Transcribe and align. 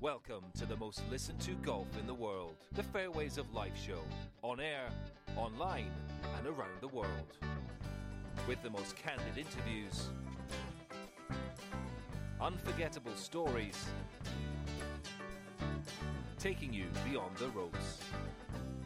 Welcome 0.00 0.44
to 0.56 0.64
the 0.64 0.76
most 0.76 1.02
listened 1.10 1.40
to 1.40 1.54
golf 1.54 1.88
in 1.98 2.06
the 2.06 2.14
world, 2.14 2.54
the 2.76 2.84
Fairways 2.84 3.36
of 3.36 3.52
Life 3.52 3.76
show, 3.76 3.98
on 4.42 4.60
air, 4.60 4.90
online, 5.36 5.90
and 6.36 6.46
around 6.46 6.80
the 6.80 6.86
world. 6.86 7.36
With 8.46 8.62
the 8.62 8.70
most 8.70 8.94
candid 8.94 9.36
interviews, 9.36 10.10
unforgettable 12.40 13.16
stories, 13.16 13.86
taking 16.38 16.72
you 16.72 16.86
beyond 17.10 17.36
the 17.38 17.48
ropes. 17.48 17.98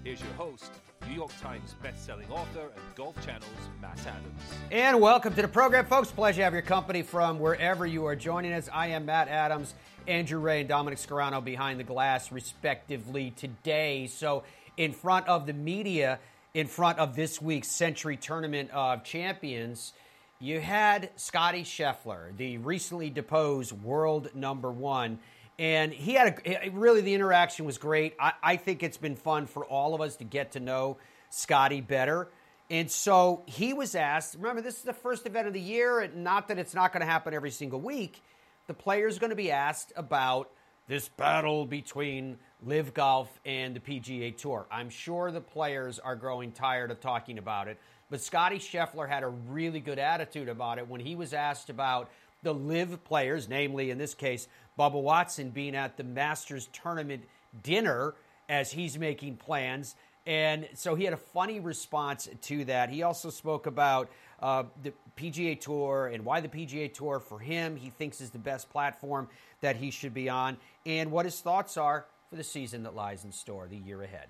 Here's 0.04 0.20
your 0.20 0.32
host, 0.32 0.72
New 1.06 1.14
York 1.14 1.30
Times 1.40 1.76
best-selling 1.80 2.28
author 2.28 2.72
and 2.74 2.94
Golf 2.96 3.14
Channel's 3.24 3.46
Matt 3.80 4.00
Adams. 4.00 4.40
And 4.72 5.00
welcome 5.00 5.32
to 5.34 5.42
the 5.42 5.46
program, 5.46 5.86
folks. 5.86 6.10
Pleasure 6.10 6.38
to 6.38 6.42
have 6.42 6.52
your 6.52 6.62
company 6.62 7.02
from 7.02 7.38
wherever 7.38 7.86
you 7.86 8.04
are 8.06 8.16
joining 8.16 8.52
us. 8.52 8.68
I 8.72 8.88
am 8.88 9.06
Matt 9.06 9.28
Adams, 9.28 9.74
Andrew 10.08 10.40
Ray, 10.40 10.60
and 10.60 10.68
Dominic 10.68 10.98
Scarano 10.98 11.44
behind 11.44 11.78
the 11.78 11.84
glass, 11.84 12.32
respectively, 12.32 13.30
today. 13.36 14.08
So, 14.08 14.42
in 14.76 14.92
front 14.92 15.28
of 15.28 15.46
the 15.46 15.52
media, 15.52 16.18
in 16.52 16.66
front 16.66 16.98
of 16.98 17.14
this 17.14 17.40
week's 17.40 17.68
Sentry 17.68 18.16
Tournament 18.16 18.70
of 18.72 19.04
Champions, 19.04 19.92
you 20.40 20.60
had 20.60 21.10
Scottie 21.14 21.62
Scheffler, 21.62 22.36
the 22.36 22.58
recently 22.58 23.08
deposed 23.08 23.70
world 23.70 24.34
number 24.34 24.72
one. 24.72 25.20
And 25.58 25.92
he 25.92 26.14
had 26.14 26.40
a 26.46 26.70
really 26.70 27.02
the 27.02 27.14
interaction 27.14 27.66
was 27.66 27.78
great. 27.78 28.14
I, 28.18 28.32
I 28.42 28.56
think 28.56 28.82
it's 28.82 28.96
been 28.96 29.16
fun 29.16 29.46
for 29.46 29.64
all 29.64 29.94
of 29.94 30.00
us 30.00 30.16
to 30.16 30.24
get 30.24 30.52
to 30.52 30.60
know 30.60 30.96
Scottie 31.30 31.80
better. 31.80 32.28
And 32.70 32.90
so 32.90 33.42
he 33.46 33.74
was 33.74 33.94
asked, 33.94 34.34
remember, 34.34 34.62
this 34.62 34.76
is 34.76 34.82
the 34.82 34.94
first 34.94 35.26
event 35.26 35.46
of 35.46 35.52
the 35.52 35.60
year, 35.60 36.00
and 36.00 36.24
not 36.24 36.48
that 36.48 36.58
it's 36.58 36.74
not 36.74 36.92
going 36.92 37.02
to 37.02 37.06
happen 37.06 37.34
every 37.34 37.50
single 37.50 37.80
week. 37.80 38.22
The 38.66 38.74
players 38.74 39.18
going 39.18 39.30
to 39.30 39.36
be 39.36 39.50
asked 39.50 39.92
about 39.94 40.50
this 40.88 41.08
battle 41.08 41.66
between 41.66 42.38
LIV 42.64 42.94
Golf 42.94 43.40
and 43.44 43.76
the 43.76 43.80
PGA 43.80 44.36
Tour. 44.36 44.66
I'm 44.70 44.88
sure 44.88 45.30
the 45.30 45.40
players 45.40 45.98
are 45.98 46.16
growing 46.16 46.52
tired 46.52 46.90
of 46.90 47.00
talking 47.00 47.38
about 47.38 47.68
it, 47.68 47.78
but 48.10 48.20
Scottie 48.20 48.58
Scheffler 48.58 49.08
had 49.08 49.22
a 49.22 49.28
really 49.28 49.80
good 49.80 49.98
attitude 49.98 50.48
about 50.48 50.78
it 50.78 50.88
when 50.88 51.00
he 51.00 51.14
was 51.14 51.32
asked 51.32 51.70
about 51.70 52.10
the 52.42 52.52
LIV 52.52 53.04
players, 53.04 53.48
namely 53.48 53.90
in 53.90 53.98
this 53.98 54.14
case, 54.14 54.48
Bubba 54.78 55.00
Watson 55.00 55.50
being 55.50 55.76
at 55.76 55.96
the 55.96 56.04
Masters 56.04 56.68
tournament 56.72 57.24
dinner 57.62 58.14
as 58.48 58.72
he's 58.72 58.98
making 58.98 59.36
plans. 59.36 59.94
And 60.26 60.68
so 60.74 60.94
he 60.94 61.04
had 61.04 61.14
a 61.14 61.18
funny 61.18 61.60
response 61.60 62.28
to 62.42 62.64
that. 62.66 62.90
He 62.90 63.02
also 63.02 63.30
spoke 63.30 63.66
about 63.66 64.08
uh, 64.40 64.64
the 64.82 64.92
PGA 65.16 65.60
Tour 65.60 66.10
and 66.12 66.24
why 66.24 66.40
the 66.40 66.48
PGA 66.48 66.92
Tour 66.92 67.20
for 67.20 67.38
him 67.38 67.76
he 67.76 67.90
thinks 67.90 68.20
is 68.20 68.30
the 68.30 68.38
best 68.38 68.70
platform 68.70 69.28
that 69.60 69.76
he 69.76 69.90
should 69.90 70.14
be 70.14 70.28
on, 70.28 70.56
and 70.84 71.10
what 71.10 71.24
his 71.24 71.40
thoughts 71.40 71.76
are 71.76 72.06
for 72.28 72.36
the 72.36 72.44
season 72.44 72.82
that 72.82 72.94
lies 72.94 73.24
in 73.24 73.32
store 73.32 73.68
the 73.68 73.76
year 73.76 74.02
ahead. 74.02 74.28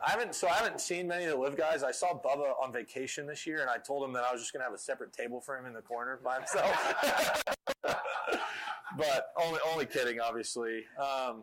I 0.00 0.10
haven't 0.10 0.34
so 0.34 0.46
I 0.48 0.54
haven't 0.54 0.80
seen 0.80 1.08
many 1.08 1.24
of 1.24 1.32
the 1.32 1.36
LIV 1.36 1.56
guys. 1.56 1.82
I 1.82 1.90
saw 1.90 2.12
Bubba 2.12 2.52
on 2.62 2.72
vacation 2.72 3.26
this 3.26 3.46
year, 3.46 3.60
and 3.60 3.70
I 3.70 3.78
told 3.78 4.04
him 4.04 4.12
that 4.12 4.24
I 4.24 4.32
was 4.32 4.40
just 4.40 4.52
going 4.52 4.60
to 4.60 4.64
have 4.64 4.74
a 4.74 4.78
separate 4.78 5.12
table 5.12 5.40
for 5.40 5.58
him 5.58 5.66
in 5.66 5.72
the 5.72 5.82
corner 5.82 6.20
by 6.22 6.36
himself. 6.36 6.94
but 8.96 9.32
only 9.42 9.58
only 9.72 9.86
kidding, 9.86 10.20
obviously. 10.20 10.84
Um, 10.98 11.42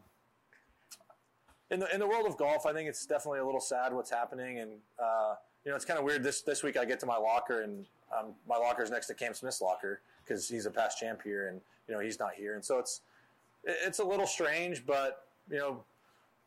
in 1.69 1.79
the 1.79 1.93
in 1.93 1.99
the 1.99 2.07
world 2.07 2.25
of 2.27 2.37
golf, 2.37 2.65
I 2.65 2.71
think 2.71 2.87
it's 2.87 3.05
definitely 3.05 3.39
a 3.39 3.45
little 3.45 3.59
sad 3.59 3.91
what's 3.91 4.11
happening, 4.11 4.59
and 4.59 4.71
uh, 5.03 5.35
you 5.65 5.71
know 5.71 5.75
it's 5.75 5.85
kind 5.85 5.99
of 5.99 6.05
weird. 6.05 6.23
This 6.23 6.41
this 6.41 6.63
week 6.63 6.77
I 6.77 6.85
get 6.85 6.99
to 7.01 7.05
my 7.05 7.17
locker, 7.17 7.61
and 7.61 7.85
um, 8.17 8.33
my 8.47 8.55
locker 8.55 8.83
is 8.83 8.89
next 8.89 9.07
to 9.07 9.13
Cam 9.13 9.33
Smith's 9.33 9.61
locker 9.61 10.01
because 10.23 10.47
he's 10.47 10.65
a 10.65 10.71
past 10.71 10.97
champ 10.97 11.21
here, 11.23 11.49
and 11.49 11.59
you 11.89 11.93
know 11.93 11.99
he's 11.99 12.19
not 12.19 12.35
here, 12.35 12.55
and 12.55 12.63
so 12.63 12.79
it's 12.79 13.01
it's 13.65 13.99
a 13.99 14.03
little 14.03 14.27
strange, 14.27 14.85
but 14.85 15.25
you 15.49 15.57
know 15.57 15.83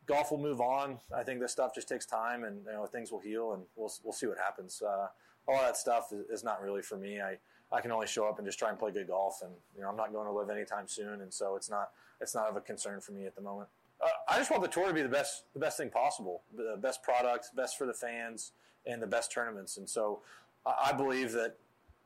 golf 0.09 0.31
will 0.31 0.39
move 0.39 0.59
on. 0.59 0.97
I 1.15 1.23
think 1.23 1.39
this 1.39 1.51
stuff 1.51 1.73
just 1.73 1.87
takes 1.87 2.05
time, 2.05 2.43
and 2.43 2.65
you 2.65 2.73
know 2.73 2.85
things 2.85 3.11
will 3.11 3.19
heal, 3.19 3.53
and 3.53 3.63
we'll 3.75 3.91
we'll 4.03 4.13
see 4.13 4.25
what 4.25 4.37
happens. 4.37 4.81
Uh, 4.81 5.07
all 5.47 5.61
that 5.61 5.77
stuff 5.77 6.11
is, 6.29 6.43
not 6.43 6.61
really 6.61 6.81
for 6.81 6.97
me. 6.97 7.21
I 7.21 7.37
I 7.71 7.79
can 7.79 7.91
only 7.91 8.07
show 8.07 8.27
up 8.27 8.39
and 8.39 8.45
just 8.45 8.59
try 8.59 8.69
and 8.69 8.77
play 8.77 8.91
good 8.91 9.07
golf, 9.07 9.41
and 9.43 9.51
you 9.75 9.81
know 9.81 9.89
I'm 9.89 9.95
not 9.95 10.11
going 10.11 10.25
to 10.25 10.33
LIV 10.33 10.49
anytime 10.49 10.87
soon, 10.87 11.21
and 11.21 11.33
so 11.33 11.55
it's 11.55 11.69
not 11.69 11.91
it's 12.19 12.35
not 12.35 12.49
of 12.49 12.57
a 12.57 12.61
concern 12.61 12.99
for 12.99 13.11
me 13.11 13.25
at 13.25 13.35
the 13.35 13.41
moment. 13.41 13.69
Uh, 14.03 14.07
I 14.27 14.37
just 14.37 14.49
want 14.49 14.63
the 14.63 14.69
tour 14.69 14.87
to 14.87 14.93
be 14.93 15.03
the 15.03 15.09
best 15.09 15.43
the 15.53 15.59
best 15.59 15.77
thing 15.77 15.91
possible, 15.91 16.41
the 16.57 16.77
best 16.81 17.03
product, 17.03 17.55
best 17.55 17.77
for 17.77 17.85
the 17.85 17.93
fans, 17.93 18.51
and 18.85 19.01
the 19.01 19.07
best 19.07 19.31
tournaments. 19.31 19.77
And 19.77 19.87
so 19.87 20.21
I, 20.65 20.89
I 20.89 20.93
believe 20.93 21.31
that 21.33 21.55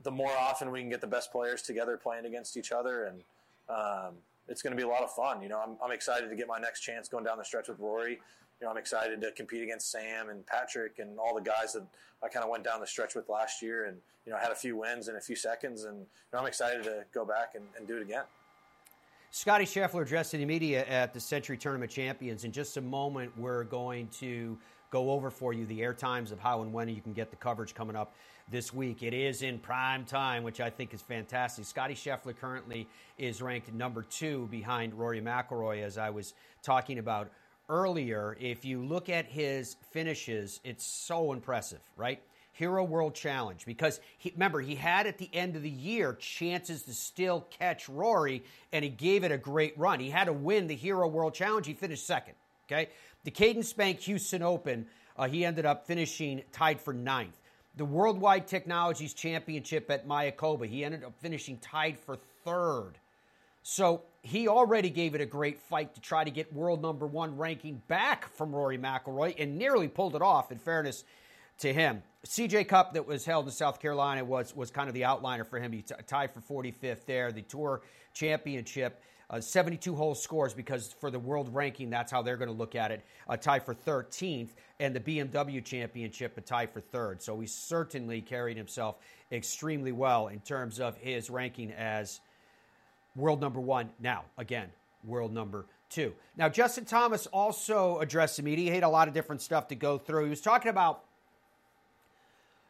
the 0.04 0.12
more 0.12 0.36
often 0.38 0.72
we 0.72 0.82
can 0.82 0.90
get 0.90 1.00
the 1.00 1.08
best 1.08 1.32
players 1.32 1.62
together 1.62 1.96
playing 1.98 2.26
against 2.26 2.58
each 2.58 2.74
other, 2.74 3.06
and 3.06 3.24
um, 3.70 4.16
it's 4.48 4.62
going 4.62 4.72
to 4.72 4.78
be 4.78 4.84
a 4.84 4.88
lot 4.88 5.04
of 5.04 5.12
fun. 5.12 5.42
You 5.42 5.50
know, 5.50 5.60
I'm, 5.60 5.78
I'm 5.84 5.92
excited 5.92 6.30
to 6.30 6.36
get 6.36 6.48
my 6.48 6.60
next 6.60 6.82
chance 6.82 7.08
going 7.08 7.24
down 7.24 7.38
the 7.38 7.46
stretch 7.46 7.70
with 7.70 7.80
Rory. 7.80 8.20
You 8.60 8.68
know, 8.68 8.72
I'm 8.72 8.78
excited 8.78 9.22
to 9.22 9.32
compete 9.32 9.64
against 9.64 9.92
Sam 9.92 10.30
and 10.30 10.46
Patrick 10.46 11.00
and 11.00 11.20
all 11.20 11.36
the 11.36 11.42
guys 11.42 11.74
that 11.74 11.86
I 12.24 12.30
kind 12.30 12.44
of 12.44 12.50
went 12.50 12.64
down 12.64 12.80
the 12.80 12.88
stretch 12.88 13.16
with 13.16 13.28
last 13.28 13.62
year, 13.62 13.86
and 13.86 13.98
you 14.26 14.32
know, 14.32 14.38
I 14.38 14.42
had 14.42 14.52
a 14.52 14.56
few 14.56 14.78
wins 14.78 15.10
in 15.10 15.16
a 15.16 15.22
few 15.22 15.36
seconds, 15.36 15.84
and 15.84 15.98
you 15.98 16.06
know, 16.32 16.40
I'm 16.40 16.46
excited 16.46 16.84
to 16.84 17.04
go 17.14 17.26
back 17.26 17.56
and, 17.56 17.66
and 17.78 17.88
do 17.88 17.98
it 17.98 18.02
again. 18.02 18.24
Scottie 19.32 19.66
Scheffler 19.66 20.04
addressing 20.04 20.40
the 20.40 20.46
media 20.46 20.86
at 20.86 21.14
the 21.14 21.20
Sentry 21.20 21.58
Tournament 21.58 21.92
Champions. 21.92 22.44
In 22.44 22.52
just 22.52 22.78
a 22.78 22.82
moment, 22.82 23.32
we're 23.36 23.64
going 23.64 24.08
to 24.20 24.58
go 24.92 25.10
over 25.10 25.32
for 25.32 25.54
you 25.54 25.66
the 25.66 25.82
air 25.82 25.94
times 25.94 26.32
of 26.32 26.40
how 26.40 26.62
and 26.62 26.72
when 26.72 26.88
you 26.88 27.02
can 27.02 27.14
get 27.14 27.32
the 27.32 27.36
coverage 27.36 27.74
coming 27.74 27.96
up 27.96 28.14
this 28.50 28.74
week. 28.74 29.04
It 29.04 29.14
is 29.14 29.42
in 29.42 29.60
prime 29.60 30.06
time, 30.06 30.44
which 30.44 30.60
I 30.60 30.70
think 30.70 30.94
is 30.94 31.02
fantastic. 31.02 31.66
Scottie 31.66 31.96
Scheffler 31.96 32.36
currently 32.38 32.88
is 33.18 33.42
ranked 33.42 33.74
number 33.74 34.04
two 34.04 34.48
behind 34.52 34.94
Rory 34.94 35.22
McIlroy, 35.22 35.84
as 35.84 35.98
I 35.98 36.10
was 36.10 36.34
talking 36.62 37.00
about 37.00 37.30
earlier. 37.70 38.38
If 38.40 38.66
you 38.66 38.84
look 38.84 39.10
at 39.10 39.26
his 39.26 39.76
finishes, 39.92 40.60
it's 40.64 40.86
so 40.86 41.34
impressive, 41.34 41.80
right? 41.98 42.22
Hero 42.54 42.84
World 42.84 43.16
Challenge 43.16 43.66
because 43.66 44.00
he, 44.20 44.32
remember 44.32 44.62
he 44.62 44.76
had 44.76 45.08
at 45.08 45.18
the 45.18 45.30
end 45.34 45.56
of 45.56 45.64
the 45.64 45.70
year 45.70 46.14
chances 46.14 46.84
to 46.84 46.94
still 46.94 47.48
catch 47.50 47.90
Rory 47.90 48.44
and 48.72 48.84
he 48.84 48.90
gave 48.92 49.24
it 49.24 49.32
a 49.32 49.38
great 49.40 49.78
run. 49.78 50.00
He 50.00 50.12
had 50.12 50.26
to 50.26 50.34
win 50.34 50.68
the 50.68 50.76
Hero 50.76 51.08
World 51.08 51.34
Challenge. 51.34 51.66
He 51.66 51.74
finished 51.74 52.06
second. 52.06 52.36
Okay, 52.68 52.90
the 53.24 53.32
Cadence 53.32 53.74
Bank 53.74 54.00
Houston 54.02 54.44
Open, 54.44 54.86
uh, 55.18 55.28
he 55.28 55.44
ended 55.44 55.66
up 55.66 55.86
finishing 55.88 56.44
tied 56.52 56.80
for 56.80 56.94
ninth 56.94 57.40
the 57.76 57.86
Worldwide 57.86 58.48
Technologies 58.48 59.14
Championship 59.14 59.90
at 59.90 60.08
Mayakoba. 60.08 60.68
He 60.68 60.86
ended 60.86 61.04
up 61.04 61.14
finishing 61.20 61.58
tied 61.58 61.98
for 61.98 62.18
third. 62.44 62.94
So 63.64 64.04
he 64.22 64.48
already 64.48 64.90
gave 64.90 65.16
it 65.16 65.22
a 65.22 65.26
great 65.26 65.60
fight 65.60 65.96
to 65.96 66.02
try 66.02 66.24
to 66.24 66.32
get 66.32 66.54
world 66.54 66.82
number 66.82 67.08
one 67.08 67.38
ranking 67.38 67.82
back 67.88 68.28
from 68.34 68.54
Rory 68.54 68.78
McIlroy 68.78 69.36
and 69.40 69.58
nearly 69.58 69.88
pulled 69.88 70.16
it 70.16 70.22
off, 70.22 70.52
in 70.52 70.60
fairness 70.60 71.04
to 71.60 71.74
him. 71.74 72.04
CJ 72.26 72.68
Cup 72.68 72.94
that 72.94 73.08
was 73.08 73.26
held 73.26 73.46
in 73.46 73.52
South 73.52 73.80
Carolina 73.80 74.24
was, 74.24 74.56
was 74.56 74.70
kind 74.70 74.88
of 74.88 74.94
the 74.94 75.02
outliner 75.02 75.48
for 75.48 75.60
him. 75.60 75.72
He 75.72 75.82
t- 75.82 75.96
tied 76.08 76.32
for 76.32 76.42
45th 76.42 77.06
there. 77.06 77.32
The 77.32 77.42
Tour 77.42 77.82
Championship 78.14 79.02
uh, 79.34 79.42
72 79.42 79.96
hole 79.96 80.14
scores 80.14 80.54
because 80.54 80.94
for 81.00 81.10
the 81.10 81.18
world 81.18 81.54
ranking, 81.54 81.90
that's 81.90 82.12
how 82.12 82.22
they're 82.22 82.38
going 82.38 82.50
to 82.50 82.56
look 82.56 82.76
at 82.76 82.92
it. 82.92 83.04
A 83.28 83.36
tie 83.36 83.58
for 83.58 83.74
13th, 83.74 84.50
and 84.80 84.96
the 84.96 85.00
BMW 85.00 85.64
Championship 85.64 86.38
a 86.38 86.42
tie 86.42 86.68
for 86.68 86.82
third. 86.82 87.20
So 87.24 87.40
he 87.40 87.48
certainly 87.48 88.22
carried 88.22 88.58
himself 88.58 88.98
extremely 89.32 89.92
well 89.92 90.28
in 90.28 90.40
terms 90.42 90.80
of 90.80 90.98
his 90.98 91.32
ranking 91.32 91.72
as 91.72 92.22
world 93.16 93.42
number 93.42 93.60
one. 93.60 93.90
Now, 94.00 94.26
again, 94.38 94.68
world 95.04 95.34
number 95.34 95.66
two. 95.90 96.14
Now, 96.38 96.48
Justin 96.48 96.86
Thomas 96.86 97.26
also 97.28 97.98
addressed 98.00 98.38
the 98.38 98.44
media. 98.44 98.70
He 98.70 98.76
had 98.76 98.84
a 98.84 98.90
lot 98.90 99.08
of 99.08 99.16
different 99.16 99.42
stuff 99.42 99.68
to 99.70 99.76
go 99.76 99.98
through. 99.98 100.26
He 100.26 100.30
was 100.30 100.42
talking 100.42 100.70
about 100.70 101.06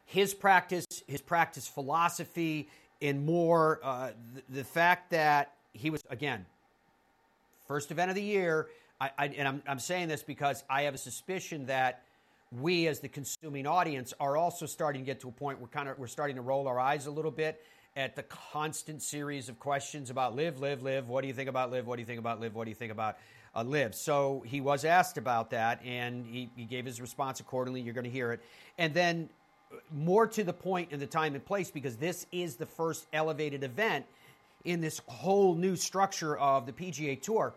his 0.06 0.32
practice, 0.32 0.86
his 1.06 1.20
practice 1.20 1.68
philosophy, 1.68 2.70
and 3.02 3.26
more 3.26 3.80
uh, 3.82 4.12
the, 4.34 4.42
the 4.60 4.64
fact 4.64 5.10
that 5.10 5.52
he 5.74 5.90
was 5.90 6.02
again 6.08 6.46
first 7.66 7.90
event 7.90 8.10
of 8.10 8.14
the 8.14 8.22
year. 8.22 8.68
I, 9.00 9.10
I, 9.18 9.26
and 9.26 9.48
I'm, 9.48 9.62
I'm 9.66 9.78
saying 9.78 10.08
this 10.08 10.22
because 10.22 10.64
I 10.70 10.82
have 10.82 10.94
a 10.94 10.98
suspicion 10.98 11.66
that 11.66 12.02
we, 12.52 12.86
as 12.86 13.00
the 13.00 13.08
consuming 13.08 13.66
audience, 13.66 14.14
are 14.20 14.36
also 14.36 14.66
starting 14.66 15.02
to 15.02 15.06
get 15.06 15.20
to 15.20 15.28
a 15.28 15.32
point 15.32 15.58
where 15.58 15.68
kind 15.68 15.88
of 15.88 15.98
we're 15.98 16.06
starting 16.06 16.36
to 16.36 16.42
roll 16.42 16.68
our 16.68 16.78
eyes 16.78 17.06
a 17.06 17.10
little 17.10 17.30
bit 17.30 17.64
at 17.96 18.16
the 18.16 18.22
constant 18.24 19.02
series 19.02 19.48
of 19.48 19.58
questions 19.58 20.10
about 20.10 20.34
LIV, 20.34 20.60
LIV, 20.60 20.82
LIV. 20.82 21.08
What 21.08 21.22
do 21.22 21.28
you 21.28 21.34
think 21.34 21.48
about 21.48 21.70
LIV? 21.70 21.86
What 21.86 21.96
do 21.96 22.02
you 22.02 22.06
think 22.06 22.18
about 22.18 22.40
LIV? 22.40 22.54
What 22.54 22.64
do 22.64 22.70
you 22.70 22.74
think 22.74 22.92
about 22.92 23.16
uh, 23.54 23.62
LIV? 23.62 23.94
So 23.94 24.42
he 24.46 24.60
was 24.60 24.84
asked 24.84 25.16
about 25.16 25.50
that, 25.50 25.80
and 25.84 26.26
he, 26.26 26.50
he 26.56 26.64
gave 26.64 26.84
his 26.84 27.00
response 27.00 27.40
accordingly. 27.40 27.80
You're 27.80 27.94
going 27.94 28.04
to 28.04 28.10
hear 28.10 28.32
it, 28.32 28.40
and 28.78 28.92
then 28.92 29.28
uh, 29.72 29.76
more 29.92 30.26
to 30.26 30.44
the 30.44 30.52
point 30.52 30.92
in 30.92 31.00
the 31.00 31.06
time 31.06 31.34
and 31.34 31.44
place 31.44 31.70
because 31.70 31.96
this 31.96 32.26
is 32.32 32.56
the 32.56 32.66
first 32.66 33.06
elevated 33.12 33.62
event 33.62 34.06
in 34.64 34.80
this 34.80 35.00
whole 35.06 35.54
new 35.54 35.76
structure 35.76 36.36
of 36.36 36.66
the 36.66 36.72
PGA 36.72 37.20
Tour. 37.20 37.54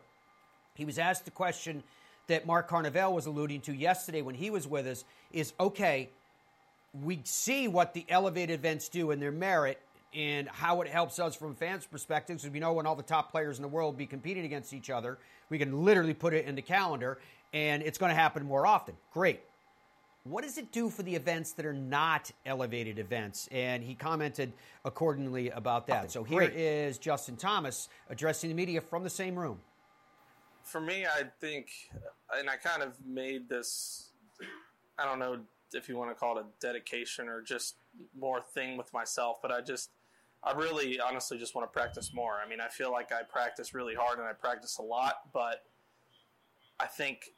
He 0.76 0.86
was 0.86 1.00
asked 1.00 1.26
the 1.26 1.32
question 1.32 1.84
that 2.28 2.46
Mark 2.46 2.70
Carnevale 2.70 3.14
was 3.14 3.26
alluding 3.26 3.62
to 3.62 3.74
yesterday 3.74 4.22
when 4.22 4.36
he 4.36 4.50
was 4.50 4.68
with 4.68 4.86
us 4.86 5.06
is 5.32 5.54
okay, 5.60 6.10
we 7.04 7.22
see 7.24 7.68
what 7.68 7.94
the 7.94 8.06
elevated 8.10 8.60
events 8.60 8.90
do 8.90 9.12
and 9.12 9.22
their 9.22 9.32
merit. 9.32 9.80
and 10.14 10.48
how 10.48 10.82
it 10.82 10.88
helps 10.88 11.20
us 11.20 11.36
from 11.36 11.54
fans' 11.56 11.86
perspectives. 11.86 12.44
Because 12.44 12.54
we 12.54 12.60
know 12.60 12.74
when 12.74 12.86
all 12.86 12.96
the 12.96 13.04
top 13.04 13.32
players 13.32 13.58
in 13.58 13.62
the 13.62 13.68
world 13.68 13.98
be 13.98 14.06
competing 14.06 14.46
against 14.46 14.74
each 14.74 14.90
other, 14.90 15.18
we 15.50 15.58
can 15.58 15.84
literally 15.84 16.14
put 16.14 16.34
it 16.34 16.46
in 16.46 16.56
the 16.56 16.62
calendar, 16.62 17.20
and 17.54 17.84
it's 17.84 17.98
going 17.98 18.10
to 18.10 18.16
happen 18.16 18.46
more 18.46 18.66
often. 18.66 18.96
Great. 19.14 19.42
What 20.30 20.44
does 20.44 20.58
it 20.58 20.72
do 20.72 20.90
for 20.90 21.04
the 21.04 21.16
events 21.16 21.54
that 21.54 21.66
are 21.66 21.74
not 21.74 22.32
elevated 22.46 23.00
events? 23.00 23.48
And 23.52 23.84
he 23.84 23.96
commented 23.96 24.52
accordingly 24.84 25.50
about 25.52 25.88
that. 25.88 26.12
So 26.12 26.24
here 26.24 26.40
Great. 26.40 26.54
is 26.54 26.98
Justin 26.98 27.38
Thomas 27.38 27.88
addressing 28.10 28.50
the 28.50 28.56
media 28.56 28.82
from 28.82 29.04
the 29.04 29.10
same 29.10 29.38
room. 29.38 29.60
for 30.68 30.82
me, 30.82 31.06
I 31.06 31.24
think, 31.40 31.70
and 32.38 32.50
I 32.50 32.58
kind 32.58 32.84
of 32.84 32.94
made 33.06 33.48
this, 33.48 34.10
I 35.00 35.06
don't 35.06 35.18
know 35.18 35.40
if 35.74 35.88
you 35.88 35.96
want 35.96 36.12
to 36.12 36.16
call 36.16 36.38
it 36.38 36.42
a 36.42 36.46
dedication 36.60 37.30
or 37.30 37.42
just 37.42 37.76
more 38.18 38.42
thing 38.42 38.76
with 38.76 38.92
myself, 38.94 39.38
but 39.42 39.50
I 39.50 39.62
just, 39.62 39.92
I 40.44 40.52
really 40.52 41.00
honestly 41.00 41.38
just 41.38 41.56
want 41.56 41.72
to 41.72 41.80
practice 41.80 42.14
more. 42.14 42.40
I 42.46 42.50
mean, 42.50 42.60
I 42.60 42.68
feel 42.68 42.92
like 42.92 43.12
I 43.14 43.24
practice 43.24 43.74
really 43.74 43.96
hard 43.96 44.20
and 44.20 44.28
I 44.28 44.34
practice 44.34 44.78
a 44.78 44.82
lot, 44.82 45.22
but 45.34 45.64
I 46.80 46.86
think 46.86 47.34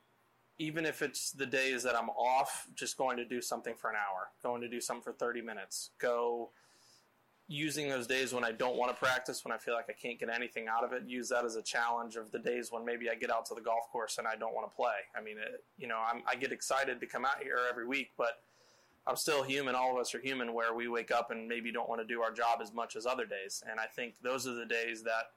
even 0.60 0.86
if 0.86 1.02
it's 1.02 1.32
the 1.32 1.46
days 1.46 1.84
that 1.84 1.96
I'm 1.96 2.10
off, 2.10 2.68
just 2.76 2.98
going 2.98 3.16
to 3.18 3.26
do 3.26 3.42
something 3.42 3.76
for 3.76 3.90
an 3.90 3.96
hour, 3.96 4.30
going 4.44 4.62
to 4.62 4.68
do 4.68 4.82
something 4.82 5.02
for 5.02 5.14
30 5.14 5.42
minutes, 5.42 5.92
go 6.00 6.50
using 7.48 7.90
those 7.90 8.06
days 8.06 8.32
when 8.32 8.44
I 8.44 8.52
don't 8.52 8.76
want 8.76 8.92
to 8.92 8.98
practice, 8.98 9.44
when 9.44 9.54
I 9.54 9.58
feel 9.58 9.74
like 9.74 9.88
I 9.90 9.94
can't 9.94 10.20
get 10.20 10.30
anything 10.30 10.68
out 10.68 10.84
of 10.84 10.92
it, 10.94 11.04
use 11.08 11.30
that 11.30 11.46
as 11.46 11.56
a 11.56 11.64
challenge 11.64 12.18
of 12.18 12.32
the 12.32 12.38
days 12.38 12.72
when 12.72 12.86
maybe 12.86 13.10
I 13.10 13.16
get 13.16 13.32
out 13.32 13.46
to 13.48 13.56
the 13.56 13.62
golf 13.62 13.90
course 13.92 14.20
and 14.20 14.28
I 14.28 14.36
don't 14.36 14.54
want 14.54 14.70
to 14.70 14.76
play. 14.76 14.94
I 15.18 15.22
mean, 15.22 15.38
it, 15.38 15.64
you 15.78 15.88
know, 15.88 15.98
I'm, 15.98 16.22
I 16.28 16.36
get 16.36 16.52
excited 16.52 17.00
to 17.00 17.08
come 17.08 17.26
out 17.26 17.42
here 17.42 17.58
every 17.68 17.88
week, 17.88 18.12
but 18.18 18.42
I'm 19.08 19.16
still 19.16 19.42
human. 19.42 19.74
All 19.74 19.94
of 19.94 19.98
us 19.98 20.14
are 20.14 20.20
human 20.20 20.54
where 20.54 20.76
we 20.76 20.90
wake 20.90 21.10
up 21.10 21.32
and 21.32 21.48
maybe 21.48 21.72
don't 21.72 21.90
want 21.90 22.02
to 22.02 22.08
do 22.08 22.22
our 22.22 22.32
job 22.32 22.60
as 22.62 22.72
much 22.72 22.96
as 22.96 23.08
other 23.08 23.26
days. 23.26 23.64
And 23.68 23.80
I 23.80 23.86
think 23.86 24.16
those 24.22 24.46
are 24.46 24.54
the 24.54 24.66
days 24.66 25.02
that, 25.04 25.32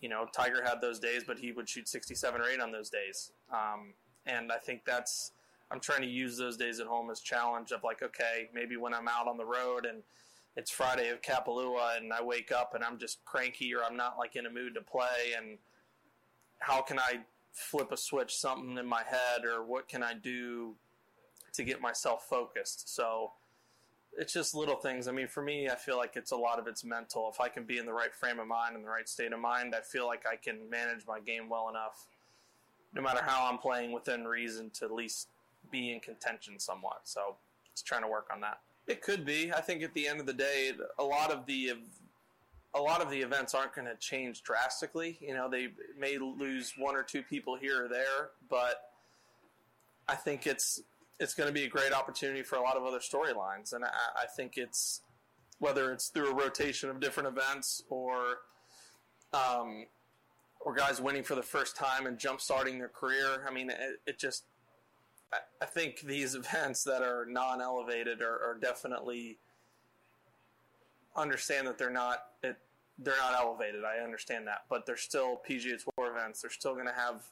you 0.00 0.08
know, 0.08 0.26
Tiger 0.34 0.64
had 0.64 0.80
those 0.80 0.98
days, 0.98 1.22
but 1.24 1.38
he 1.38 1.52
would 1.52 1.68
shoot 1.68 1.88
67 1.88 2.40
or 2.40 2.48
8 2.48 2.58
on 2.58 2.72
those 2.72 2.90
days. 2.90 3.30
Um, 3.52 3.92
and 4.26 4.52
I 4.52 4.58
think 4.58 4.84
that's, 4.84 5.32
I'm 5.70 5.80
trying 5.80 6.02
to 6.02 6.08
use 6.08 6.36
those 6.36 6.56
days 6.56 6.80
at 6.80 6.86
home 6.86 7.10
as 7.10 7.20
challenge 7.20 7.72
of 7.72 7.84
like, 7.84 8.02
okay, 8.02 8.48
maybe 8.54 8.76
when 8.76 8.94
I'm 8.94 9.08
out 9.08 9.28
on 9.28 9.36
the 9.36 9.44
road 9.44 9.86
and 9.86 10.02
it's 10.56 10.70
Friday 10.70 11.10
of 11.10 11.22
Kapalua 11.22 11.96
and 11.96 12.12
I 12.12 12.22
wake 12.22 12.52
up 12.52 12.74
and 12.74 12.82
I'm 12.82 12.98
just 12.98 13.24
cranky 13.24 13.74
or 13.74 13.84
I'm 13.84 13.96
not 13.96 14.18
like 14.18 14.36
in 14.36 14.46
a 14.46 14.50
mood 14.50 14.74
to 14.74 14.80
play 14.80 15.34
and 15.36 15.58
how 16.58 16.82
can 16.82 16.98
I 16.98 17.20
flip 17.52 17.92
a 17.92 17.96
switch 17.96 18.36
something 18.36 18.76
in 18.78 18.86
my 18.86 19.02
head 19.02 19.44
or 19.44 19.64
what 19.64 19.88
can 19.88 20.02
I 20.02 20.14
do 20.14 20.74
to 21.52 21.64
get 21.64 21.80
myself 21.80 22.26
focused. 22.28 22.94
So 22.94 23.32
it's 24.16 24.32
just 24.32 24.54
little 24.54 24.76
things. 24.76 25.08
I 25.08 25.12
mean, 25.12 25.28
for 25.28 25.42
me, 25.42 25.68
I 25.68 25.76
feel 25.76 25.96
like 25.96 26.16
it's 26.16 26.32
a 26.32 26.36
lot 26.36 26.58
of 26.58 26.66
it's 26.66 26.84
mental. 26.84 27.30
If 27.32 27.40
I 27.40 27.48
can 27.48 27.64
be 27.64 27.78
in 27.78 27.86
the 27.86 27.92
right 27.92 28.14
frame 28.14 28.38
of 28.40 28.46
mind 28.46 28.76
and 28.76 28.84
the 28.84 28.88
right 28.88 29.08
state 29.08 29.32
of 29.32 29.40
mind, 29.40 29.74
I 29.74 29.80
feel 29.80 30.06
like 30.06 30.24
I 30.30 30.36
can 30.36 30.68
manage 30.68 31.06
my 31.06 31.20
game 31.20 31.48
well 31.48 31.68
enough, 31.68 32.06
no 32.94 33.02
matter 33.02 33.20
how 33.24 33.48
I'm 33.50 33.58
playing 33.58 33.92
within 33.92 34.24
reason, 34.24 34.70
to 34.74 34.84
at 34.86 34.92
least 34.92 35.28
be 35.70 35.92
in 35.92 36.00
contention 36.00 36.58
somewhat. 36.58 37.02
So 37.04 37.36
it's 37.72 37.82
trying 37.82 38.02
to 38.02 38.08
work 38.08 38.28
on 38.32 38.40
that. 38.40 38.60
It 38.86 39.02
could 39.02 39.24
be. 39.24 39.52
I 39.52 39.60
think 39.60 39.82
at 39.82 39.94
the 39.94 40.08
end 40.08 40.20
of 40.20 40.26
the 40.26 40.32
day, 40.32 40.72
a 40.98 41.04
lot 41.04 41.30
of 41.30 41.46
the 41.46 41.74
a 42.74 42.80
lot 42.80 43.02
of 43.02 43.10
the 43.10 43.18
events 43.18 43.54
aren't 43.54 43.74
going 43.74 43.88
to 43.88 43.96
change 43.96 44.42
drastically. 44.42 45.18
You 45.20 45.34
know, 45.34 45.50
they 45.50 45.68
may 45.98 46.18
lose 46.18 46.74
one 46.78 46.94
or 46.94 47.02
two 47.02 47.22
people 47.22 47.56
here 47.56 47.84
or 47.84 47.88
there, 47.88 48.30
but 48.48 48.90
I 50.08 50.14
think 50.14 50.46
it's 50.46 50.82
it's 51.18 51.34
going 51.34 51.48
to 51.48 51.52
be 51.52 51.64
a 51.64 51.68
great 51.68 51.92
opportunity 51.92 52.42
for 52.42 52.56
a 52.56 52.62
lot 52.62 52.76
of 52.76 52.84
other 52.84 52.98
storylines, 52.98 53.72
and 53.74 53.84
I, 53.84 53.88
I 54.22 54.26
think 54.36 54.56
it's 54.56 55.02
whether 55.58 55.92
it's 55.92 56.08
through 56.08 56.30
a 56.30 56.34
rotation 56.34 56.88
of 56.88 57.00
different 57.00 57.28
events 57.28 57.82
or 57.90 58.38
um, 59.34 59.86
or 60.60 60.74
guys 60.74 61.00
winning 61.00 61.22
for 61.22 61.34
the 61.34 61.42
first 61.42 61.74
time 61.76 62.06
and 62.06 62.18
jump 62.18 62.40
starting 62.40 62.78
their 62.78 62.88
career. 62.88 63.44
I 63.48 63.52
mean, 63.52 63.70
it, 63.70 64.00
it 64.06 64.18
just 64.18 64.44
I, 65.32 65.38
I 65.62 65.66
think 65.66 66.00
these 66.00 66.34
events 66.34 66.84
that 66.84 67.02
are 67.02 67.26
non-elevated 67.26 68.20
are, 68.22 68.38
are 68.44 68.58
definitely 68.60 69.38
understand 71.16 71.66
that 71.66 71.78
they're 71.78 71.90
not 71.90 72.18
it, 72.42 72.56
they're 72.98 73.16
not 73.16 73.34
elevated. 73.34 73.84
I 73.84 74.04
understand 74.04 74.46
that, 74.46 74.64
but 74.68 74.84
they're 74.84 74.96
still 74.96 75.40
PGA 75.48 75.82
Tour 75.82 76.10
events. 76.14 76.42
They're 76.42 76.50
still 76.50 76.74
going 76.74 76.86
to 76.86 76.92
have 76.92 77.22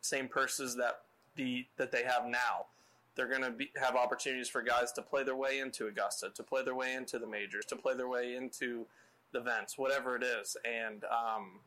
same 0.00 0.28
purses 0.28 0.74
that 0.76 1.02
the 1.36 1.66
that 1.76 1.92
they 1.92 2.04
have 2.04 2.26
now. 2.26 2.66
They're 3.14 3.28
going 3.28 3.42
to 3.42 3.80
have 3.80 3.96
opportunities 3.96 4.48
for 4.48 4.60
guys 4.60 4.92
to 4.92 5.02
play 5.02 5.24
their 5.24 5.36
way 5.36 5.60
into 5.60 5.86
Augusta, 5.86 6.30
to 6.34 6.42
play 6.42 6.62
their 6.62 6.74
way 6.74 6.94
into 6.94 7.18
the 7.18 7.26
majors, 7.26 7.64
to 7.66 7.76
play 7.76 7.94
their 7.94 8.08
way 8.08 8.36
into 8.36 8.84
the 9.32 9.40
events, 9.40 9.78
whatever 9.78 10.16
it 10.16 10.22
is. 10.22 10.54
And 10.66 11.02
um, 11.04 11.60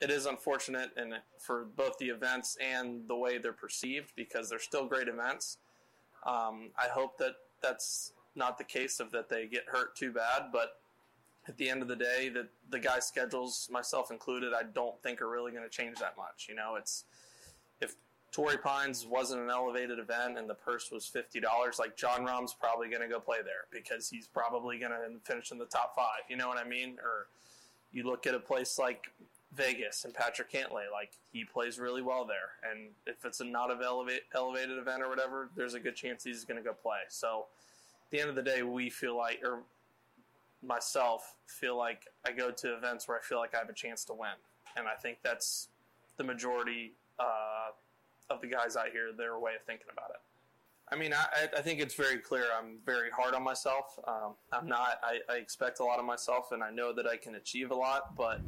it 0.00 0.10
is 0.10 0.26
unfortunate 0.26 0.90
and 0.96 1.14
for 1.38 1.66
both 1.76 1.98
the 1.98 2.08
events 2.08 2.56
and 2.60 3.06
the 3.08 3.16
way 3.16 3.38
they're 3.38 3.52
perceived 3.52 4.12
because 4.16 4.48
they're 4.48 4.58
still 4.58 4.86
great 4.86 5.08
events. 5.08 5.58
Um, 6.26 6.70
I 6.78 6.88
hope 6.90 7.18
that 7.18 7.34
that's 7.62 8.12
not 8.34 8.58
the 8.58 8.64
case 8.64 9.00
of 9.00 9.10
that 9.12 9.28
they 9.28 9.46
get 9.46 9.64
hurt 9.66 9.96
too 9.96 10.12
bad, 10.12 10.50
but 10.52 10.76
at 11.48 11.56
the 11.56 11.68
end 11.68 11.82
of 11.82 11.88
the 11.88 11.96
day, 11.96 12.28
that 12.28 12.48
the 12.70 12.78
guys' 12.78 13.06
schedules, 13.06 13.68
myself 13.70 14.10
included, 14.10 14.52
I 14.52 14.62
don't 14.62 15.02
think 15.02 15.20
are 15.20 15.28
really 15.28 15.52
going 15.52 15.64
to 15.64 15.70
change 15.70 15.98
that 15.98 16.16
much. 16.16 16.46
You 16.48 16.54
know, 16.54 16.76
it's 16.76 17.04
if 17.80 17.96
Torrey 18.30 18.58
Pines 18.58 19.06
wasn't 19.06 19.42
an 19.42 19.50
elevated 19.50 19.98
event 19.98 20.38
and 20.38 20.48
the 20.48 20.54
purse 20.54 20.90
was 20.92 21.06
fifty 21.06 21.40
dollars, 21.40 21.78
like 21.78 21.96
Jon 21.96 22.24
Rahm's 22.24 22.54
probably 22.54 22.88
going 22.88 23.02
to 23.02 23.08
go 23.08 23.18
play 23.18 23.38
there 23.42 23.66
because 23.72 24.08
he's 24.08 24.26
probably 24.26 24.78
going 24.78 24.92
to 24.92 24.98
finish 25.24 25.50
in 25.50 25.58
the 25.58 25.64
top 25.64 25.94
five. 25.96 26.22
You 26.28 26.36
know 26.36 26.46
what 26.46 26.58
I 26.58 26.68
mean? 26.68 26.96
Or 27.02 27.28
you 27.90 28.04
look 28.04 28.26
at 28.26 28.34
a 28.34 28.38
place 28.38 28.78
like 28.78 29.10
Vegas 29.54 30.04
and 30.04 30.14
Patrick 30.14 30.52
Cantlay, 30.52 30.90
like 30.92 31.12
he 31.32 31.44
plays 31.44 31.78
really 31.78 32.02
well 32.02 32.24
there. 32.24 32.70
And 32.70 32.90
if 33.06 33.24
it's 33.24 33.40
a 33.40 33.44
not 33.44 33.70
an 33.70 33.80
elevate, 33.84 34.22
elevated 34.34 34.78
event 34.78 35.02
or 35.02 35.08
whatever, 35.08 35.50
there's 35.56 35.74
a 35.74 35.80
good 35.80 35.96
chance 35.96 36.22
he's 36.22 36.44
going 36.44 36.62
to 36.62 36.64
go 36.64 36.72
play. 36.72 37.00
So 37.08 37.46
at 38.04 38.10
the 38.10 38.20
end 38.20 38.30
of 38.30 38.36
the 38.36 38.42
day, 38.42 38.62
we 38.62 38.90
feel 38.90 39.16
like, 39.16 39.40
or 39.44 39.60
myself 40.62 41.34
feel 41.46 41.76
like 41.76 42.06
I 42.26 42.32
go 42.32 42.50
to 42.50 42.74
events 42.76 43.08
where 43.08 43.18
I 43.18 43.22
feel 43.22 43.38
like 43.38 43.54
I 43.54 43.58
have 43.58 43.68
a 43.68 43.74
chance 43.74 44.04
to 44.06 44.12
win. 44.12 44.30
And 44.76 44.86
I 44.86 44.94
think 44.94 45.18
that's 45.22 45.68
the 46.16 46.24
majority 46.24 46.92
uh, 47.18 47.70
of 48.28 48.40
the 48.40 48.46
guys 48.46 48.76
out 48.76 48.90
here, 48.92 49.10
their 49.16 49.38
way 49.38 49.52
of 49.56 49.62
thinking 49.62 49.88
about 49.92 50.10
it. 50.10 50.20
I 50.92 50.96
mean, 50.96 51.12
I, 51.12 51.48
I 51.56 51.60
think 51.60 51.80
it's 51.80 51.94
very 51.94 52.18
clear. 52.18 52.44
I'm 52.56 52.78
very 52.84 53.10
hard 53.10 53.34
on 53.34 53.44
myself. 53.44 53.98
Um, 54.06 54.34
I'm 54.52 54.66
not. 54.66 55.00
I, 55.04 55.20
I 55.32 55.36
expect 55.36 55.78
a 55.78 55.84
lot 55.84 56.00
of 56.00 56.04
myself, 56.04 56.50
and 56.50 56.64
I 56.64 56.70
know 56.70 56.92
that 56.92 57.06
I 57.06 57.16
can 57.16 57.36
achieve 57.36 57.70
a 57.70 57.76
lot. 57.76 58.16
But 58.16 58.40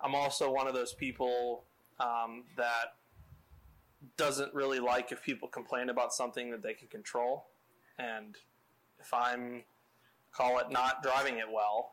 I'm 0.00 0.14
also 0.14 0.50
one 0.50 0.66
of 0.66 0.74
those 0.74 0.92
people 0.92 1.64
um, 1.98 2.44
that 2.56 2.94
doesn't 4.16 4.52
really 4.54 4.78
like 4.78 5.12
if 5.12 5.22
people 5.22 5.48
complain 5.48 5.88
about 5.88 6.12
something 6.12 6.50
that 6.50 6.62
they 6.62 6.74
can 6.74 6.88
control. 6.88 7.46
And 7.98 8.36
if 9.00 9.12
I'm 9.12 9.64
call 10.32 10.58
it 10.58 10.70
not 10.70 11.02
driving 11.02 11.38
it 11.38 11.46
well, 11.50 11.92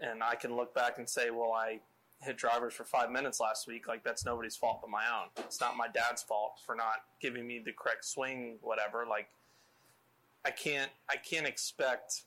and 0.00 0.22
I 0.22 0.34
can 0.34 0.56
look 0.56 0.74
back 0.74 0.98
and 0.98 1.08
say, 1.08 1.30
well, 1.30 1.52
I 1.52 1.80
hit 2.20 2.36
drivers 2.36 2.74
for 2.74 2.84
five 2.84 3.10
minutes 3.10 3.40
last 3.40 3.66
week. 3.66 3.86
Like 3.86 4.02
that's 4.02 4.24
nobody's 4.24 4.56
fault 4.56 4.80
but 4.80 4.90
my 4.90 5.04
own. 5.04 5.28
It's 5.44 5.60
not 5.60 5.76
my 5.76 5.88
dad's 5.88 6.22
fault 6.22 6.60
for 6.66 6.74
not 6.74 7.02
giving 7.20 7.46
me 7.46 7.62
the 7.64 7.72
correct 7.72 8.04
swing, 8.04 8.58
whatever. 8.60 9.06
Like 9.08 9.28
I 10.44 10.50
can't, 10.50 10.90
I 11.08 11.16
can't 11.16 11.46
expect 11.46 12.22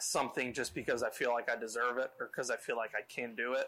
something 0.00 0.52
just 0.52 0.74
because 0.74 1.02
I 1.02 1.10
feel 1.10 1.32
like 1.32 1.50
I 1.50 1.56
deserve 1.56 1.98
it 1.98 2.10
or 2.18 2.30
because 2.32 2.50
I 2.50 2.56
feel 2.56 2.76
like 2.76 2.92
I 2.96 3.02
can 3.08 3.34
do 3.34 3.54
it. 3.54 3.66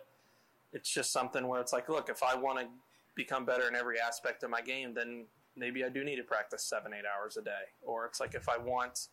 It's 0.76 0.90
just 0.90 1.10
something 1.10 1.48
where 1.48 1.58
it's 1.58 1.72
like, 1.72 1.88
look, 1.88 2.10
if 2.10 2.22
I 2.22 2.36
want 2.36 2.58
to 2.60 2.66
become 3.14 3.46
better 3.46 3.66
in 3.66 3.74
every 3.74 3.98
aspect 3.98 4.42
of 4.42 4.50
my 4.50 4.60
game, 4.60 4.92
then 4.92 5.24
maybe 5.56 5.82
I 5.82 5.88
do 5.88 6.04
need 6.04 6.16
to 6.16 6.22
practice 6.22 6.62
seven, 6.62 6.92
eight 6.92 7.04
hours 7.06 7.38
a 7.38 7.42
day. 7.42 7.72
Or 7.82 8.04
it's 8.04 8.20
like 8.20 8.34
if 8.34 8.46
I 8.46 8.58
want, 8.58 9.08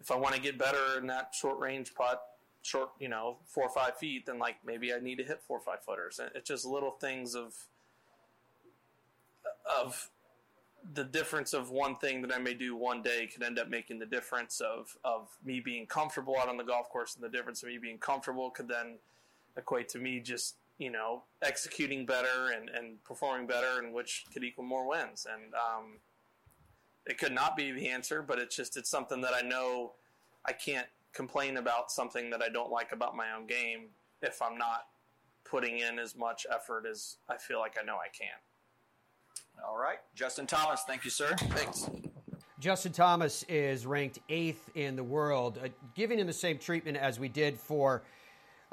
if 0.00 0.12
I 0.12 0.16
want 0.16 0.36
to 0.36 0.40
get 0.40 0.56
better 0.56 0.96
in 0.96 1.08
that 1.08 1.34
short 1.34 1.58
range 1.58 1.94
putt, 1.96 2.22
short, 2.62 2.90
you 3.00 3.08
know, 3.08 3.38
four 3.44 3.64
or 3.64 3.70
five 3.70 3.96
feet, 3.96 4.26
then 4.26 4.38
like 4.38 4.56
maybe 4.64 4.94
I 4.94 5.00
need 5.00 5.16
to 5.16 5.24
hit 5.24 5.42
four 5.42 5.58
or 5.58 5.60
five 5.60 5.82
footers. 5.84 6.20
It's 6.32 6.48
just 6.48 6.64
little 6.64 6.92
things 6.92 7.34
of 7.34 7.54
of 9.78 10.10
the 10.92 11.02
difference 11.02 11.54
of 11.54 11.70
one 11.70 11.96
thing 11.96 12.22
that 12.22 12.32
I 12.32 12.38
may 12.38 12.54
do 12.54 12.76
one 12.76 13.02
day 13.02 13.26
could 13.26 13.42
end 13.42 13.58
up 13.58 13.68
making 13.68 13.98
the 13.98 14.06
difference 14.06 14.60
of 14.60 14.96
of 15.04 15.28
me 15.44 15.58
being 15.58 15.86
comfortable 15.86 16.36
out 16.38 16.48
on 16.48 16.56
the 16.56 16.62
golf 16.62 16.88
course, 16.88 17.16
and 17.16 17.24
the 17.24 17.36
difference 17.36 17.64
of 17.64 17.68
me 17.68 17.78
being 17.78 17.98
comfortable 17.98 18.50
could 18.50 18.68
then 18.68 18.98
equate 19.56 19.88
to 19.88 19.98
me 19.98 20.20
just 20.20 20.56
you 20.78 20.90
know 20.90 21.22
executing 21.42 22.04
better 22.06 22.52
and, 22.56 22.68
and 22.68 23.02
performing 23.04 23.46
better, 23.46 23.78
and 23.78 23.92
which 23.92 24.24
could 24.32 24.44
equal 24.44 24.64
more 24.64 24.88
wins. 24.88 25.26
And 25.30 25.54
um, 25.54 25.98
it 27.06 27.18
could 27.18 27.32
not 27.32 27.56
be 27.56 27.72
the 27.72 27.88
answer, 27.88 28.22
but 28.22 28.38
it's 28.38 28.56
just 28.56 28.76
it's 28.76 28.90
something 28.90 29.20
that 29.20 29.32
I 29.34 29.42
know 29.42 29.92
I 30.44 30.52
can't 30.52 30.86
complain 31.12 31.58
about 31.58 31.90
something 31.90 32.30
that 32.30 32.42
I 32.42 32.48
don't 32.48 32.70
like 32.70 32.92
about 32.92 33.16
my 33.16 33.32
own 33.32 33.46
game 33.46 33.90
if 34.20 34.42
I'm 34.42 34.58
not 34.58 34.86
putting 35.44 35.78
in 35.78 35.98
as 35.98 36.16
much 36.16 36.46
effort 36.52 36.86
as 36.90 37.16
I 37.28 37.36
feel 37.36 37.60
like 37.60 37.76
I 37.80 37.84
know 37.84 37.94
I 37.96 38.08
can. 38.08 38.34
All 39.66 39.76
right. 39.76 39.98
Justin 40.14 40.46
Thomas, 40.46 40.82
thank 40.86 41.04
you, 41.04 41.10
sir. 41.10 41.34
Thanks. 41.38 41.88
Justin 42.58 42.92
Thomas 42.92 43.44
is 43.48 43.86
ranked 43.86 44.18
eighth 44.28 44.70
in 44.74 44.96
the 44.96 45.04
world, 45.04 45.58
uh, 45.62 45.68
giving 45.94 46.18
him 46.18 46.26
the 46.26 46.32
same 46.32 46.58
treatment 46.58 46.96
as 46.96 47.20
we 47.20 47.28
did 47.28 47.58
for 47.58 48.02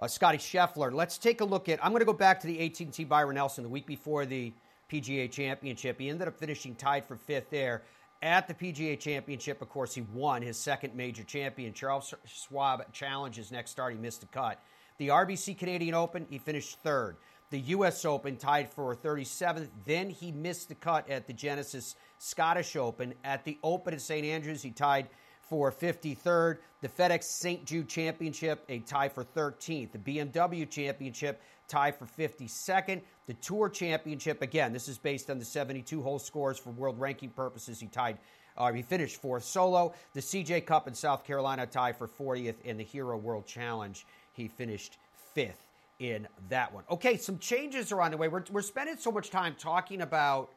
uh, 0.01 0.08
Scottie 0.08 0.38
Scheffler. 0.38 0.91
Let's 0.91 1.17
take 1.17 1.41
a 1.41 1.46
look 1.46 1.70
at. 1.70 1.84
I'm 1.84 1.91
going 1.91 2.00
to 2.00 2.05
go 2.05 2.13
back 2.13 2.39
to 2.41 2.48
the 2.48 2.65
AT&T 2.65 3.03
Byron 3.05 3.36
Nelson 3.36 3.63
the 3.63 3.70
week 3.70 3.86
before 3.86 4.25
the 4.25 4.51
PGA 4.91 5.31
Championship. 5.31 6.00
He 6.00 6.10
ended 6.10 6.27
up 6.27 6.38
finishing 6.38 6.75
tied 6.75 7.05
for 7.05 7.15
fifth 7.15 7.50
there. 7.50 7.84
At 8.24 8.48
the 8.48 8.53
PGA 8.53 9.00
Championship, 9.00 9.62
of 9.62 9.70
course, 9.70 9.96
he 9.96 10.01
won 10.13 10.41
his 10.41 10.58
second 10.58 10.96
major 10.96 11.24
champion. 11.24 11.74
Charles 11.74 12.13
Schwab 12.25 12.91
Challenge, 12.93 13.36
his 13.36 13.51
next 13.51 13.72
start, 13.72 13.93
he 13.93 14.00
missed 14.00 14.22
a 14.24 14.27
cut. 14.27 14.62
The 14.98 15.08
RBC 15.08 15.58
Canadian 15.58 15.96
Open, 15.96 16.27
he 16.29 16.38
finished 16.38 16.77
third. 16.84 17.17
The 17.50 17.60
U.S. 17.60 18.05
Open 18.05 18.38
tied 18.38 18.70
for 18.70 18.96
37th. 18.96 19.70
Then 19.86 20.10
he 20.10 20.31
missed 20.31 20.70
the 20.70 20.75
cut 20.75 21.10
at 21.10 21.25
the 21.27 21.34
Genesis 21.34 21.96
Scottish 22.20 22.75
Open. 22.75 23.13
At 23.24 23.43
the 23.43 23.58
Open 23.63 23.93
at 23.93 24.01
St. 24.01 24.25
Andrews, 24.25 24.62
he 24.62 24.70
tied 24.70 25.08
for 25.51 25.70
53rd. 25.70 26.60
The 26.79 26.88
FedEx 26.88 27.25
St. 27.25 27.65
Jude 27.65 27.89
Championship, 27.89 28.63
a 28.70 28.79
tie 28.79 29.10
for 29.10 29.25
13th. 29.25 29.91
The 29.91 29.98
BMW 29.98 30.67
Championship, 30.67 31.41
tie 31.67 31.91
for 31.91 32.05
52nd. 32.05 33.01
The 33.27 33.34
Tour 33.34 33.67
Championship, 33.67 34.41
again, 34.41 34.72
this 34.72 34.88
is 34.88 34.98
based 34.98 35.29
on 35.29 35.39
the 35.39 35.43
72 35.43 36.01
hole 36.01 36.20
scores 36.20 36.58
for 36.58 36.70
world 36.70 36.98
ranking 36.98 37.31
purposes. 37.31 37.81
He 37.81 37.88
tied. 37.88 38.17
Uh, 38.58 38.72
he 38.72 38.81
finished 38.81 39.22
fourth 39.22 39.43
solo. 39.43 39.93
The 40.13 40.22
CJ 40.22 40.65
Cup 40.65 40.88
in 40.88 40.93
South 40.93 41.25
Carolina 41.25 41.65
tie 41.65 41.91
for 41.91 42.08
40th, 42.08 42.55
and 42.63 42.79
the 42.79 42.86
Hero 42.86 43.17
World 43.17 43.46
Challenge 43.46 44.05
he 44.31 44.48
finished 44.48 45.00
fifth 45.34 45.67
in 46.00 46.29
that 46.48 46.74
one. 46.74 46.86
Okay, 46.89 47.17
some 47.17 47.38
changes 47.39 47.91
are 47.91 48.01
on 48.01 48.12
the 48.12 48.17
way. 48.17 48.29
We're, 48.29 48.46
we're 48.51 48.62
spending 48.62 48.96
so 48.96 49.12
much 49.12 49.29
time 49.29 49.55
talking 49.60 50.01
about, 50.01 50.50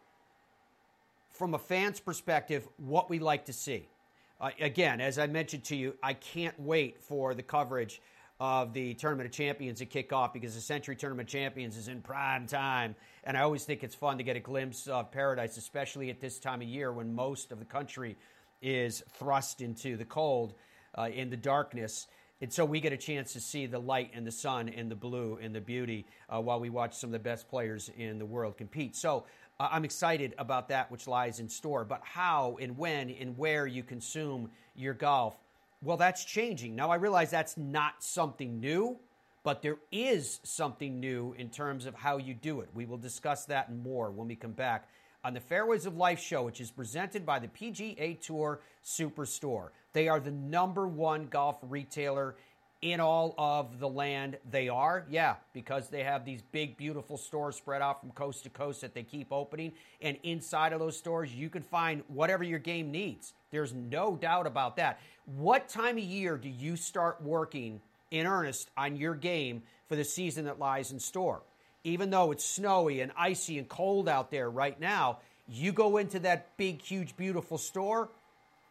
from 1.33 1.55
a 1.55 1.59
fan's 1.59 1.99
perspective, 1.99 2.69
what 2.77 3.11
we 3.11 3.19
like 3.19 3.47
to 3.47 3.53
see. 3.53 3.89
Uh, 4.45 4.51
again, 4.61 5.01
as 5.01 5.19
I 5.19 5.27
mentioned 5.27 5.65
to 5.65 5.77
you, 5.77 5.95
I 6.03 6.13
can't 6.13 6.61
wait 6.61 7.03
for 7.03 7.33
the 7.33 7.43
coverage 7.43 8.03
of 8.39 8.75
the 8.75 8.93
Tournament 8.93 9.27
of 9.27 9.33
Champions 9.33 9.79
to 9.79 9.87
kick 9.87 10.13
off 10.13 10.35
because 10.35 10.55
the 10.55 10.61
Sentry 10.61 10.97
Tournament 10.97 11.31
Champions 11.31 11.79
is 11.79 11.89
in 11.89 12.03
prime 12.03 12.47
time. 12.47 12.95
And 13.23 13.39
I 13.39 13.41
always 13.41 13.65
think 13.65 13.83
it's 13.83 13.95
fun 13.95 14.19
to 14.19 14.23
get 14.23 14.37
a 14.37 14.41
glimpse 14.41 14.87
of 14.87 15.11
paradise, 15.11 15.57
especially 15.57 16.11
at 16.11 16.21
this 16.21 16.39
time 16.39 16.61
of 16.61 16.69
year 16.69 16.93
when 16.93 17.15
most 17.15 17.53
of 17.53 17.59
the 17.59 17.65
country 17.65 18.19
is 18.61 19.03
thrust 19.15 19.63
into 19.63 19.97
the 19.97 20.05
cold, 20.05 20.53
uh, 20.95 21.09
in 21.11 21.31
the 21.31 21.39
darkness. 21.39 22.07
And 22.43 22.53
so 22.53 22.67
we 22.67 22.81
get 22.81 22.93
a 22.93 22.99
chance 22.99 23.33
to 23.33 23.41
see 23.41 23.65
the 23.65 23.79
light 23.79 24.11
and 24.13 24.27
the 24.27 24.33
sun 24.33 24.69
and 24.69 24.91
the 24.91 24.95
blue 24.95 25.39
and 25.41 25.55
the 25.55 25.63
beauty 25.63 26.05
uh, 26.29 26.39
while 26.43 26.61
we 26.61 26.69
watch 26.69 26.93
some 26.93 27.09
of 27.09 27.13
the 27.13 27.19
best 27.19 27.49
players 27.49 27.91
in 27.97 28.19
the 28.19 28.27
world 28.27 28.59
compete. 28.59 28.95
So 28.95 29.25
uh, 29.61 29.69
I'm 29.71 29.85
excited 29.85 30.35
about 30.39 30.69
that 30.69 30.91
which 30.91 31.07
lies 31.07 31.41
in 31.41 31.49
store. 31.49 31.85
But 31.85 32.01
how 32.03 32.59
and 32.61 32.77
when 32.77 33.11
and 33.11 33.39
where 33.39 33.67
you 33.67 33.83
consume 33.83 34.51
your 34.75 34.95
golf, 34.95 35.37
well, 35.83 35.97
that's 35.97 36.25
changing. 36.25 36.75
Now, 36.75 36.91
I 36.91 36.97
realize 36.97 37.31
that's 37.31 37.57
not 37.57 38.03
something 38.03 38.59
new, 38.59 38.99
but 39.43 39.63
there 39.63 39.77
is 39.93 40.41
something 40.43 40.99
new 40.99 41.35
in 41.39 41.51
terms 41.51 41.87
of 41.87 41.95
how 41.95 42.17
you 42.17 42.35
do 42.35 42.61
it. 42.61 42.71
We 42.75 42.87
will 42.87 42.97
discuss 42.97 43.45
that 43.47 43.69
and 43.69 43.83
more 43.83 44.11
when 44.11 44.27
we 44.27 44.35
come 44.35 44.53
back 44.53 44.89
on 45.23 45.35
the 45.35 45.41
Fairways 45.41 45.87
of 45.87 45.97
Life 45.97 46.21
show, 46.21 46.43
which 46.43 46.61
is 46.61 46.71
presented 46.71 47.25
by 47.25 47.39
the 47.39 47.49
PGA 47.49 48.21
Tour 48.21 48.61
Superstore. 48.85 49.69
They 49.93 50.09
are 50.09 50.21
the 50.21 50.31
number 50.31 50.87
one 50.87 51.27
golf 51.27 51.59
retailer 51.63 52.37
in 52.85 53.01
all 53.01 53.35
of 53.39 53.81
the 53.81 53.89
land. 53.89 54.37
They 54.51 54.69
are, 54.69 55.07
yeah, 55.09 55.37
because 55.55 55.89
they 55.89 56.05
have 56.05 56.27
these 56.27 56.43
big, 56.53 56.77
beautiful 56.77 57.17
stores 57.17 57.57
spread 57.57 57.81
out 57.81 58.01
from 58.01 58.11
coast 58.11 58.43
to 58.45 58.51
coast 58.51 58.83
that 58.83 58.93
they 58.95 59.03
keep 59.03 59.33
opening. 59.33 59.73
And 60.03 60.19
inside 60.23 60.75
of 60.75 60.81
those 60.81 60.97
stores, 60.97 61.35
you 61.35 61.49
can 61.49 61.63
find 61.63 62.03
whatever 62.09 62.45
your 62.45 62.59
game 62.59 62.91
needs. 62.91 63.33
There's 63.51 63.73
no 63.73 64.17
doubt 64.17 64.47
about 64.47 64.77
that. 64.77 65.01
What 65.25 65.71
time 65.71 65.97
of 65.97 66.05
year 66.05 66.37
do 66.37 66.51
you 66.51 66.77
start 66.77 67.23
working 67.23 67.81
in 68.11 68.27
earnest 68.27 68.71
on 68.77 68.97
your 68.97 69.15
game 69.15 69.63
for 69.89 69.97
the 69.97 70.05
season 70.05 70.45
that 70.45 70.59
lies 70.59 70.93
in 70.93 71.01
store? 71.01 71.41
Even 71.85 72.11
though 72.11 72.33
it's 72.33 72.45
snowy 72.45 73.01
and 73.01 73.13
icy 73.17 73.59
and 73.59 73.67
cold 73.67 74.11
out 74.11 74.31
there 74.31 74.51
right 74.51 74.79
now, 74.79 75.21
you 75.49 75.73
go 75.73 75.97
into 75.97 76.19
that 76.19 76.55
big, 76.59 76.83
huge, 76.83 77.17
beautiful 77.17 77.57
store 77.57 78.11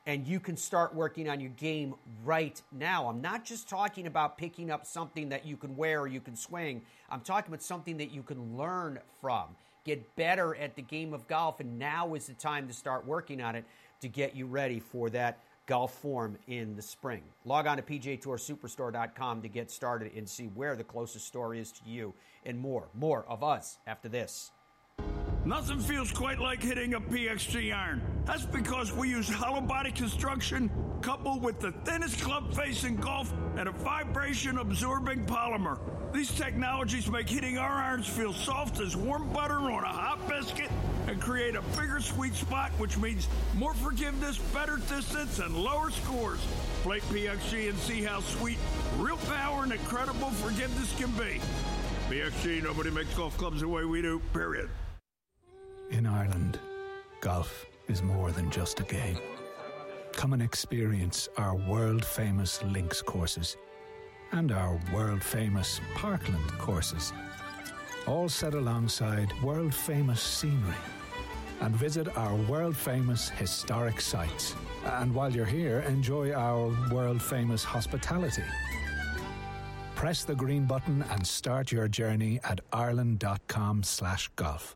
and 0.06 0.28
you 0.28 0.40
can 0.40 0.58
start 0.58 0.94
working 0.94 1.30
on 1.30 1.40
your 1.40 1.52
game 1.52 1.96
right 2.24 2.62
now. 2.72 3.08
I'm 3.08 3.22
not 3.22 3.46
just 3.46 3.70
talking 3.70 4.08
about 4.08 4.38
picking 4.38 4.70
up 4.70 4.86
something 4.86 5.30
that 5.30 5.46
you 5.46 5.56
can 5.56 5.78
wear 5.78 6.02
or 6.02 6.08
you 6.08 6.20
can 6.20 6.36
swing. 6.36 6.82
I'm 7.10 7.22
talking 7.22 7.50
about 7.50 7.64
something 7.64 7.98
that 7.98 8.12
you 8.12 8.24
can 8.24 8.58
learn 8.58 9.00
from, 9.22 9.48
get 9.86 10.16
better 10.16 10.56
at 10.56 10.76
the 10.76 10.82
game 10.82 11.14
of 11.14 11.28
golf, 11.28 11.60
and 11.60 11.80
now 11.80 12.16
is 12.16 12.28
the 12.28 12.34
time 12.34 12.68
to 12.68 12.74
start 12.74 13.06
working 13.06 13.42
on 13.42 13.56
it 13.56 13.66
to 14.02 14.10
get 14.10 14.36
you 14.36 14.46
ready 14.46 14.80
for 14.80 15.10
that 15.12 15.40
golf 15.66 15.94
form 16.00 16.38
in 16.48 16.76
the 16.76 16.82
spring. 16.82 17.24
Log 17.46 17.68
on 17.68 17.78
to 17.78 17.84
pgatoursuperstore.com 17.84 19.42
to 19.42 19.48
get 19.48 19.72
started 19.72 20.12
and 20.16 20.28
see 20.28 20.46
where 20.48 20.76
the 20.76 20.84
closest 20.84 21.26
store 21.28 21.56
is 21.56 21.72
to 21.72 21.90
you 21.90 22.14
and 22.46 22.60
more. 22.60 22.90
More 22.94 23.24
of 23.30 23.44
us 23.44 23.78
after 23.88 24.10
this. 24.10 24.52
Nothing 25.46 25.80
feels 25.80 26.10
quite 26.10 26.40
like 26.40 26.64
hitting 26.64 26.94
a 26.94 27.02
PXG 27.02 27.76
iron. 27.76 28.02
That's 28.24 28.46
because 28.46 28.94
we 28.94 29.10
use 29.10 29.28
hollow 29.28 29.60
body 29.60 29.92
construction 29.92 30.72
coupled 31.02 31.44
with 31.44 31.60
the 31.60 31.74
thinnest 31.84 32.22
club 32.22 32.56
face 32.56 32.86
in 32.86 32.96
golf 32.96 33.34
and 33.58 33.68
a 33.68 33.74
vibration 33.74 34.58
absorbing 34.58 35.26
polymer. 35.26 35.78
These 36.14 36.32
technologies 36.32 37.10
make 37.10 37.28
hitting 37.28 37.58
our 37.58 37.74
irons 37.74 38.08
feel 38.08 38.32
soft 38.32 38.80
as 38.80 38.96
warm 38.96 39.34
butter 39.34 39.60
on 39.60 39.84
a 39.84 39.88
hot 39.88 40.30
biscuit 40.30 40.72
and 41.08 41.20
create 41.20 41.56
a 41.56 41.62
bigger 41.78 42.00
sweet 42.00 42.36
spot, 42.36 42.72
which 42.78 42.98
means 42.98 43.28
more 43.56 43.74
forgiveness, 43.74 44.38
better 44.54 44.78
distance, 44.78 45.40
and 45.40 45.58
lower 45.58 45.90
scores. 45.90 46.40
Play 46.84 47.02
PXG 47.02 47.68
and 47.68 47.78
see 47.80 48.02
how 48.02 48.22
sweet, 48.22 48.58
real 48.98 49.18
power, 49.18 49.64
and 49.64 49.74
incredible 49.74 50.30
forgiveness 50.30 50.96
can 50.98 51.12
be. 51.12 51.42
PXG, 52.08 52.64
nobody 52.64 52.92
makes 52.92 53.14
golf 53.14 53.38
clubs 53.38 53.60
the 53.60 53.68
way 53.68 53.84
we 53.84 54.02
do, 54.02 54.22
period. 54.32 54.70
In 55.94 56.08
Ireland, 56.08 56.60
golf 57.22 57.68
is 57.88 58.02
more 58.02 58.32
than 58.32 58.50
just 58.50 58.80
a 58.80 58.84
game. 58.84 59.20
Come 60.12 60.34
and 60.34 60.42
experience 60.42 61.30
our 61.38 61.56
world 61.56 62.04
famous 62.04 62.64
links 62.64 63.00
courses 63.00 63.58
and 64.32 64.52
our 64.52 64.80
world 64.92 65.22
famous 65.22 65.80
parkland 65.94 66.52
courses, 66.58 67.14
all 68.08 68.28
set 68.28 68.56
alongside 68.56 69.32
world 69.44 69.72
famous 69.72 70.20
scenery. 70.20 70.82
And 71.62 71.76
visit 71.76 72.18
our 72.18 72.36
world 72.50 72.76
famous 72.76 73.30
historic 73.30 74.02
sites. 74.02 74.56
And 74.86 75.14
while 75.14 75.32
you're 75.32 75.46
here, 75.46 75.82
enjoy 75.82 76.34
our 76.34 76.76
world 76.92 77.22
famous 77.22 77.64
hospitality. 77.64 78.44
Press 79.94 80.24
the 80.24 80.36
green 80.36 80.66
button 80.66 81.06
and 81.12 81.26
start 81.26 81.72
your 81.72 81.88
journey 81.88 82.40
at 82.44 82.62
ireland.com 82.74 83.84
slash 83.84 84.32
golf. 84.36 84.76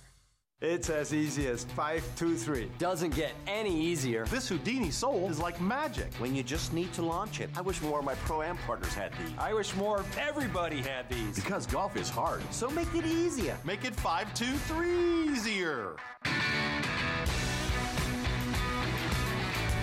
It's 0.63 0.91
as 0.91 1.11
easy 1.11 1.47
as 1.47 1.63
523. 1.63 2.69
Doesn't 2.77 3.15
get 3.15 3.31
any 3.47 3.75
easier. 3.75 4.27
This 4.27 4.47
Houdini 4.47 4.91
Soul 4.91 5.27
is 5.27 5.39
like 5.39 5.59
magic 5.59 6.13
when 6.19 6.35
you 6.35 6.43
just 6.43 6.71
need 6.71 6.93
to 6.93 7.01
launch 7.01 7.41
it. 7.41 7.49
I 7.57 7.61
wish 7.61 7.81
more 7.81 7.97
of 7.97 8.05
my 8.05 8.13
Pro 8.13 8.43
Am 8.43 8.57
partners 8.57 8.93
had 8.93 9.11
these. 9.13 9.35
I 9.39 9.55
wish 9.55 9.75
more 9.75 10.05
everybody 10.19 10.81
had 10.81 11.09
these. 11.09 11.33
Because 11.35 11.65
golf 11.65 11.97
is 11.97 12.09
hard, 12.09 12.43
so 12.53 12.69
make 12.69 12.93
it 12.93 13.07
easier. 13.07 13.57
Make 13.65 13.85
it 13.85 13.95
523 13.95 15.33
easier. 15.33 15.95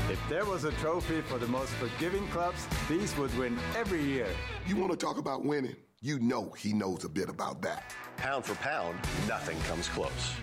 If 0.08 0.20
there 0.28 0.44
was 0.44 0.62
a 0.62 0.70
trophy 0.74 1.22
for 1.22 1.38
the 1.38 1.48
most 1.48 1.72
forgiving 1.72 2.28
clubs, 2.28 2.68
these 2.88 3.16
would 3.16 3.36
win 3.36 3.58
every 3.76 4.04
year. 4.04 4.28
You 4.64 4.76
want 4.76 4.92
to 4.92 4.96
talk 4.96 5.18
about 5.18 5.44
winning? 5.44 5.74
You 6.02 6.20
know 6.20 6.50
he 6.50 6.72
knows 6.72 7.02
a 7.02 7.08
bit 7.08 7.28
about 7.28 7.62
that. 7.62 7.92
Pound 8.16 8.44
for 8.44 8.54
pound, 8.54 8.96
nothing 9.26 9.58
comes 9.62 9.88
close. 9.88 10.34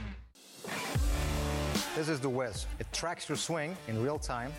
This 1.95 2.09
is 2.09 2.19
the 2.19 2.29
Wiz. 2.29 2.65
It 2.79 2.87
tracks 2.91 3.29
your 3.29 3.37
swing 3.37 3.77
in 3.87 4.03
real 4.03 4.19
time. 4.19 4.51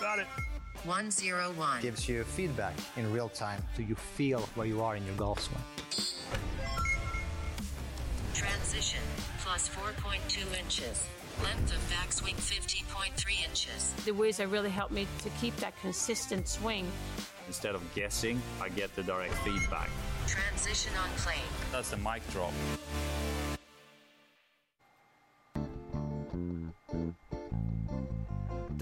Got 0.00 0.18
it. 0.18 0.26
101. 0.84 1.82
Gives 1.82 2.08
you 2.08 2.24
feedback 2.24 2.74
in 2.96 3.12
real 3.12 3.28
time 3.28 3.62
so 3.76 3.82
you 3.82 3.94
feel 3.94 4.40
where 4.54 4.66
you 4.66 4.82
are 4.82 4.96
in 4.96 5.04
your 5.06 5.14
golf 5.14 5.40
swing. 5.40 5.62
Transition 8.34 9.00
plus 9.38 9.68
4.2 9.68 10.58
inches. 10.58 11.06
Length 11.42 11.72
of 11.72 11.80
backswing 11.90 12.34
50.3 12.34 13.48
inches. 13.48 13.92
The 14.04 14.12
Wiz 14.12 14.40
really 14.40 14.70
helped 14.70 14.92
me 14.92 15.06
to 15.22 15.30
keep 15.40 15.56
that 15.56 15.78
consistent 15.80 16.48
swing. 16.48 16.90
Instead 17.46 17.74
of 17.74 17.94
guessing, 17.94 18.42
I 18.60 18.68
get 18.68 18.94
the 18.94 19.02
direct 19.02 19.34
feedback. 19.34 19.88
Transition 20.26 20.92
on 21.02 21.08
plane. 21.16 21.38
That's 21.72 21.90
the 21.90 21.96
mic 21.96 22.28
drop. 22.30 22.52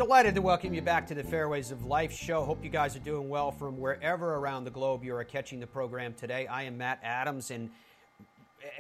Delighted 0.07 0.37
to 0.37 0.41
welcome 0.41 0.73
you 0.73 0.83
back 0.83 1.09
to 1.09 1.17
the 1.17 1.25
Fairways 1.25 1.73
of 1.73 1.85
Life 1.85 2.13
show. 2.13 2.45
Hope 2.45 2.63
you 2.63 2.71
guys 2.71 2.95
are 2.95 3.01
doing 3.01 3.29
well 3.29 3.51
from 3.51 3.81
wherever 3.81 4.37
around 4.37 4.63
the 4.63 4.71
globe 4.71 5.03
you 5.03 5.13
are 5.17 5.25
catching 5.25 5.59
the 5.59 5.67
program 5.67 6.15
today. 6.15 6.47
I 6.47 6.63
am 6.63 6.79
Matt 6.79 7.01
Adams, 7.03 7.51
and 7.51 7.71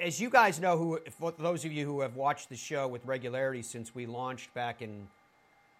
as 0.00 0.20
you 0.20 0.30
guys 0.30 0.60
know, 0.60 0.78
who 0.78 1.00
for 1.18 1.32
those 1.32 1.64
of 1.64 1.72
you 1.72 1.84
who 1.84 2.02
have 2.02 2.14
watched 2.14 2.48
the 2.48 2.54
show 2.54 2.86
with 2.86 3.04
regularity 3.04 3.62
since 3.62 3.92
we 3.92 4.06
launched 4.06 4.54
back 4.54 4.82
in 4.82 5.08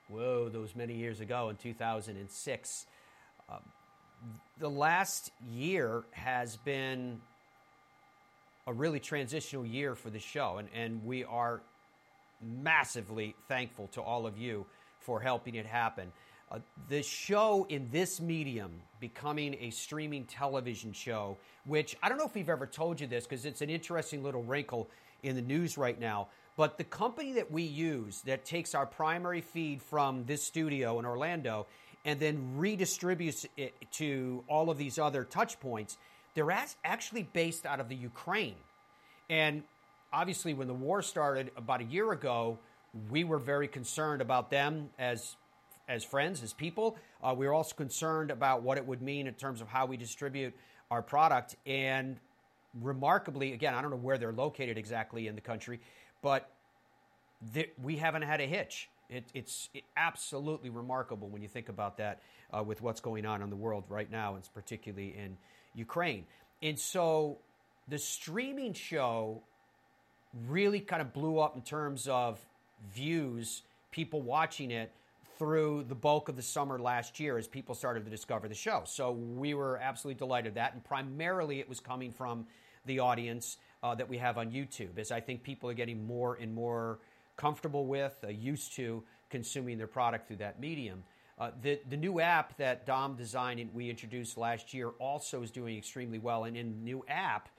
whoa 0.09 0.49
those 0.49 0.75
many 0.75 0.95
years 0.95 1.21
ago 1.21 1.49
in 1.49 1.55
2006, 1.55 2.87
um, 3.49 3.59
the 4.59 4.69
last 4.69 5.31
year 5.49 6.03
has 6.11 6.57
been 6.57 7.21
a 8.67 8.73
really 8.73 8.99
transitional 8.99 9.65
year 9.65 9.95
for 9.95 10.11
the 10.11 10.19
show, 10.19 10.57
and, 10.59 10.69
and 10.75 11.05
we 11.05 11.23
are 11.23 11.61
massively 12.43 13.37
thankful 13.47 13.87
to 13.93 14.03
all 14.03 14.27
of 14.27 14.37
you 14.37 14.67
for 15.07 15.21
helping 15.21 15.55
it 15.55 15.65
happen. 15.65 16.13
Uh, 16.51 16.59
the 16.89 17.03
show 17.03 17.67
in 17.69 17.89
this 17.91 18.21
medium 18.21 18.71
becoming 19.01 19.57
a 19.61 19.71
streaming 19.71 20.25
television 20.25 20.93
show, 20.93 21.37
which 21.65 21.97
I 22.03 22.09
don't 22.09 22.19
know 22.19 22.27
if 22.27 22.35
we've 22.35 22.49
ever 22.51 22.67
told 22.67 23.01
you 23.01 23.07
this 23.07 23.25
because 23.25 23.45
it's 23.45 23.63
an 23.63 23.71
interesting 23.71 24.23
little 24.23 24.43
wrinkle 24.43 24.89
in 25.23 25.37
the 25.37 25.43
news 25.43 25.79
right 25.79 25.99
now. 25.99 26.29
But 26.57 26.79
the 26.79 26.85
company 26.85 27.35
that 27.35 27.51
we 27.51 27.63
use 27.63 28.23
that 28.23 28.45
takes 28.45 28.75
our 28.75 28.87
primary 28.87 29.43
feed 29.43 29.83
from 29.83 30.25
this 30.25 30.43
studio 30.43 30.99
in 30.99 31.07
Orlando 31.07 31.67
and 32.05 32.19
then 32.19 32.57
redistributes 32.59 33.47
it 33.57 33.75
to 33.93 34.45
all 34.49 34.71
of 34.71 34.79
these 34.79 34.99
other 34.99 35.25
touch 35.25 35.59
points, 35.61 35.99
they're 36.35 36.51
actually 36.85 37.25
based 37.25 37.67
out 37.67 37.81
of 37.81 37.89
the 37.89 37.97
Ukraine. 37.97 38.55
And 39.29 39.65
obviously, 40.13 40.55
when 40.55 40.69
the 40.69 40.75
war 40.75 41.03
started 41.03 41.51
about 41.57 41.81
a 41.81 41.85
year 41.85 42.13
ago, 42.13 42.59
we 43.11 43.25
were 43.25 43.39
very 43.39 43.69
concerned 43.69 44.23
about 44.23 44.51
them 44.51 44.91
as 44.99 45.37
as 45.89 46.03
friends, 46.03 46.43
as 46.43 46.53
people. 46.53 46.97
Uh, 47.23 47.35
we 47.37 47.47
were 47.47 47.55
also 47.55 47.75
concerned 47.75 48.31
about 48.31 48.63
what 48.63 48.77
it 48.77 48.85
would 48.85 49.01
mean 49.01 49.27
in 49.27 49.35
terms 49.35 49.61
of 49.61 49.69
how 49.69 49.87
we 49.87 49.97
distribute 49.97 50.53
our 50.91 51.01
product. 51.01 51.55
And 51.65 52.17
remarkably, 52.83 53.53
again, 53.53 53.73
I 53.73 53.83
don't 53.83 53.91
know 53.91 53.97
where 53.97 54.19
they're 54.19 54.33
located 54.33 54.79
exactly 54.79 55.29
in 55.29 55.37
the 55.37 55.41
country, 55.41 55.81
but 56.23 56.51
th- 57.55 57.71
we 57.81 57.97
haven't 57.97 58.23
had 58.23 58.41
a 58.41 58.47
hitch. 58.47 58.89
It, 59.09 59.25
it's 59.33 59.69
absolutely 59.97 60.71
remarkable 60.71 61.29
when 61.29 61.41
you 61.41 61.49
think 61.49 61.69
about 61.69 61.99
that 61.99 62.21
uh, 62.53 62.65
with 62.65 62.83
what's 62.83 63.01
going 63.01 63.25
on 63.25 63.41
in 63.43 63.51
the 63.51 63.57
world 63.57 63.85
right 63.89 64.11
now, 64.11 64.35
and 64.35 64.49
particularly 64.55 65.15
in 65.17 65.37
Ukraine. 65.75 66.25
And 66.63 66.77
so 66.77 67.39
the 67.87 67.99
streaming 67.99 68.73
show 68.73 69.43
really 70.49 70.81
kind 70.81 71.01
of 71.01 71.13
blew 71.13 71.39
up 71.39 71.55
in 71.55 71.63
terms 71.63 72.09
of 72.09 72.45
views, 72.95 73.63
people 73.91 74.23
watching 74.23 74.71
it 74.71 74.93
through 75.39 75.85
the 75.89 75.95
bulk 75.95 76.29
of 76.29 76.37
the 76.37 76.43
summer 76.43 76.79
last 76.79 77.21
year 77.21 77.37
as 77.37 77.47
people 77.47 77.75
started 77.75 78.05
to 78.05 78.11
discover 78.11 78.49
the 78.49 78.55
show. 78.55 78.83
So 78.85 79.13
we 79.13 79.55
were 79.55 79.79
absolutely 79.79 80.19
delighted 80.19 80.55
that, 80.55 80.73
and 80.73 80.83
primarily 80.83 81.61
it 81.61 81.69
was 81.69 81.81
coming 81.81 82.11
from 82.11 82.47
the 82.87 83.01
audience 83.01 83.59
uh, 83.83 83.95
that 83.95 84.09
we 84.09 84.19
have 84.19 84.39
on 84.39 84.51
YouTube, 84.51 84.99
as 84.99 85.11
I 85.11 85.21
think 85.21 85.43
people 85.43 85.69
are 85.69 85.75
getting 85.75 86.07
more 86.07 86.39
and 86.41 86.55
more 86.55 86.99
comfortable 87.37 87.87
with, 87.87 88.17
uh, 88.25 88.29
used 88.29 88.75
to 88.77 89.03
consuming 89.29 89.77
their 89.77 89.87
product 89.87 90.27
through 90.27 90.37
that 90.37 90.61
medium. 90.61 91.05
Uh, 91.39 91.51
the, 91.61 91.79
the 91.91 91.97
new 91.97 92.21
app 92.21 92.57
that 92.57 92.87
Dom 92.87 93.15
designed 93.15 93.61
and 93.61 93.73
we 93.75 93.91
introduced 93.91 94.39
last 94.39 94.73
year 94.73 94.91
also 94.99 95.43
is 95.43 95.51
doing 95.51 95.77
extremely 95.77 96.19
well. 96.19 96.45
And 96.45 96.57
in 96.57 96.71
the 96.71 96.79
new 96.79 97.05
app, 97.09 97.51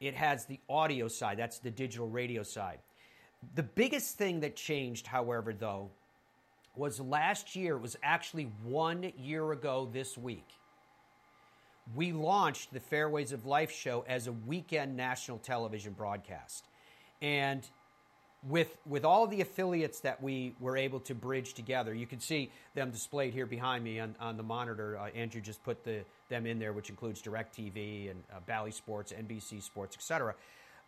it 0.00 0.14
has 0.14 0.44
the 0.44 0.60
audio 0.68 1.08
side, 1.08 1.38
that's 1.38 1.58
the 1.58 1.70
digital 1.70 2.08
radio 2.08 2.42
side. 2.42 2.80
The 3.54 3.62
biggest 3.62 4.16
thing 4.16 4.40
that 4.40 4.56
changed, 4.56 5.06
however, 5.06 5.52
though, 5.52 5.90
was 6.76 7.00
last 7.00 7.54
year, 7.54 7.76
it 7.76 7.82
was 7.82 7.96
actually 8.02 8.50
one 8.62 9.12
year 9.16 9.52
ago 9.52 9.88
this 9.92 10.18
week. 10.18 10.48
We 11.94 12.12
launched 12.12 12.72
the 12.72 12.80
Fairways 12.80 13.32
of 13.32 13.44
Life 13.44 13.70
show 13.70 14.04
as 14.08 14.26
a 14.26 14.32
weekend 14.32 14.96
national 14.96 15.38
television 15.38 15.92
broadcast. 15.92 16.64
And 17.20 17.68
with, 18.48 18.76
with 18.86 19.04
all 19.04 19.26
the 19.26 19.40
affiliates 19.40 20.00
that 20.00 20.22
we 20.22 20.54
were 20.60 20.76
able 20.76 21.00
to 21.00 21.14
bridge 21.14 21.54
together, 21.54 21.94
you 21.94 22.06
can 22.06 22.20
see 22.20 22.50
them 22.74 22.90
displayed 22.90 23.32
here 23.32 23.46
behind 23.46 23.84
me 23.84 24.00
on, 24.00 24.14
on 24.20 24.36
the 24.36 24.42
monitor. 24.42 24.98
Uh, 24.98 25.08
Andrew 25.14 25.40
just 25.40 25.62
put 25.62 25.84
the, 25.84 26.04
them 26.28 26.46
in 26.46 26.58
there, 26.58 26.72
which 26.72 26.90
includes 26.90 27.22
DirecTV 27.22 28.10
and 28.10 28.22
uh, 28.30 28.40
Bally 28.46 28.70
Sports, 28.70 29.12
NBC 29.12 29.62
Sports, 29.62 29.96
etc. 29.96 30.34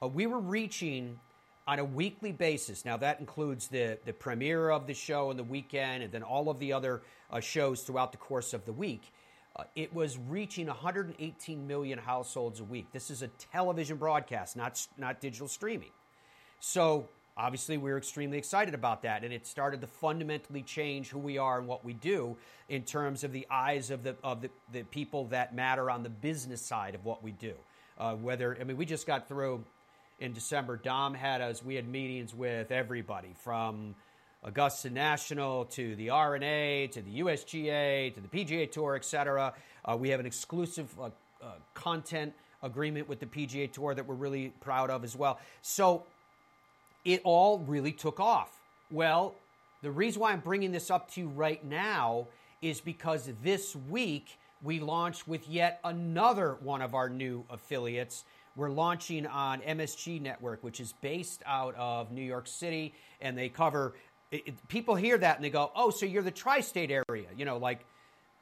Uh, 0.02 0.08
we 0.08 0.26
were 0.26 0.40
reaching 0.40 1.18
on 1.66 1.78
a 1.78 1.84
weekly 1.84 2.32
basis. 2.32 2.84
Now, 2.84 2.96
that 2.98 3.18
includes 3.18 3.68
the, 3.68 3.98
the 4.04 4.12
premiere 4.12 4.70
of 4.70 4.86
the 4.86 4.94
show 4.94 5.30
on 5.30 5.36
the 5.36 5.44
weekend 5.44 6.04
and 6.04 6.12
then 6.12 6.22
all 6.22 6.48
of 6.48 6.58
the 6.58 6.72
other 6.72 7.02
uh, 7.30 7.40
shows 7.40 7.82
throughout 7.82 8.12
the 8.12 8.18
course 8.18 8.54
of 8.54 8.64
the 8.64 8.72
week. 8.72 9.12
Uh, 9.56 9.64
it 9.74 9.92
was 9.92 10.18
reaching 10.28 10.66
118 10.68 11.66
million 11.66 11.98
households 11.98 12.60
a 12.60 12.64
week. 12.64 12.86
This 12.92 13.10
is 13.10 13.22
a 13.22 13.28
television 13.28 13.96
broadcast, 13.96 14.56
not, 14.56 14.86
not 14.96 15.20
digital 15.20 15.48
streaming. 15.48 15.90
So, 16.60 17.08
obviously, 17.36 17.78
we 17.78 17.90
are 17.90 17.98
extremely 17.98 18.38
excited 18.38 18.74
about 18.74 19.02
that. 19.02 19.24
And 19.24 19.32
it 19.32 19.46
started 19.46 19.80
to 19.80 19.86
fundamentally 19.88 20.62
change 20.62 21.08
who 21.08 21.18
we 21.18 21.36
are 21.36 21.58
and 21.58 21.66
what 21.66 21.84
we 21.84 21.94
do 21.94 22.36
in 22.68 22.82
terms 22.82 23.24
of 23.24 23.32
the 23.32 23.46
eyes 23.50 23.90
of 23.90 24.04
the, 24.04 24.14
of 24.22 24.42
the, 24.42 24.50
the 24.72 24.82
people 24.84 25.24
that 25.26 25.54
matter 25.54 25.90
on 25.90 26.04
the 26.04 26.10
business 26.10 26.60
side 26.60 26.94
of 26.94 27.04
what 27.04 27.24
we 27.24 27.32
do. 27.32 27.54
Uh, 27.98 28.14
whether, 28.14 28.56
I 28.60 28.64
mean, 28.64 28.76
we 28.76 28.84
just 28.84 29.06
got 29.06 29.26
through 29.26 29.64
in 30.18 30.32
December, 30.32 30.76
Dom 30.76 31.14
had 31.14 31.40
us, 31.40 31.62
we 31.62 31.74
had 31.74 31.86
meetings 31.88 32.34
with 32.34 32.70
everybody 32.70 33.34
from 33.42 33.94
Augusta 34.42 34.88
National 34.88 35.64
to 35.66 35.94
the 35.96 36.10
R&A 36.10 36.88
to 36.92 37.02
the 37.02 37.20
USGA 37.20 38.14
to 38.14 38.20
the 38.20 38.28
PGA 38.28 38.70
Tour, 38.70 38.96
etc. 38.96 39.52
Uh, 39.84 39.96
we 39.96 40.08
have 40.10 40.20
an 40.20 40.26
exclusive 40.26 40.88
uh, 40.98 41.10
uh, 41.42 41.52
content 41.74 42.32
agreement 42.62 43.08
with 43.08 43.20
the 43.20 43.26
PGA 43.26 43.70
Tour 43.70 43.94
that 43.94 44.06
we're 44.06 44.14
really 44.14 44.52
proud 44.60 44.88
of 44.88 45.04
as 45.04 45.14
well. 45.14 45.38
So 45.62 46.04
it 47.04 47.20
all 47.24 47.58
really 47.58 47.92
took 47.92 48.18
off. 48.18 48.50
Well, 48.90 49.34
the 49.82 49.90
reason 49.90 50.20
why 50.20 50.32
I'm 50.32 50.40
bringing 50.40 50.72
this 50.72 50.90
up 50.90 51.10
to 51.12 51.20
you 51.20 51.28
right 51.28 51.62
now 51.64 52.28
is 52.62 52.80
because 52.80 53.30
this 53.42 53.76
week 53.90 54.38
we 54.62 54.80
launched 54.80 55.28
with 55.28 55.46
yet 55.48 55.78
another 55.84 56.56
one 56.62 56.80
of 56.80 56.94
our 56.94 57.10
new 57.10 57.44
affiliates 57.50 58.24
we're 58.56 58.70
launching 58.70 59.26
on 59.26 59.60
MSG 59.60 60.20
Network, 60.20 60.64
which 60.64 60.80
is 60.80 60.94
based 61.02 61.42
out 61.46 61.74
of 61.76 62.10
New 62.10 62.22
York 62.22 62.46
City, 62.46 62.94
and 63.20 63.36
they 63.36 63.48
cover. 63.48 63.94
It, 64.32 64.48
it, 64.48 64.68
people 64.68 64.96
hear 64.96 65.16
that 65.18 65.36
and 65.36 65.44
they 65.44 65.50
go, 65.50 65.70
"Oh, 65.76 65.90
so 65.90 66.06
you're 66.06 66.22
the 66.22 66.30
tri-state 66.30 66.90
area?" 66.90 67.28
You 67.36 67.44
know, 67.44 67.58
like 67.58 67.84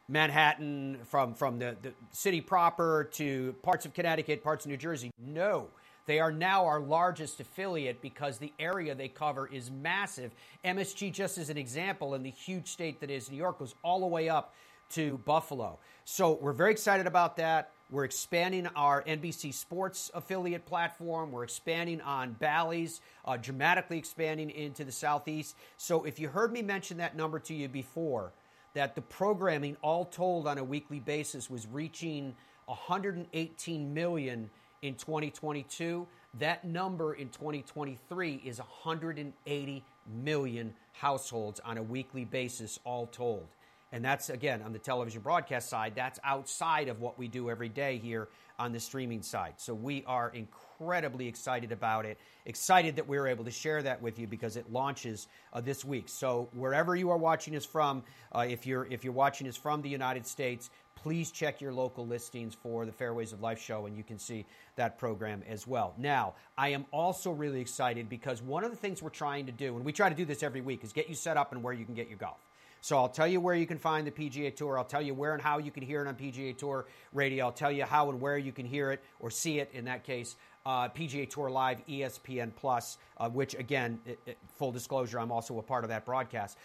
Manhattan 0.08 0.98
from 1.04 1.34
from 1.34 1.58
the, 1.58 1.76
the 1.82 1.92
city 2.12 2.40
proper 2.40 3.10
to 3.14 3.54
parts 3.62 3.84
of 3.84 3.92
Connecticut, 3.92 4.42
parts 4.42 4.64
of 4.64 4.70
New 4.70 4.76
Jersey. 4.76 5.10
No. 5.18 5.68
They 6.06 6.20
are 6.20 6.30
now 6.30 6.66
our 6.66 6.80
largest 6.80 7.40
affiliate 7.40 8.02
because 8.02 8.36
the 8.36 8.52
area 8.58 8.94
they 8.94 9.08
cover 9.08 9.46
is 9.46 9.70
massive. 9.70 10.32
MSG, 10.62 11.10
just 11.12 11.38
as 11.38 11.48
an 11.48 11.56
example, 11.56 12.14
in 12.14 12.22
the 12.22 12.30
huge 12.30 12.68
state 12.68 13.00
that 13.00 13.10
is 13.10 13.30
New 13.30 13.38
York, 13.38 13.58
goes 13.58 13.74
all 13.82 14.00
the 14.00 14.06
way 14.06 14.28
up 14.28 14.54
to 14.90 15.18
Buffalo. 15.24 15.78
So 16.04 16.32
we're 16.32 16.52
very 16.52 16.72
excited 16.72 17.06
about 17.06 17.38
that. 17.38 17.70
We're 17.90 18.04
expanding 18.04 18.66
our 18.74 19.02
NBC 19.02 19.52
Sports 19.52 20.10
affiliate 20.14 20.64
platform. 20.64 21.30
We're 21.30 21.44
expanding 21.44 22.00
on 22.00 22.32
Bally's, 22.32 23.00
uh, 23.24 23.36
dramatically 23.36 23.98
expanding 23.98 24.50
into 24.50 24.84
the 24.84 24.92
Southeast. 24.92 25.54
So 25.76 26.04
if 26.04 26.18
you 26.18 26.28
heard 26.28 26.52
me 26.52 26.62
mention 26.62 26.96
that 26.96 27.14
number 27.14 27.38
to 27.40 27.54
you 27.54 27.68
before, 27.68 28.32
that 28.72 28.94
the 28.94 29.02
programming 29.02 29.76
all 29.82 30.06
told 30.06 30.46
on 30.46 30.58
a 30.58 30.64
weekly 30.64 30.98
basis 30.98 31.50
was 31.50 31.66
reaching 31.66 32.34
118 32.66 33.94
million 33.94 34.50
in 34.82 34.94
2022, 34.94 36.06
that 36.38 36.64
number 36.64 37.14
in 37.14 37.28
2023 37.28 38.42
is 38.44 38.58
180 38.58 39.84
million 40.22 40.74
households 40.92 41.60
on 41.60 41.78
a 41.78 41.82
weekly 41.82 42.24
basis 42.24 42.78
all 42.84 43.06
told. 43.06 43.46
And 43.94 44.04
that's, 44.04 44.28
again, 44.28 44.60
on 44.62 44.72
the 44.72 44.80
television 44.80 45.22
broadcast 45.22 45.68
side, 45.68 45.92
that's 45.94 46.18
outside 46.24 46.88
of 46.88 47.00
what 47.00 47.16
we 47.16 47.28
do 47.28 47.48
every 47.48 47.68
day 47.68 47.98
here 47.98 48.26
on 48.58 48.72
the 48.72 48.80
streaming 48.80 49.22
side. 49.22 49.54
So 49.58 49.72
we 49.72 50.02
are 50.08 50.32
incredibly 50.34 51.28
excited 51.28 51.70
about 51.70 52.04
it. 52.04 52.18
Excited 52.44 52.96
that 52.96 53.06
we 53.06 53.18
are 53.18 53.28
able 53.28 53.44
to 53.44 53.52
share 53.52 53.84
that 53.84 54.02
with 54.02 54.18
you 54.18 54.26
because 54.26 54.56
it 54.56 54.72
launches 54.72 55.28
uh, 55.52 55.60
this 55.60 55.84
week. 55.84 56.08
So 56.08 56.48
wherever 56.54 56.96
you 56.96 57.10
are 57.10 57.16
watching 57.16 57.54
us 57.54 57.64
from, 57.64 58.02
uh, 58.34 58.44
if 58.48 58.66
you're 58.66 58.84
if 58.86 59.04
you're 59.04 59.12
watching 59.12 59.46
us 59.46 59.56
from 59.56 59.80
the 59.80 59.88
United 59.88 60.26
States, 60.26 60.70
please 60.96 61.30
check 61.30 61.60
your 61.60 61.72
local 61.72 62.04
listings 62.04 62.52
for 62.52 62.86
the 62.86 62.92
Fairways 62.92 63.32
of 63.32 63.42
Life 63.42 63.62
show, 63.62 63.86
and 63.86 63.96
you 63.96 64.02
can 64.02 64.18
see 64.18 64.44
that 64.74 64.98
program 64.98 65.44
as 65.48 65.68
well. 65.68 65.94
Now, 65.98 66.34
I 66.58 66.70
am 66.70 66.84
also 66.90 67.30
really 67.30 67.60
excited 67.60 68.08
because 68.08 68.42
one 68.42 68.64
of 68.64 68.72
the 68.72 68.76
things 68.76 69.00
we're 69.00 69.10
trying 69.10 69.46
to 69.46 69.52
do, 69.52 69.76
and 69.76 69.84
we 69.84 69.92
try 69.92 70.08
to 70.08 70.16
do 70.16 70.24
this 70.24 70.42
every 70.42 70.62
week, 70.62 70.82
is 70.82 70.92
get 70.92 71.08
you 71.08 71.14
set 71.14 71.36
up 71.36 71.52
and 71.52 71.62
where 71.62 71.72
you 71.72 71.84
can 71.84 71.94
get 71.94 72.08
your 72.08 72.18
golf. 72.18 72.38
So 72.84 72.98
I'll 72.98 73.08
tell 73.08 73.26
you 73.26 73.40
where 73.40 73.54
you 73.54 73.66
can 73.66 73.78
find 73.78 74.06
the 74.06 74.10
PGA 74.10 74.54
Tour. 74.54 74.76
I'll 74.76 74.84
tell 74.84 75.00
you 75.00 75.14
where 75.14 75.32
and 75.32 75.40
how 75.40 75.56
you 75.56 75.70
can 75.70 75.82
hear 75.82 76.04
it 76.04 76.06
on 76.06 76.16
PGA 76.16 76.54
Tour 76.54 76.84
radio. 77.14 77.46
I'll 77.46 77.50
tell 77.50 77.72
you 77.72 77.84
how 77.84 78.10
and 78.10 78.20
where 78.20 78.36
you 78.36 78.52
can 78.52 78.66
hear 78.66 78.92
it 78.92 79.02
or 79.20 79.30
see 79.30 79.58
it. 79.58 79.70
In 79.72 79.86
that 79.86 80.04
case, 80.04 80.36
uh, 80.66 80.90
PGA 80.90 81.26
Tour 81.30 81.48
Live, 81.48 81.78
ESPN 81.86 82.54
Plus, 82.54 82.98
uh, 83.16 83.30
which 83.30 83.54
again, 83.54 83.98
it, 84.04 84.18
it, 84.26 84.38
full 84.58 84.70
disclosure, 84.70 85.18
I'm 85.18 85.32
also 85.32 85.58
a 85.58 85.62
part 85.62 85.84
of 85.84 85.88
that 85.88 86.04
broadcast. 86.04 86.58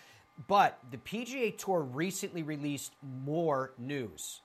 But 0.49 0.77
the 0.91 0.97
PGA 0.97 1.57
Tour 1.57 1.83
recently 1.83 2.43
released 2.43 2.91
more 3.23 3.71
news. 3.77 4.41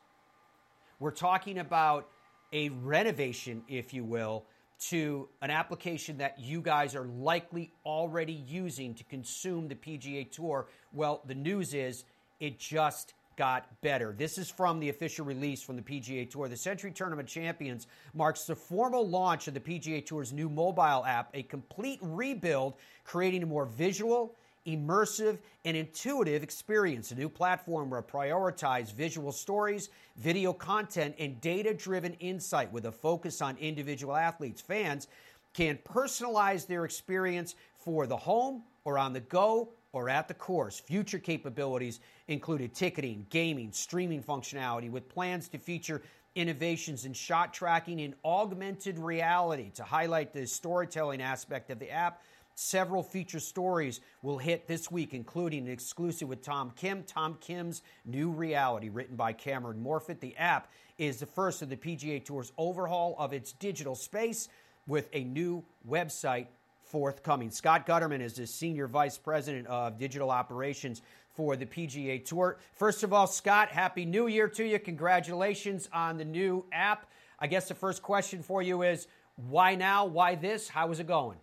We're 1.00 1.10
talking 1.10 1.58
about 1.58 2.06
a 2.52 2.68
renovation, 2.68 3.64
if 3.66 3.92
you 3.92 4.04
will, 4.04 4.44
to 4.90 5.28
an 5.40 5.50
application 5.50 6.18
that 6.18 6.38
you 6.38 6.60
guys 6.60 6.94
are 6.94 7.06
likely 7.06 7.72
already 7.86 8.32
using 8.32 8.94
to 8.94 9.04
consume 9.04 9.68
the 9.68 9.74
PGA 9.74 10.30
Tour. 10.30 10.66
Well, 10.92 11.22
the 11.26 11.34
news 11.34 11.74
is 11.74 12.04
it 12.40 12.58
just 12.58 13.14
got 13.36 13.66
better. 13.80 14.14
This 14.16 14.38
is 14.38 14.50
from 14.50 14.80
the 14.80 14.90
official 14.90 15.24
release 15.24 15.62
from 15.62 15.76
the 15.76 15.82
PGA 15.82 16.30
Tour. 16.30 16.48
The 16.48 16.56
Sentry 16.56 16.90
Tournament 16.90 17.28
Champions 17.28 17.86
marks 18.12 18.44
the 18.44 18.54
formal 18.54 19.08
launch 19.08 19.48
of 19.48 19.54
the 19.54 19.60
PGA 19.60 20.04
Tour's 20.04 20.32
new 20.32 20.48
mobile 20.48 21.04
app, 21.04 21.30
a 21.34 21.42
complete 21.42 21.98
rebuild, 22.02 22.74
creating 23.04 23.42
a 23.42 23.46
more 23.46 23.66
visual 23.66 24.36
immersive, 24.66 25.38
and 25.64 25.76
intuitive 25.76 26.42
experience. 26.42 27.10
A 27.10 27.14
new 27.14 27.28
platform 27.28 27.90
will 27.90 28.02
prioritize 28.02 28.92
visual 28.92 29.32
stories, 29.32 29.90
video 30.16 30.52
content, 30.52 31.14
and 31.18 31.40
data 31.40 31.74
driven 31.74 32.14
insight 32.14 32.72
with 32.72 32.86
a 32.86 32.92
focus 32.92 33.42
on 33.42 33.56
individual 33.58 34.16
athletes. 34.16 34.60
Fans 34.60 35.08
can 35.52 35.78
personalize 35.84 36.66
their 36.66 36.84
experience 36.84 37.54
for 37.78 38.06
the 38.06 38.16
home 38.16 38.62
or 38.84 38.98
on 38.98 39.12
the 39.12 39.20
go 39.20 39.70
or 39.92 40.08
at 40.08 40.28
the 40.28 40.34
course. 40.34 40.80
Future 40.80 41.18
capabilities 41.18 42.00
included 42.28 42.74
ticketing, 42.74 43.26
gaming, 43.30 43.70
streaming 43.72 44.22
functionality 44.22 44.90
with 44.90 45.08
plans 45.08 45.48
to 45.48 45.58
feature 45.58 46.02
innovations 46.34 47.04
in 47.04 47.12
shot 47.12 47.54
tracking 47.54 48.00
and 48.00 48.14
augmented 48.24 48.98
reality 48.98 49.70
to 49.70 49.84
highlight 49.84 50.32
the 50.32 50.46
storytelling 50.46 51.22
aspect 51.22 51.70
of 51.70 51.78
the 51.78 51.90
app 51.90 52.22
Several 52.56 53.02
feature 53.02 53.40
stories 53.40 54.00
will 54.22 54.38
hit 54.38 54.68
this 54.68 54.90
week, 54.90 55.12
including 55.12 55.66
an 55.66 55.72
exclusive 55.72 56.28
with 56.28 56.42
Tom 56.42 56.72
Kim, 56.76 57.02
Tom 57.02 57.36
Kim's 57.40 57.82
New 58.04 58.30
Reality, 58.30 58.88
written 58.88 59.16
by 59.16 59.32
Cameron 59.32 59.82
Morfitt. 59.82 60.20
The 60.20 60.36
app 60.36 60.70
is 60.96 61.18
the 61.18 61.26
first 61.26 61.62
of 61.62 61.68
the 61.68 61.76
PGA 61.76 62.24
Tour's 62.24 62.52
overhaul 62.56 63.16
of 63.18 63.32
its 63.32 63.52
digital 63.52 63.96
space 63.96 64.48
with 64.86 65.08
a 65.12 65.24
new 65.24 65.64
website 65.88 66.46
forthcoming. 66.84 67.50
Scott 67.50 67.86
Gutterman 67.86 68.20
is 68.20 68.34
the 68.34 68.46
Senior 68.46 68.86
Vice 68.86 69.18
President 69.18 69.66
of 69.66 69.98
Digital 69.98 70.30
Operations 70.30 71.02
for 71.34 71.56
the 71.56 71.66
PGA 71.66 72.24
Tour. 72.24 72.58
First 72.74 73.02
of 73.02 73.12
all, 73.12 73.26
Scott, 73.26 73.70
Happy 73.70 74.04
New 74.04 74.28
Year 74.28 74.46
to 74.50 74.64
you. 74.64 74.78
Congratulations 74.78 75.88
on 75.92 76.18
the 76.18 76.24
new 76.24 76.64
app. 76.72 77.10
I 77.40 77.48
guess 77.48 77.66
the 77.66 77.74
first 77.74 78.00
question 78.00 78.44
for 78.44 78.62
you 78.62 78.82
is 78.82 79.08
why 79.34 79.74
now? 79.74 80.04
Why 80.04 80.36
this? 80.36 80.68
How 80.68 80.92
is 80.92 81.00
it 81.00 81.08
going? 81.08 81.38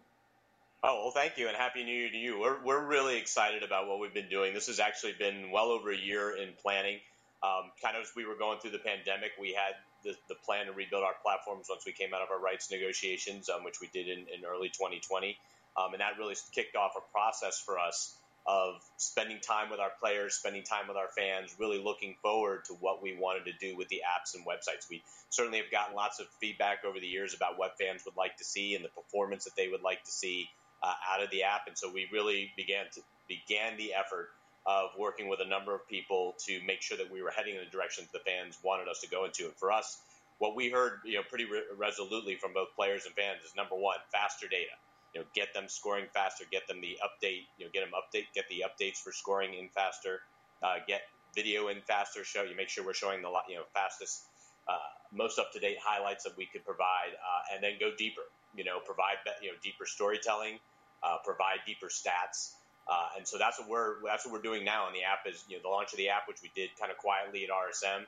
Oh, 0.84 1.04
well, 1.04 1.12
thank 1.12 1.38
you, 1.38 1.48
and 1.48 1.56
Happy 1.56 1.84
New 1.84 1.94
Year 1.94 2.10
to 2.10 2.18
you. 2.18 2.40
We're, 2.40 2.58
we're 2.64 2.84
really 2.84 3.16
excited 3.16 3.62
about 3.62 3.88
what 3.88 4.00
we've 4.00 4.16
been 4.16 4.30
doing. 4.30 4.56
This 4.56 4.66
has 4.66 4.80
actually 4.80 5.14
been 5.14 5.52
well 5.52 5.68
over 5.68 5.92
a 5.92 5.96
year 5.96 6.36
in 6.36 6.54
planning. 6.60 6.98
Um, 7.44 7.70
kind 7.84 7.96
of 7.96 8.02
as 8.02 8.10
we 8.16 8.26
were 8.26 8.34
going 8.34 8.58
through 8.60 8.72
the 8.72 8.80
pandemic, 8.80 9.34
we 9.40 9.54
had 9.54 9.76
the, 10.04 10.16
the 10.28 10.34
plan 10.44 10.66
to 10.66 10.72
rebuild 10.72 11.04
our 11.04 11.14
platforms 11.22 11.68
once 11.70 11.84
we 11.86 11.92
came 11.92 12.16
out 12.16 12.22
of 12.24 12.32
our 12.32 12.42
rights 12.42 12.72
negotiations, 12.72 13.48
um, 13.48 13.64
which 13.64 13.80
we 13.80 13.90
did 13.94 14.08
in, 14.08 14.26
in 14.34 14.44
early 14.44 14.70
2020. 14.70 15.38
Um, 15.78 15.94
and 15.94 16.02
that 16.02 16.18
really 16.18 16.36
kicked 16.52 16.76
off 16.76 16.94
a 16.98 17.12
process 17.12 17.62
for 17.64 17.78
us 17.78 18.18
of 18.48 18.82
spending 18.98 19.40
time 19.40 19.70
with 19.70 19.80
our 19.80 19.92
players, 20.00 20.34
spending 20.34 20.64
time 20.64 20.88
with 20.88 20.98
our 20.98 21.10
fans, 21.16 21.56
really 21.60 21.78
looking 21.78 22.16
forward 22.24 22.66
to 22.66 22.74
what 22.74 23.04
we 23.04 23.16
wanted 23.16 23.46
to 23.46 23.54
do 23.62 23.78
with 23.78 23.88
the 23.90 24.02
apps 24.02 24.34
and 24.34 24.44
websites. 24.48 24.90
We 24.90 25.04
certainly 25.30 25.60
have 25.60 25.70
gotten 25.70 25.96
lots 25.96 26.20
of 26.20 26.26
feedback 26.40 26.86
over 26.86 27.00
the 27.00 27.06
years 27.06 27.36
about 27.36 27.60
what 27.60 27.78
fans 27.78 28.02
would 28.06 28.18
like 28.18 28.38
to 28.38 28.44
see 28.44 28.74
and 28.74 28.84
the 28.84 28.90
performance 28.90 29.46
that 29.46 29.56
they 29.56 29.68
would 29.68 29.84
like 29.84 30.04
to 30.06 30.12
see 30.12 30.50
uh, 30.84 30.94
out 31.12 31.24
of 31.24 31.30
the 31.32 31.44
app. 31.44 31.68
And 31.68 31.78
so 31.78 31.92
we 31.92 32.08
really 32.12 32.52
began 32.56 32.86
to 32.94 33.02
began 33.28 33.78
the 33.78 33.94
effort 33.94 34.30
of 34.66 34.90
working 34.98 35.28
with 35.28 35.40
a 35.42 35.48
number 35.48 35.74
of 35.74 35.88
people 35.88 36.36
to 36.46 36.60
make 36.66 36.82
sure 36.82 36.98
that 36.98 37.12
we 37.12 37.22
were 37.22 37.32
heading 37.32 37.56
in 37.56 37.62
the 37.64 37.70
direction 37.72 38.06
that 38.06 38.18
the 38.18 38.24
fans 38.30 38.58
wanted 38.64 38.88
us 38.88 39.00
to 39.02 39.10
go 39.10 39.26
into. 39.26 39.46
And 39.46 39.56
for 39.56 39.72
us, 39.72 40.02
what 40.38 40.56
we 40.56 40.70
heard, 40.70 41.00
you 41.06 41.16
know, 41.16 41.24
pretty 41.28 41.46
re- 41.46 41.64
resolutely 41.78 42.36
from 42.36 42.54
both 42.54 42.76
players 42.76 43.06
and 43.06 43.16
fans 43.16 43.44
is 43.44 43.56
number 43.56 43.76
one, 43.76 43.98
faster 44.12 44.48
data. 44.48 44.74
You 45.14 45.22
know, 45.22 45.28
get 45.36 45.54
them 45.54 45.66
scoring 45.68 46.06
faster, 46.14 46.46
get 46.52 46.68
them 46.68 46.80
the 46.82 46.98
update, 47.04 47.46
you 47.58 47.66
know, 47.66 47.72
get 47.74 47.82
them 47.82 47.92
update, 47.94 48.26
get 48.34 48.46
the 48.50 48.64
updates 48.66 48.98
for 48.98 49.12
scoring 49.12 49.54
in 49.54 49.70
faster, 49.70 50.22
uh, 50.64 50.76
get 50.88 51.02
video 51.36 51.68
in 51.68 51.82
faster. 51.82 52.24
Show 52.24 52.44
you 52.44 52.56
make 52.56 52.70
sure 52.70 52.86
we're 52.86 52.94
showing 52.94 53.22
the 53.22 53.30
you 53.50 53.56
know 53.56 53.64
fastest, 53.74 54.24
uh, 54.68 54.78
most 55.14 55.38
up 55.38 55.52
to 55.54 55.60
date 55.60 55.78
highlights 55.84 56.24
that 56.24 56.38
we 56.38 56.46
could 56.46 56.64
provide, 56.64 57.14
uh, 57.14 57.54
and 57.54 57.64
then 57.64 57.74
go 57.80 57.92
deeper. 57.98 58.22
You 58.56 58.64
know, 58.64 58.80
provide 58.80 59.18
you 59.42 59.50
know 59.50 59.58
deeper 59.62 59.86
storytelling, 59.86 60.60
uh, 61.04 61.18
provide 61.24 61.60
deeper 61.66 61.88
stats. 61.88 62.54
Uh, 62.90 63.18
and 63.18 63.28
so 63.28 63.38
that's 63.38 63.60
what 63.60 63.70
we're 63.70 63.96
that's 64.04 64.26
what 64.26 64.34
we're 64.34 64.42
doing 64.42 64.66
now 64.66 64.86
on 64.86 64.94
the 64.94 65.04
app 65.04 65.26
is 65.26 65.46
you 65.48 65.56
know 65.56 65.62
the 65.62 65.70
launch 65.70 65.94
of 65.94 65.98
the 65.98 66.10
app, 66.10 66.28
which 66.28 66.42
we 66.42 66.52
did 66.56 66.70
kind 66.80 66.92
of 66.92 66.98
quietly 66.98 67.44
at 67.44 67.50
RSM. 67.50 68.06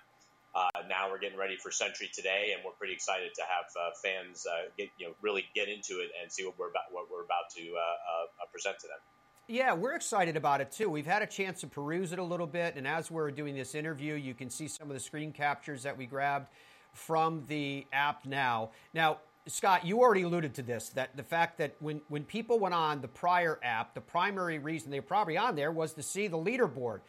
Uh, 0.56 0.70
now 0.88 1.10
we're 1.10 1.18
getting 1.18 1.38
ready 1.38 1.58
for 1.58 1.72
Sentry 1.72 2.10
today, 2.14 2.54
and 2.54 2.64
we're 2.64 2.78
pretty 2.78 2.94
excited 2.94 3.34
to 3.34 3.42
have 3.42 3.66
uh, 3.74 3.90
fans 4.04 4.46
uh, 4.46 4.70
get 4.78 4.90
you 4.98 5.08
know 5.08 5.14
really 5.22 5.46
get 5.56 5.68
into 5.70 6.00
it 6.00 6.10
and 6.22 6.32
see 6.32 6.46
what 6.46 6.58
we're 6.58 6.70
about 6.70 6.84
what 6.92 7.06
we're 7.12 7.24
about 7.24 7.50
to 7.56 7.62
uh, 7.62 8.46
present 8.52 8.80
to 8.80 8.88
them. 8.88 8.98
Yeah, 9.48 9.74
we're 9.74 9.96
excited 9.96 10.38
about 10.38 10.62
it 10.62 10.72
too. 10.72 10.90
We've 10.90 11.06
had 11.06 11.22
a 11.22 11.28
chance 11.28 11.62
to 11.62 11.68
peruse 11.68 12.14
it 12.14 12.20
a 12.20 12.24
little 12.24 12.48
bit, 12.48 12.76
and 12.76 12.88
as 12.88 13.12
we're 13.12 13.32
doing 13.32 13.56
this 13.56 13.76
interview, 13.76 14.16
you 14.16 14.34
can 14.34 14.50
see 14.50 14.68
some 14.68 14.90
of 14.90 14.94
the 14.94 15.02
screen 15.02 15.34
captures 15.34 15.84
that 15.84 15.98
we 15.98 16.06
grabbed 16.06 16.48
from 16.94 17.44
the 17.48 17.86
app 17.92 18.26
now. 18.26 18.70
Now, 18.94 19.18
Scott, 19.46 19.86
you 19.86 20.00
already 20.00 20.22
alluded 20.22 20.54
to 20.56 20.62
this 20.62 20.90
that 20.90 21.18
the 21.18 21.24
fact 21.24 21.58
that 21.58 21.76
when, 21.80 22.02
when 22.08 22.24
people 22.24 22.60
went 22.60 22.74
on 22.74 23.02
the 23.02 23.10
prior 23.10 23.60
app, 23.62 23.94
the 23.94 24.02
primary 24.02 24.58
reason 24.58 24.90
they 24.90 25.00
were 25.00 25.06
probably 25.06 25.38
on 25.38 25.56
there 25.56 25.72
was 25.72 25.94
to 25.94 26.04
see 26.04 26.28
the 26.28 26.38
leaderboard. 26.38 27.02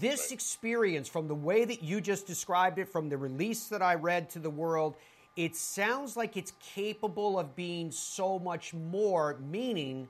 This 0.00 0.32
experience, 0.32 1.08
from 1.08 1.28
the 1.28 1.34
way 1.34 1.64
that 1.64 1.82
you 1.82 2.00
just 2.00 2.26
described 2.26 2.78
it, 2.78 2.88
from 2.88 3.08
the 3.08 3.18
release 3.18 3.66
that 3.68 3.82
I 3.82 3.94
read 3.94 4.30
to 4.30 4.38
the 4.38 4.50
world, 4.50 4.96
it 5.36 5.54
sounds 5.54 6.16
like 6.16 6.36
it's 6.36 6.52
capable 6.74 7.38
of 7.38 7.54
being 7.54 7.92
so 7.92 8.38
much 8.38 8.74
more, 8.74 9.36
meaning 9.48 10.08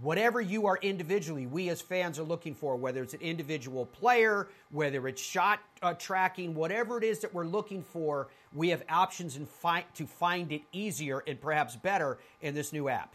whatever 0.00 0.40
you 0.40 0.66
are 0.66 0.78
individually, 0.82 1.46
we 1.46 1.68
as 1.68 1.80
fans 1.80 2.18
are 2.18 2.24
looking 2.24 2.54
for, 2.54 2.76
whether 2.76 3.02
it's 3.02 3.14
an 3.14 3.20
individual 3.20 3.86
player, 3.86 4.48
whether 4.70 5.08
it's 5.08 5.22
shot 5.22 5.60
uh, 5.82 5.94
tracking, 5.94 6.54
whatever 6.54 6.98
it 6.98 7.04
is 7.04 7.20
that 7.20 7.32
we're 7.32 7.46
looking 7.46 7.82
for, 7.82 8.28
we 8.56 8.70
have 8.70 8.82
options 8.88 9.38
fi- 9.60 9.84
to 9.94 10.06
find 10.06 10.50
it 10.50 10.62
easier 10.72 11.22
and 11.26 11.40
perhaps 11.40 11.76
better 11.76 12.18
in 12.40 12.54
this 12.54 12.72
new 12.72 12.88
app. 12.88 13.14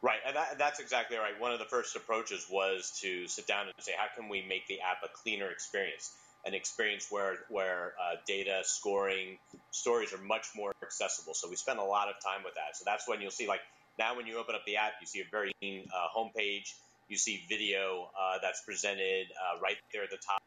Right, 0.00 0.20
and 0.24 0.36
that, 0.36 0.58
that's 0.58 0.78
exactly 0.78 1.16
right. 1.16 1.40
One 1.40 1.52
of 1.52 1.58
the 1.58 1.64
first 1.64 1.96
approaches 1.96 2.46
was 2.48 2.96
to 3.02 3.26
sit 3.26 3.48
down 3.48 3.66
and 3.66 3.74
say, 3.80 3.92
how 3.96 4.06
can 4.14 4.28
we 4.28 4.44
make 4.46 4.68
the 4.68 4.80
app 4.80 4.98
a 5.02 5.08
cleaner 5.08 5.50
experience? 5.50 6.14
An 6.46 6.54
experience 6.54 7.08
where 7.10 7.38
where 7.48 7.94
uh, 8.00 8.14
data, 8.24 8.60
scoring, 8.62 9.38
stories 9.72 10.12
are 10.12 10.22
much 10.22 10.46
more 10.54 10.72
accessible. 10.84 11.34
So 11.34 11.50
we 11.50 11.56
spend 11.56 11.80
a 11.80 11.84
lot 11.84 12.08
of 12.08 12.14
time 12.22 12.44
with 12.44 12.54
that. 12.54 12.76
So 12.76 12.84
that's 12.86 13.08
when 13.08 13.20
you'll 13.20 13.32
see 13.32 13.48
like 13.48 13.60
now, 13.98 14.16
when 14.16 14.28
you 14.28 14.38
open 14.38 14.54
up 14.54 14.64
the 14.64 14.76
app, 14.76 14.92
you 15.00 15.06
see 15.08 15.20
a 15.20 15.24
very 15.32 15.52
uh, 15.60 16.06
homepage. 16.16 16.74
You 17.08 17.16
see 17.16 17.42
video 17.48 18.08
uh, 18.14 18.38
that's 18.40 18.62
presented 18.64 19.26
uh, 19.34 19.60
right 19.60 19.76
there 19.92 20.04
at 20.04 20.10
the 20.10 20.16
top. 20.16 20.38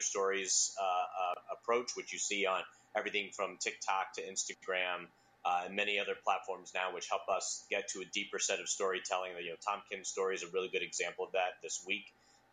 Stories 0.00 0.74
uh, 0.80 0.84
uh, 0.84 1.56
approach, 1.60 1.90
which 1.94 2.12
you 2.12 2.18
see 2.18 2.46
on 2.46 2.62
everything 2.96 3.30
from 3.32 3.56
TikTok 3.60 4.14
to 4.14 4.22
Instagram 4.22 5.06
uh, 5.44 5.62
and 5.66 5.74
many 5.74 5.98
other 5.98 6.14
platforms 6.24 6.72
now, 6.74 6.94
which 6.94 7.08
help 7.08 7.28
us 7.28 7.64
get 7.70 7.88
to 7.88 8.00
a 8.00 8.04
deeper 8.12 8.38
set 8.38 8.60
of 8.60 8.68
storytelling. 8.68 9.32
You 9.42 9.50
know, 9.50 9.56
Tom 9.66 9.82
Kim's 9.90 10.08
story 10.08 10.34
is 10.34 10.42
a 10.42 10.48
really 10.52 10.68
good 10.68 10.82
example 10.82 11.24
of 11.24 11.32
that 11.32 11.60
this 11.62 11.82
week. 11.86 12.04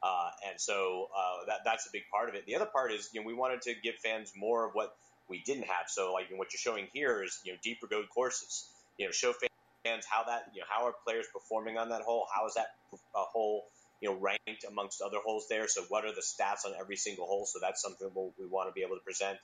Uh, 0.02 0.30
and 0.49 0.60
so 0.60 1.10
uh, 1.15 1.45
that, 1.47 1.60
that's 1.65 1.86
a 1.86 1.89
big 1.91 2.04
part 2.12 2.30
of 2.30 2.36
it. 2.36 2.45
The 2.45 2.56
other 2.56 2.65
part 2.65 2.91
is, 2.91 3.10
you 3.13 3.21
know, 3.21 3.28
we 3.28 3.34
wanted 3.34 3.62
to 3.63 3.75
give 3.84 3.95
fans 3.95 4.34
more 4.36 4.65
of 4.65 4.73
what 4.73 4.95
we 5.28 5.43
didn't 5.45 5.65
have. 5.65 5.88
So, 5.88 6.13
like 6.13 6.28
what 6.32 6.54
you're 6.54 6.60
showing 6.60 6.88
here 6.93 7.21
is, 7.21 7.39
you 7.43 7.52
know, 7.52 7.58
deeper 7.62 7.86
go 7.86 8.04
courses. 8.04 8.65
You 8.97 9.06
know, 9.06 9.12
show 9.12 9.34
fans 9.34 10.06
how 10.10 10.23
that 10.23 10.52
you 10.54 10.62
know 10.62 10.67
how 10.69 10.86
are 10.86 10.93
players 11.06 11.25
performing 11.32 11.78
on 11.78 11.89
that 11.89 12.02
hole? 12.02 12.28
How 12.34 12.47
is 12.47 12.56
that 12.56 12.67
a 13.15 13.21
hole 13.21 13.65
you 14.02 14.10
know, 14.10 14.15
ranked 14.15 14.63
amongst 14.67 15.02
other 15.02 15.17
holes 15.23 15.47
there. 15.49 15.67
So 15.67 15.84
what 15.89 16.06
are 16.06 16.13
the 16.13 16.21
stats 16.21 16.65
on 16.65 16.73
every 16.80 16.95
single 16.95 17.25
hole? 17.25 17.45
So 17.45 17.60
that's 17.62 17.82
something 17.82 18.10
we'll, 18.13 18.32
we 18.39 18.45
want 18.45 18.69
to 18.69 18.73
be 18.73 18.82
able 18.82 18.95
to 18.95 19.04
present. 19.04 19.38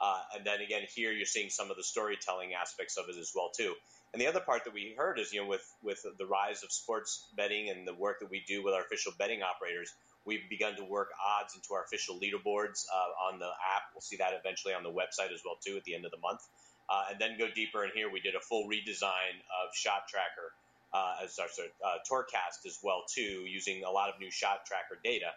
Uh, 0.00 0.22
and 0.34 0.46
then 0.46 0.60
again, 0.60 0.82
here 0.94 1.12
you're 1.12 1.26
seeing 1.26 1.50
some 1.50 1.70
of 1.70 1.76
the 1.76 1.82
storytelling 1.82 2.54
aspects 2.54 2.96
of 2.96 3.04
it 3.08 3.18
as 3.18 3.32
well 3.34 3.50
too. 3.54 3.74
And 4.12 4.20
the 4.20 4.26
other 4.26 4.40
part 4.40 4.64
that 4.64 4.74
we 4.74 4.94
heard 4.96 5.18
is, 5.18 5.32
you 5.32 5.42
know, 5.42 5.48
with 5.48 5.64
with 5.82 6.04
the 6.18 6.26
rise 6.26 6.64
of 6.64 6.72
sports 6.72 7.28
betting 7.36 7.70
and 7.70 7.86
the 7.86 7.94
work 7.94 8.20
that 8.20 8.30
we 8.30 8.42
do 8.46 8.64
with 8.64 8.74
our 8.74 8.80
official 8.80 9.12
betting 9.18 9.42
operators, 9.42 9.92
we've 10.24 10.48
begun 10.48 10.74
to 10.76 10.84
work 10.84 11.10
odds 11.22 11.54
into 11.54 11.74
our 11.74 11.84
official 11.84 12.18
leaderboards 12.18 12.86
uh, 12.92 13.28
on 13.30 13.38
the 13.38 13.46
app. 13.46 13.92
We'll 13.94 14.00
see 14.00 14.16
that 14.16 14.32
eventually 14.32 14.74
on 14.74 14.82
the 14.82 14.90
website 14.90 15.32
as 15.32 15.42
well 15.44 15.58
too 15.64 15.76
at 15.76 15.84
the 15.84 15.94
end 15.94 16.06
of 16.06 16.10
the 16.10 16.18
month. 16.18 16.40
Uh, 16.88 17.04
and 17.10 17.20
then 17.20 17.38
go 17.38 17.46
deeper 17.54 17.84
in 17.84 17.90
here, 17.94 18.10
we 18.10 18.20
did 18.20 18.34
a 18.34 18.40
full 18.40 18.64
redesign 18.68 19.38
of 19.62 19.74
Shot 19.74 20.08
Tracker 20.08 20.50
uh, 20.92 21.22
as 21.22 21.38
our 21.38 21.46
uh, 21.46 21.98
Tourcast 22.10 22.66
as 22.66 22.80
well 22.82 23.04
too, 23.08 23.46
using 23.46 23.84
a 23.84 23.90
lot 23.90 24.08
of 24.08 24.18
new 24.18 24.30
Shot 24.30 24.66
Tracker 24.66 24.98
data 25.04 25.30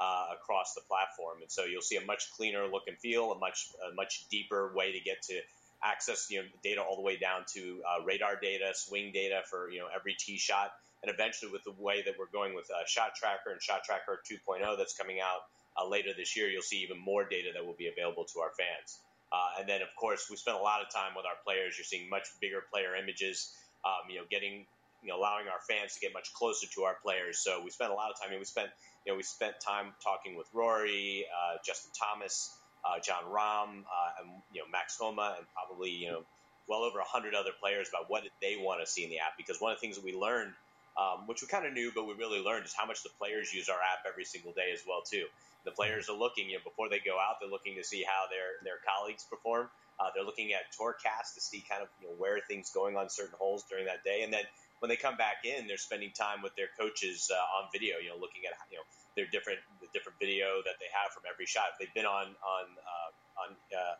uh, 0.00 0.26
across 0.32 0.74
the 0.74 0.80
platform. 0.88 1.42
And 1.42 1.50
so 1.50 1.64
you'll 1.64 1.82
see 1.82 1.96
a 1.96 2.04
much 2.04 2.32
cleaner 2.32 2.66
look 2.66 2.84
and 2.88 2.98
feel, 2.98 3.32
a 3.32 3.38
much 3.38 3.68
a 3.90 3.94
much 3.94 4.28
deeper 4.30 4.72
way 4.74 4.92
to 4.92 5.00
get 5.00 5.22
to 5.22 5.40
access 5.82 6.26
you 6.30 6.40
know 6.40 6.46
data 6.62 6.82
all 6.82 6.96
the 6.96 7.02
way 7.02 7.16
down 7.16 7.44
to 7.54 7.82
uh, 7.88 8.04
radar 8.04 8.36
data, 8.40 8.72
swing 8.74 9.12
data 9.12 9.42
for 9.48 9.70
you 9.70 9.78
know 9.78 9.88
every 9.94 10.14
tee 10.18 10.38
shot, 10.38 10.72
and 11.02 11.12
eventually 11.12 11.52
with 11.52 11.64
the 11.64 11.74
way 11.78 12.02
that 12.02 12.14
we're 12.18 12.32
going 12.32 12.54
with 12.54 12.70
uh, 12.70 12.84
Shot 12.86 13.14
Tracker 13.14 13.50
and 13.52 13.62
Shot 13.62 13.84
Tracker 13.84 14.20
2.0 14.30 14.78
that's 14.78 14.96
coming 14.96 15.20
out 15.20 15.44
uh, 15.76 15.86
later 15.86 16.10
this 16.16 16.36
year, 16.36 16.48
you'll 16.48 16.62
see 16.62 16.82
even 16.82 16.98
more 16.98 17.24
data 17.28 17.50
that 17.54 17.64
will 17.64 17.76
be 17.78 17.88
available 17.88 18.24
to 18.24 18.40
our 18.40 18.50
fans. 18.56 18.98
Uh, 19.32 19.60
and 19.60 19.68
then, 19.68 19.80
of 19.80 19.88
course, 19.96 20.26
we 20.28 20.36
spent 20.36 20.56
a 20.56 20.60
lot 20.60 20.82
of 20.82 20.92
time 20.92 21.12
with 21.14 21.24
our 21.24 21.38
players. 21.44 21.78
You're 21.78 21.84
seeing 21.84 22.10
much 22.10 22.26
bigger 22.40 22.64
player 22.72 22.96
images. 22.96 23.54
Um, 23.84 24.10
you 24.10 24.18
know, 24.18 24.24
getting 24.28 24.66
you 25.02 25.08
know, 25.08 25.18
allowing 25.18 25.48
our 25.48 25.60
fans 25.68 25.94
to 25.94 26.00
get 26.00 26.12
much 26.12 26.32
closer 26.32 26.66
to 26.74 26.82
our 26.82 26.96
players. 27.02 27.38
So 27.38 27.62
we 27.62 27.70
spent 27.70 27.90
a 27.90 27.94
lot 27.94 28.10
of 28.10 28.20
time. 28.20 28.28
I 28.28 28.30
mean, 28.32 28.40
we 28.40 28.44
spent, 28.44 28.70
you 29.04 29.12
know, 29.12 29.16
we 29.16 29.22
spent 29.22 29.54
time 29.60 29.92
talking 30.02 30.36
with 30.36 30.46
Rory, 30.52 31.24
uh, 31.28 31.56
Justin 31.64 31.92
Thomas, 31.96 32.54
uh, 32.84 32.98
Jon 33.00 33.24
Rahm, 33.24 33.84
uh, 33.84 34.20
and 34.20 34.30
you 34.52 34.60
know, 34.60 34.68
Max 34.70 34.96
Homa, 34.98 35.36
and 35.38 35.46
probably 35.54 35.90
you 35.90 36.08
know, 36.10 36.22
well 36.68 36.82
over 36.82 36.98
hundred 37.00 37.34
other 37.34 37.50
players 37.60 37.88
about 37.88 38.10
what 38.10 38.22
they 38.40 38.56
want 38.56 38.80
to 38.80 38.90
see 38.90 39.04
in 39.04 39.10
the 39.10 39.18
app. 39.18 39.36
Because 39.36 39.60
one 39.60 39.72
of 39.72 39.78
the 39.78 39.80
things 39.80 39.96
that 39.96 40.04
we 40.04 40.14
learned, 40.14 40.52
um, 40.96 41.26
which 41.26 41.42
we 41.42 41.48
kind 41.48 41.66
of 41.66 41.72
knew, 41.72 41.92
but 41.94 42.06
we 42.06 42.14
really 42.14 42.40
learned, 42.40 42.64
is 42.64 42.74
how 42.76 42.86
much 42.86 43.02
the 43.02 43.10
players 43.18 43.52
use 43.52 43.68
our 43.68 43.78
app 43.78 44.04
every 44.08 44.24
single 44.24 44.52
day 44.52 44.72
as 44.72 44.82
well 44.86 45.02
too. 45.02 45.24
The 45.64 45.70
players 45.70 46.08
are 46.08 46.16
looking, 46.16 46.48
you 46.48 46.56
know, 46.56 46.64
before 46.64 46.88
they 46.88 47.00
go 47.00 47.20
out, 47.20 47.36
they're 47.40 47.50
looking 47.50 47.76
to 47.76 47.84
see 47.84 48.02
how 48.02 48.28
their 48.30 48.60
their 48.64 48.80
colleagues 48.84 49.24
perform. 49.24 49.68
Uh, 50.00 50.08
they're 50.14 50.24
looking 50.24 50.54
at 50.54 50.72
Tourcast 50.72 51.34
to 51.34 51.40
see 51.40 51.62
kind 51.68 51.82
of 51.82 51.88
you 52.00 52.08
know 52.08 52.14
where 52.16 52.40
things 52.40 52.70
going 52.72 52.96
on 52.96 53.10
certain 53.10 53.36
holes 53.38 53.64
during 53.68 53.84
that 53.84 54.02
day, 54.04 54.22
and 54.22 54.32
then 54.32 54.44
when 54.80 54.88
they 54.88 54.96
come 54.96 55.16
back 55.16 55.44
in, 55.44 55.68
they're 55.68 55.80
spending 55.80 56.10
time 56.10 56.42
with 56.42 56.56
their 56.56 56.68
coaches 56.78 57.30
uh, 57.30 57.58
on 57.60 57.68
video. 57.72 57.96
You 58.02 58.10
know, 58.10 58.20
looking 58.20 58.42
at 58.48 58.56
you 58.72 58.80
know 58.80 58.86
their 59.14 59.28
different 59.30 59.60
the 59.80 59.88
different 59.92 60.18
video 60.18 60.64
that 60.64 60.80
they 60.80 60.88
have 60.92 61.12
from 61.12 61.24
every 61.30 61.46
shot. 61.46 61.76
If 61.76 61.78
they've 61.78 61.94
been 61.94 62.08
on 62.08 62.32
on 62.40 62.64
uh, 62.80 63.44
on 63.44 63.48
uh, 63.72 63.96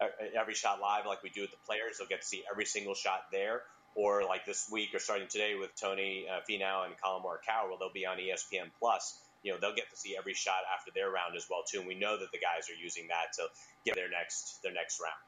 uh, 0.00 0.06
every 0.34 0.54
shot 0.54 0.80
live 0.80 1.06
like 1.06 1.22
we 1.22 1.30
do 1.30 1.42
with 1.42 1.50
the 1.50 1.62
players, 1.66 1.98
they'll 1.98 2.08
get 2.08 2.22
to 2.22 2.26
see 2.26 2.42
every 2.50 2.64
single 2.64 2.94
shot 2.94 3.26
there. 3.30 3.62
Or 3.96 4.22
like 4.22 4.46
this 4.46 4.70
week 4.70 4.94
or 4.94 5.00
starting 5.00 5.26
today 5.26 5.56
with 5.58 5.74
Tony 5.74 6.24
uh, 6.30 6.40
Finau 6.48 6.86
and 6.86 6.94
Collin 7.02 7.24
Morikawa, 7.24 7.76
they'll 7.80 7.92
be 7.92 8.06
on 8.06 8.18
ESPN 8.18 8.70
Plus. 8.78 9.18
You 9.42 9.52
know, 9.52 9.58
they'll 9.58 9.74
get 9.74 9.90
to 9.90 9.96
see 9.96 10.14
every 10.16 10.34
shot 10.34 10.62
after 10.72 10.92
their 10.94 11.10
round 11.10 11.34
as 11.36 11.46
well 11.50 11.64
too. 11.68 11.78
And 11.78 11.88
we 11.88 11.96
know 11.96 12.16
that 12.16 12.30
the 12.30 12.38
guys 12.38 12.70
are 12.70 12.80
using 12.80 13.08
that 13.08 13.32
to 13.34 13.48
get 13.84 13.96
their 13.96 14.08
next 14.08 14.62
their 14.62 14.72
next 14.72 15.00
round. 15.00 15.18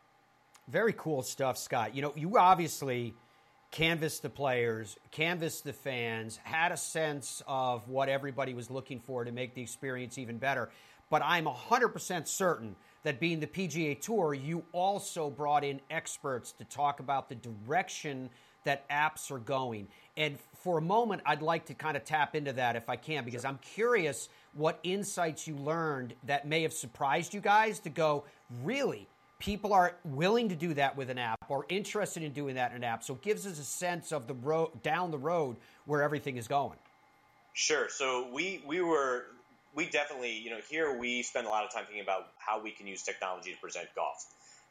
Very 0.68 0.92
cool 0.92 1.22
stuff, 1.22 1.59
Scott. 1.59 1.96
You 1.96 2.03
know, 2.03 2.12
you 2.14 2.38
obviously 2.38 3.14
canvassed 3.72 4.22
the 4.22 4.30
players, 4.30 4.98
canvassed 5.11 5.64
the 5.64 5.72
fans, 5.72 6.38
had 6.44 6.70
a 6.70 6.76
sense 6.76 7.42
of 7.48 7.88
what 7.88 8.08
everybody 8.08 8.54
was 8.54 8.70
looking 8.70 9.00
for 9.00 9.24
to 9.24 9.32
make 9.32 9.54
the 9.54 9.62
experience 9.62 10.18
even 10.18 10.38
better. 10.38 10.70
But 11.11 11.22
I'm 11.24 11.46
100% 11.46 12.28
certain 12.28 12.76
that 13.02 13.18
being 13.18 13.40
the 13.40 13.46
PGA 13.46 14.00
Tour, 14.00 14.35
you 14.35 14.62
also 14.72 15.28
brought 15.28 15.64
in 15.64 15.80
experts 15.90 16.52
to 16.52 16.64
talk 16.64 17.00
about 17.00 17.28
the 17.28 17.35
direction 17.35 18.30
that 18.64 18.88
apps 18.88 19.30
are 19.30 19.38
going. 19.38 19.88
And 20.16 20.38
for 20.54 20.78
a 20.78 20.82
moment, 20.82 21.22
I'd 21.26 21.42
like 21.42 21.66
to 21.66 21.74
kind 21.74 21.96
of 21.96 22.04
tap 22.04 22.37
into 22.37 22.52
that 22.52 22.76
if 22.76 22.88
I 22.88 22.96
can, 22.96 23.24
because 23.24 23.44
I'm 23.44 23.58
curious 23.58 24.28
what 24.52 24.78
insights 24.82 25.48
you 25.48 25.56
learned 25.56 26.14
that 26.24 26.46
may 26.46 26.62
have 26.62 26.72
surprised 26.72 27.35
you 27.35 27.40
guys 27.40 27.80
to 27.80 27.90
go, 27.90 28.24
really? 28.62 29.08
People 29.42 29.72
are 29.72 29.96
willing 30.05 30.48
to 30.48 30.55
do 30.55 30.72
that 30.72 30.96
with 30.96 31.11
an 31.11 31.18
app 31.18 31.44
or 31.48 31.66
interested 31.68 32.22
in 32.22 32.33
doing 32.33 32.55
that 32.55 32.70
in 32.70 32.76
an 32.76 32.85
app. 32.85 33.02
So 33.02 33.14
it 33.14 33.22
gives 33.22 33.44
us 33.44 33.59
a 33.59 33.64
sense 33.64 34.12
of 34.12 34.28
the 34.28 34.35
road 34.35 34.83
down 34.85 35.11
the 35.11 35.18
road 35.18 35.57
where 35.85 36.00
everything 36.00 36.37
is 36.37 36.46
going. 36.46 36.78
Sure. 37.52 37.88
So 37.90 38.28
we 38.33 38.62
we 38.66 38.81
were 38.81 39.26
we 39.74 39.90
definitely 39.90 40.38
you 40.38 40.50
know 40.50 40.61
here 40.70 40.96
we 40.96 41.22
spend 41.22 41.48
a 41.48 41.50
lot 41.50 41.64
of 41.64 41.72
time 41.72 41.85
thinking 41.87 42.02
about 42.02 42.28
how 42.38 42.62
we 42.62 42.70
can 42.70 42.87
use 42.87 43.02
technology 43.02 43.52
to 43.52 43.59
present 43.59 43.88
golf. 43.96 44.24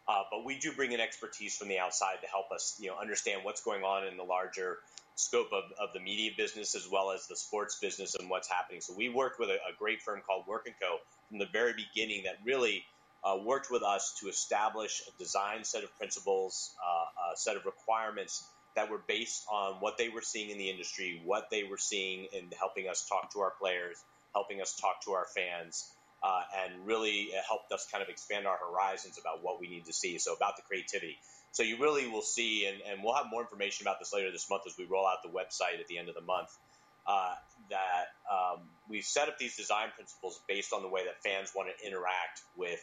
Uh, 0.07 0.23
but 0.31 0.45
we 0.45 0.57
do 0.57 0.71
bring 0.71 0.93
in 0.93 1.01
expertise 1.01 1.57
from 1.57 1.67
the 1.67 1.77
outside 1.77 2.15
to 2.21 2.27
help 2.27 2.51
us, 2.51 2.75
you 2.81 2.87
know, 2.87 2.95
understand 2.99 3.41
what's 3.43 3.61
going 3.61 3.83
on 3.83 4.07
in 4.07 4.17
the 4.17 4.23
larger 4.23 4.79
scope 5.15 5.49
of, 5.53 5.63
of 5.79 5.93
the 5.93 5.99
media 5.99 6.31
business 6.35 6.75
as 6.75 6.87
well 6.89 7.11
as 7.11 7.27
the 7.27 7.35
sports 7.35 7.77
business 7.79 8.15
and 8.15 8.27
what's 8.29 8.49
happening. 8.49 8.81
So 8.81 8.93
we 8.97 9.09
worked 9.09 9.39
with 9.39 9.49
a, 9.49 9.55
a 9.55 9.75
great 9.77 10.01
firm 10.01 10.21
called 10.25 10.47
Work 10.47 10.65
and 10.65 10.75
Co. 10.81 10.97
from 11.29 11.37
the 11.37 11.45
very 11.53 11.73
beginning 11.73 12.23
that 12.23 12.37
really 12.43 12.83
uh, 13.23 13.37
worked 13.43 13.69
with 13.69 13.83
us 13.83 14.17
to 14.21 14.29
establish 14.29 15.01
a 15.07 15.17
design 15.17 15.63
set 15.63 15.83
of 15.83 15.95
principles, 15.97 16.73
uh, 16.83 17.33
a 17.33 17.37
set 17.37 17.55
of 17.55 17.65
requirements 17.65 18.43
that 18.75 18.89
were 18.89 19.01
based 19.07 19.45
on 19.51 19.75
what 19.75 19.97
they 19.97 20.09
were 20.09 20.21
seeing 20.21 20.49
in 20.49 20.57
the 20.57 20.69
industry, 20.69 21.21
what 21.25 21.49
they 21.51 21.63
were 21.63 21.77
seeing 21.77 22.27
in 22.33 22.45
helping 22.57 22.87
us 22.87 23.07
talk 23.07 23.31
to 23.33 23.39
our 23.39 23.51
players, 23.59 23.97
helping 24.33 24.61
us 24.61 24.75
talk 24.79 25.03
to 25.03 25.11
our 25.11 25.27
fans, 25.35 25.91
uh, 26.23 26.41
and 26.63 26.85
really 26.85 27.29
helped 27.47 27.71
us 27.71 27.87
kind 27.91 28.01
of 28.01 28.09
expand 28.09 28.47
our 28.47 28.57
horizons 28.57 29.19
about 29.19 29.43
what 29.43 29.59
we 29.59 29.67
need 29.67 29.85
to 29.85 29.93
see. 29.93 30.17
So 30.17 30.33
about 30.33 30.55
the 30.55 30.61
creativity. 30.63 31.17
So 31.51 31.63
you 31.63 31.77
really 31.81 32.07
will 32.07 32.21
see, 32.21 32.65
and, 32.65 32.81
and 32.89 33.03
we'll 33.03 33.15
have 33.15 33.25
more 33.29 33.41
information 33.41 33.85
about 33.85 33.99
this 33.99 34.13
later 34.13 34.31
this 34.31 34.49
month 34.49 34.63
as 34.65 34.77
we 34.77 34.85
roll 34.85 35.05
out 35.05 35.21
the 35.23 35.29
website 35.29 35.79
at 35.81 35.87
the 35.87 35.97
end 35.97 36.07
of 36.09 36.15
the 36.15 36.21
month. 36.21 36.49
Uh, 37.05 37.33
that 37.71 38.13
um, 38.31 38.59
we've 38.87 39.03
set 39.03 39.27
up 39.27 39.39
these 39.39 39.57
design 39.57 39.89
principles 39.95 40.39
based 40.47 40.71
on 40.71 40.83
the 40.83 40.87
way 40.87 41.03
that 41.05 41.21
fans 41.23 41.51
want 41.55 41.67
to 41.67 41.87
interact 41.87 42.41
with 42.55 42.79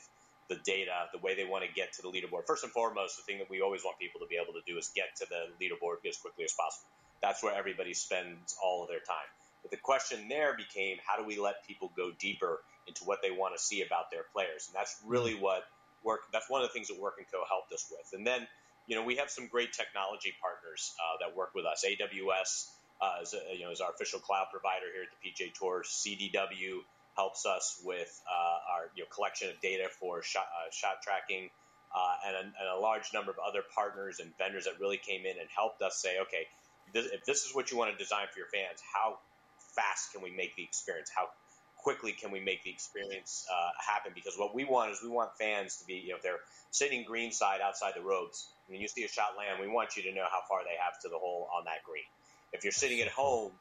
the 0.48 0.56
data, 0.64 1.08
the 1.12 1.18
way 1.18 1.34
they 1.34 1.44
want 1.44 1.64
to 1.64 1.70
get 1.72 1.92
to 1.94 2.02
the 2.02 2.08
leaderboard. 2.08 2.46
First 2.46 2.64
and 2.64 2.72
foremost, 2.72 3.16
the 3.16 3.22
thing 3.22 3.38
that 3.38 3.50
we 3.50 3.60
always 3.60 3.84
want 3.84 3.98
people 3.98 4.20
to 4.20 4.26
be 4.26 4.36
able 4.36 4.54
to 4.54 4.64
do 4.66 4.78
is 4.78 4.90
get 4.94 5.14
to 5.16 5.26
the 5.28 5.52
leaderboard 5.62 6.06
as 6.08 6.16
quickly 6.16 6.44
as 6.44 6.52
possible. 6.52 6.88
That's 7.20 7.42
where 7.42 7.54
everybody 7.54 7.94
spends 7.94 8.56
all 8.62 8.82
of 8.82 8.88
their 8.88 9.00
time. 9.00 9.28
But 9.62 9.70
the 9.70 9.76
question 9.76 10.28
there 10.28 10.56
became 10.56 10.96
how 11.04 11.18
do 11.18 11.24
we 11.24 11.38
let 11.38 11.66
people 11.66 11.92
go 11.96 12.12
deeper 12.18 12.60
into 12.86 13.04
what 13.04 13.20
they 13.22 13.30
want 13.30 13.56
to 13.56 13.62
see 13.62 13.82
about 13.82 14.10
their 14.10 14.24
players? 14.32 14.68
And 14.68 14.74
that's 14.74 14.96
really 15.04 15.34
mm-hmm. 15.34 15.42
what 15.42 15.64
work. 16.04 16.20
That's 16.32 16.48
one 16.48 16.62
of 16.62 16.68
the 16.68 16.72
things 16.72 16.88
that 16.88 16.98
Work 16.98 17.14
and 17.18 17.26
Co 17.30 17.44
helped 17.48 17.72
us 17.72 17.86
with. 17.90 18.18
And 18.18 18.26
then, 18.26 18.46
you 18.86 18.96
know, 18.96 19.04
we 19.04 19.16
have 19.16 19.30
some 19.30 19.48
great 19.48 19.72
technology 19.72 20.32
partners 20.40 20.94
uh, 20.96 21.18
that 21.20 21.36
work 21.36 21.50
with 21.54 21.66
us. 21.66 21.84
AWS 21.84 22.70
uh, 23.02 23.22
is, 23.22 23.34
a, 23.34 23.56
you 23.56 23.64
know, 23.64 23.70
is 23.70 23.80
our 23.80 23.90
official 23.90 24.20
cloud 24.20 24.46
provider 24.50 24.86
here 24.94 25.04
at 25.04 25.12
the 25.12 25.20
PGA 25.20 25.52
Tour. 25.52 25.82
CDW 25.84 26.80
helps 27.18 27.44
us 27.44 27.82
with 27.84 28.22
uh, 28.30 28.72
our 28.72 28.90
you 28.94 29.02
know, 29.02 29.08
collection 29.10 29.50
of 29.50 29.60
data 29.60 29.88
for 29.98 30.22
shot, 30.22 30.46
uh, 30.46 30.70
shot 30.70 31.02
tracking, 31.02 31.50
uh, 31.90 32.14
and, 32.26 32.36
a, 32.36 32.40
and, 32.40 32.68
a, 32.76 32.78
large 32.78 33.10
number 33.12 33.32
of 33.32 33.38
other 33.42 33.62
partners 33.74 34.20
and 34.20 34.30
vendors 34.38 34.64
that 34.64 34.78
really 34.78 34.98
came 34.98 35.26
in 35.26 35.34
and 35.34 35.48
helped 35.50 35.82
us 35.82 36.00
say, 36.00 36.20
okay, 36.20 36.46
this, 36.94 37.06
if 37.06 37.24
this 37.24 37.44
is 37.44 37.54
what 37.54 37.72
you 37.72 37.76
want 37.76 37.90
to 37.90 37.98
design 37.98 38.26
for 38.32 38.38
your 38.38 38.48
fans, 38.54 38.78
how 38.94 39.18
fast 39.74 40.12
can 40.12 40.22
we 40.22 40.30
make 40.30 40.54
the 40.54 40.62
experience? 40.62 41.10
How 41.10 41.26
quickly 41.76 42.12
can 42.12 42.30
we 42.30 42.38
make 42.38 42.62
the 42.62 42.70
experience 42.70 43.46
uh, 43.50 43.70
happen? 43.84 44.12
Because 44.14 44.34
what 44.38 44.54
we 44.54 44.64
want 44.64 44.92
is 44.92 45.02
we 45.02 45.08
want 45.08 45.30
fans 45.40 45.78
to 45.78 45.86
be, 45.86 45.94
you 45.94 46.10
know, 46.10 46.16
if 46.16 46.22
they're 46.22 46.44
sitting 46.70 47.04
greenside 47.04 47.60
outside 47.60 47.94
the 47.96 48.02
ropes, 48.02 48.46
and 48.68 48.78
you 48.78 48.86
see 48.86 49.02
a 49.02 49.08
shot 49.08 49.34
land, 49.36 49.58
we 49.60 49.66
want 49.66 49.96
you 49.96 50.04
to 50.04 50.12
know 50.14 50.26
how 50.30 50.40
far 50.48 50.60
they 50.62 50.76
have 50.78 51.00
to 51.00 51.08
the 51.08 51.18
hole 51.18 51.48
on 51.56 51.64
that 51.64 51.82
green. 51.84 52.06
If 52.52 52.62
you're 52.62 52.72
sitting 52.72 53.00
at 53.00 53.08
home 53.08 53.52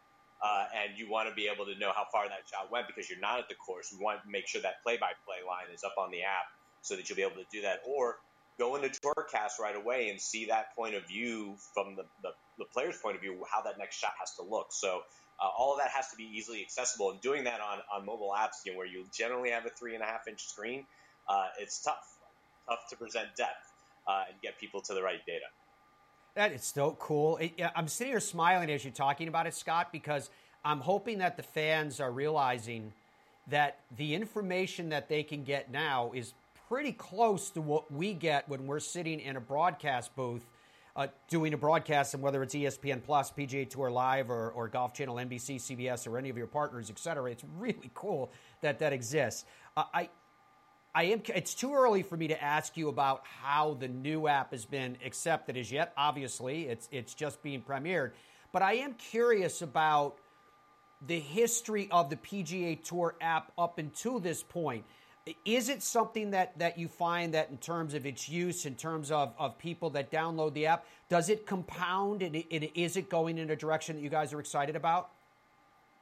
uh, 0.43 0.65
and 0.75 0.97
you 0.97 1.09
want 1.09 1.29
to 1.29 1.35
be 1.35 1.47
able 1.47 1.65
to 1.65 1.77
know 1.79 1.91
how 1.95 2.05
far 2.11 2.27
that 2.27 2.45
shot 2.51 2.71
went 2.71 2.87
because 2.87 3.09
you're 3.09 3.19
not 3.19 3.39
at 3.39 3.49
the 3.49 3.55
course. 3.55 3.89
We 3.91 4.03
want 4.03 4.23
to 4.23 4.29
make 4.29 4.47
sure 4.47 4.61
that 4.61 4.83
play-by-play 4.83 5.47
line 5.47 5.73
is 5.73 5.83
up 5.83 5.95
on 5.97 6.11
the 6.11 6.23
app 6.23 6.45
so 6.81 6.95
that 6.95 7.09
you'll 7.09 7.15
be 7.15 7.23
able 7.23 7.41
to 7.41 7.49
do 7.51 7.61
that. 7.61 7.81
Or 7.87 8.17
go 8.59 8.75
into 8.75 8.89
Tourcast 8.89 9.59
right 9.59 9.75
away 9.75 10.09
and 10.09 10.21
see 10.21 10.45
that 10.45 10.75
point 10.75 10.95
of 10.95 11.07
view 11.07 11.55
from 11.73 11.95
the, 11.95 12.03
the, 12.21 12.29
the 12.57 12.65
player's 12.65 12.97
point 12.97 13.15
of 13.15 13.21
view, 13.21 13.43
how 13.49 13.61
that 13.63 13.77
next 13.77 13.97
shot 13.97 14.13
has 14.19 14.35
to 14.35 14.43
look. 14.43 14.67
So 14.69 15.01
uh, 15.41 15.47
all 15.57 15.73
of 15.73 15.79
that 15.79 15.89
has 15.91 16.09
to 16.09 16.15
be 16.15 16.23
easily 16.23 16.61
accessible. 16.61 17.11
And 17.11 17.21
doing 17.21 17.43
that 17.45 17.59
on, 17.61 17.79
on 17.93 18.05
mobile 18.05 18.33
apps, 18.37 18.65
you 18.65 18.71
know, 18.71 18.77
where 18.77 18.87
you 18.87 19.05
generally 19.13 19.51
have 19.51 19.65
a 19.65 19.69
three 19.69 19.93
and 19.93 20.03
a 20.03 20.05
half 20.05 20.27
inch 20.27 20.45
screen, 20.45 20.85
uh, 21.27 21.47
it's 21.59 21.81
tough, 21.83 22.05
tough 22.67 22.87
to 22.89 22.95
present 22.95 23.27
depth 23.35 23.73
uh, 24.07 24.23
and 24.29 24.41
get 24.41 24.59
people 24.59 24.81
to 24.81 24.93
the 24.93 25.01
right 25.01 25.23
data. 25.25 25.45
That 26.37 26.51
is 26.51 26.63
so 26.63 26.95
cool. 26.99 27.37
It, 27.37 27.59
I'm 27.75 27.87
sitting 27.87 28.13
here 28.13 28.19
smiling 28.19 28.69
as 28.69 28.83
you're 28.83 28.93
talking 28.93 29.27
about 29.27 29.47
it, 29.47 29.55
Scott, 29.55 29.91
because 29.91 30.29
I'm 30.63 30.79
hoping 30.79 31.17
that 31.17 31.35
the 31.35 31.41
fans 31.41 31.99
are 31.99 32.11
realizing 32.11 32.93
that 33.47 33.79
the 33.97 34.13
information 34.13 34.89
that 34.89 35.09
they 35.09 35.23
can 35.23 35.43
get 35.43 35.71
now 35.71 36.11
is 36.13 36.35
pretty 36.69 36.91
close 36.91 37.49
to 37.49 37.61
what 37.61 37.91
we 37.91 38.13
get 38.13 38.47
when 38.47 38.67
we're 38.67 38.79
sitting 38.79 39.19
in 39.19 39.35
a 39.35 39.39
broadcast 39.41 40.15
booth 40.15 40.45
uh, 40.95 41.07
doing 41.27 41.55
a 41.55 41.57
broadcast, 41.57 42.13
and 42.13 42.21
whether 42.21 42.43
it's 42.43 42.53
ESPN 42.53 43.01
Plus, 43.03 43.31
PGA 43.31 43.67
Tour 43.67 43.89
Live, 43.89 44.29
or, 44.29 44.51
or 44.51 44.67
Golf 44.67 44.93
Channel, 44.93 45.15
NBC, 45.15 45.55
CBS, 45.55 46.07
or 46.07 46.19
any 46.19 46.29
of 46.29 46.37
your 46.37 46.45
partners, 46.45 46.91
et 46.91 46.99
cetera. 46.99 47.31
It's 47.31 47.43
really 47.57 47.89
cool 47.95 48.31
that 48.61 48.77
that 48.77 48.93
exists. 48.93 49.45
Uh, 49.75 49.85
I 49.91 50.09
I 50.97 51.03
am. 51.03 51.21
It's 51.27 51.53
too 51.53 51.75
early 51.75 52.01
for 52.01 52.17
me 52.17 52.29
to 52.29 52.43
ask 52.43 52.75
you 52.75 52.89
about 52.89 53.21
how 53.23 53.75
the 53.79 53.87
new 53.87 54.27
app 54.27 54.49
has 54.49 54.65
been 54.65 54.97
accepted 55.05 55.55
as 55.55 55.71
yet. 55.71 55.93
Obviously, 55.95 56.63
it's 56.63 56.89
it's 56.91 57.13
just 57.13 57.43
being 57.43 57.61
premiered, 57.61 58.13
but 58.51 58.63
I 58.63 58.77
am 58.77 58.95
curious 58.95 59.61
about 59.61 60.17
the 61.05 61.19
history 61.19 61.87
of 61.91 62.09
the 62.09 62.15
PGA 62.15 62.83
Tour 62.83 63.13
app 63.21 63.51
up 63.59 63.77
until 63.77 64.19
this 64.19 64.41
point. 64.41 64.85
Is 65.45 65.69
it 65.69 65.83
something 65.83 66.31
that, 66.31 66.57
that 66.57 66.79
you 66.79 66.87
find 66.87 67.35
that 67.35 67.51
in 67.51 67.57
terms 67.57 67.93
of 67.93 68.07
its 68.07 68.27
use, 68.27 68.65
in 68.65 68.73
terms 68.73 69.11
of, 69.11 69.35
of 69.37 69.59
people 69.59 69.91
that 69.91 70.09
download 70.09 70.55
the 70.55 70.65
app, 70.65 70.87
does 71.09 71.29
it 71.29 71.45
compound 71.45 72.23
and, 72.23 72.43
and 72.49 72.69
is 72.73 72.97
it 72.97 73.07
going 73.07 73.37
in 73.37 73.51
a 73.51 73.55
direction 73.55 73.97
that 73.97 74.01
you 74.01 74.09
guys 74.09 74.33
are 74.33 74.39
excited 74.39 74.75
about? 74.75 75.11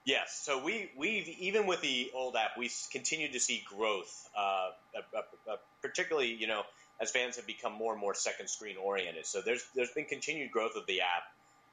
Yes. 0.06 0.39
So 0.44 0.63
we 0.63 0.91
we've 0.96 1.28
even 1.28 1.65
with 1.65 1.82
the 1.82 2.12
old 2.13 2.36
app, 2.36 2.58
we 2.58 2.70
continue 2.91 3.32
to 3.32 3.39
see 3.39 3.63
growth, 3.68 4.30
uh, 4.38 4.70
uh, 4.96 5.52
uh, 5.52 5.56
particularly 5.82 6.34
you 6.34 6.48
know 6.48 6.62
as 7.02 7.12
fans 7.12 7.36
have 7.38 7.48
become 7.48 7.74
more 7.74 7.91
and 7.91 8.00
more 8.00 8.13
second 8.13 8.48
screen 8.48 8.78
oriented. 8.78 9.26
So 9.26 9.41
there's 9.41 9.65
there's 9.76 9.91
been 9.91 10.06
continued 10.06 10.52
growth 10.52 10.76
of 10.76 10.86
the 10.86 11.02
app 11.02 11.24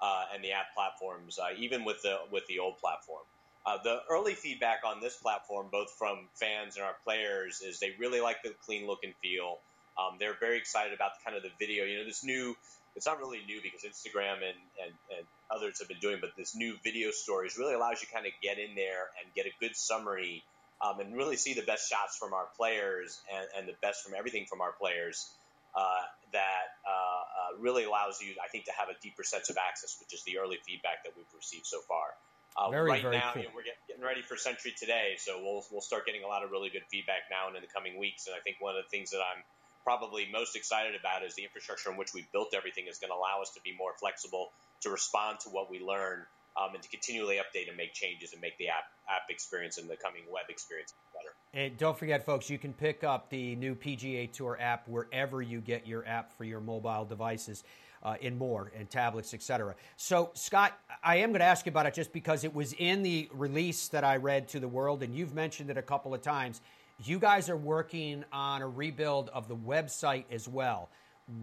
uh, 0.00 0.24
and 0.34 0.42
the 0.42 0.52
app 0.52 0.74
platforms, 0.74 1.38
uh, 1.38 1.54
even 1.58 1.84
with 1.84 2.00
the 2.02 2.16
with 2.30 2.46
the 2.46 2.58
old 2.58 2.78
platform. 2.78 3.22
Uh, 3.66 3.78
the 3.84 4.00
early 4.10 4.34
feedback 4.34 4.80
on 4.84 5.00
this 5.00 5.16
platform, 5.16 5.68
both 5.70 5.90
from 5.92 6.28
fans 6.34 6.76
and 6.76 6.84
our 6.84 6.96
players, 7.04 7.60
is 7.60 7.78
they 7.78 7.92
really 8.00 8.20
like 8.20 8.42
the 8.42 8.54
clean 8.64 8.86
look 8.86 9.00
and 9.04 9.14
feel. 9.22 9.58
Um, 9.96 10.16
they're 10.18 10.36
very 10.40 10.56
excited 10.56 10.94
about 10.94 11.12
kind 11.24 11.36
of 11.36 11.42
the 11.42 11.50
video. 11.60 11.84
You 11.84 11.98
know, 11.98 12.04
this 12.04 12.24
new 12.24 12.56
it's 12.94 13.06
not 13.06 13.18
really 13.18 13.40
new 13.46 13.60
because 13.62 13.82
Instagram 13.82 14.44
and, 14.44 14.58
and, 14.82 14.92
and 15.16 15.26
others 15.50 15.78
have 15.80 15.88
been 15.88 16.00
doing, 16.00 16.18
but 16.20 16.30
this 16.36 16.54
new 16.54 16.76
video 16.84 17.10
stories 17.10 17.56
really 17.58 17.74
allows 17.74 18.02
you 18.02 18.08
kind 18.12 18.26
of 18.26 18.32
get 18.42 18.58
in 18.58 18.74
there 18.74 19.08
and 19.22 19.32
get 19.34 19.46
a 19.46 19.52
good 19.60 19.74
summary 19.76 20.42
um, 20.84 21.00
and 21.00 21.16
really 21.16 21.36
see 21.36 21.54
the 21.54 21.62
best 21.62 21.88
shots 21.88 22.16
from 22.18 22.34
our 22.34 22.46
players 22.56 23.20
and, 23.32 23.46
and 23.58 23.68
the 23.68 23.76
best 23.80 24.04
from 24.04 24.14
everything 24.16 24.46
from 24.48 24.60
our 24.60 24.72
players. 24.72 25.30
Uh, 25.72 26.04
that 26.36 26.76
uh, 26.84 26.92
uh, 26.92 27.56
really 27.56 27.84
allows 27.84 28.20
you, 28.20 28.36
I 28.44 28.48
think, 28.48 28.68
to 28.68 28.72
have 28.76 28.92
a 28.92 28.96
deeper 29.00 29.24
sense 29.24 29.48
of 29.48 29.56
access, 29.56 29.96
which 30.00 30.12
is 30.12 30.22
the 30.24 30.36
early 30.36 30.58
feedback 30.68 31.00
that 31.04 31.16
we've 31.16 31.24
received 31.32 31.64
so 31.64 31.80
far. 31.88 32.12
Uh, 32.52 32.68
very, 32.68 32.90
right 32.90 33.00
very 33.00 33.16
now, 33.16 33.32
cool. 33.32 33.40
you 33.40 33.48
know, 33.48 33.54
we're 33.56 33.64
get, 33.64 33.80
getting 33.88 34.04
ready 34.04 34.20
for 34.20 34.36
Sentry 34.36 34.76
today, 34.76 35.16
so 35.16 35.40
we'll 35.40 35.64
we'll 35.72 35.80
start 35.80 36.04
getting 36.04 36.24
a 36.24 36.28
lot 36.28 36.44
of 36.44 36.52
really 36.52 36.68
good 36.68 36.84
feedback 36.92 37.32
now 37.32 37.48
and 37.48 37.56
in 37.56 37.64
the 37.64 37.72
coming 37.72 37.96
weeks. 37.96 38.28
And 38.28 38.36
I 38.36 38.40
think 38.44 38.60
one 38.60 38.76
of 38.76 38.84
the 38.84 38.90
things 38.92 39.16
that 39.16 39.24
I'm 39.24 39.40
probably 39.84 40.28
most 40.32 40.56
excited 40.56 40.94
about 40.98 41.24
is 41.24 41.34
the 41.34 41.42
infrastructure 41.42 41.90
in 41.90 41.96
which 41.96 42.14
we 42.14 42.26
built 42.32 42.54
everything 42.54 42.86
is 42.88 42.98
going 42.98 43.10
to 43.10 43.16
allow 43.16 43.40
us 43.42 43.50
to 43.50 43.60
be 43.62 43.74
more 43.76 43.92
flexible 43.98 44.50
to 44.80 44.90
respond 44.90 45.40
to 45.40 45.48
what 45.50 45.70
we 45.70 45.80
learn 45.80 46.24
um, 46.60 46.74
and 46.74 46.82
to 46.82 46.88
continually 46.88 47.36
update 47.36 47.68
and 47.68 47.76
make 47.76 47.94
changes 47.94 48.32
and 48.32 48.40
make 48.40 48.56
the 48.58 48.68
app 48.68 48.84
app 49.08 49.22
experience 49.30 49.78
and 49.78 49.88
the 49.88 49.96
coming 49.96 50.22
web 50.30 50.44
experience 50.48 50.94
better. 51.14 51.34
And 51.54 51.76
don't 51.76 51.98
forget, 51.98 52.24
folks, 52.24 52.48
you 52.48 52.58
can 52.58 52.72
pick 52.72 53.04
up 53.04 53.30
the 53.30 53.56
new 53.56 53.74
PGA 53.74 54.30
Tour 54.32 54.56
app 54.60 54.86
wherever 54.88 55.42
you 55.42 55.60
get 55.60 55.86
your 55.86 56.06
app 56.06 56.36
for 56.36 56.44
your 56.44 56.60
mobile 56.60 57.04
devices. 57.04 57.64
Uh, 58.04 58.16
and 58.20 58.36
more, 58.36 58.72
and 58.76 58.90
tablets, 58.90 59.32
etc. 59.32 59.76
So, 59.96 60.32
Scott, 60.34 60.76
I 61.04 61.18
am 61.18 61.30
going 61.30 61.38
to 61.38 61.44
ask 61.44 61.66
you 61.66 61.70
about 61.70 61.86
it 61.86 61.94
just 61.94 62.12
because 62.12 62.42
it 62.42 62.52
was 62.52 62.72
in 62.72 63.04
the 63.04 63.28
release 63.32 63.86
that 63.90 64.02
I 64.02 64.16
read 64.16 64.48
to 64.48 64.58
the 64.58 64.66
world, 64.66 65.04
and 65.04 65.14
you've 65.14 65.34
mentioned 65.34 65.70
it 65.70 65.78
a 65.78 65.82
couple 65.82 66.12
of 66.12 66.20
times. 66.20 66.60
You 67.04 67.18
guys 67.18 67.48
are 67.48 67.56
working 67.56 68.24
on 68.32 68.62
a 68.62 68.68
rebuild 68.68 69.28
of 69.30 69.48
the 69.48 69.56
website 69.56 70.24
as 70.30 70.46
well. 70.46 70.88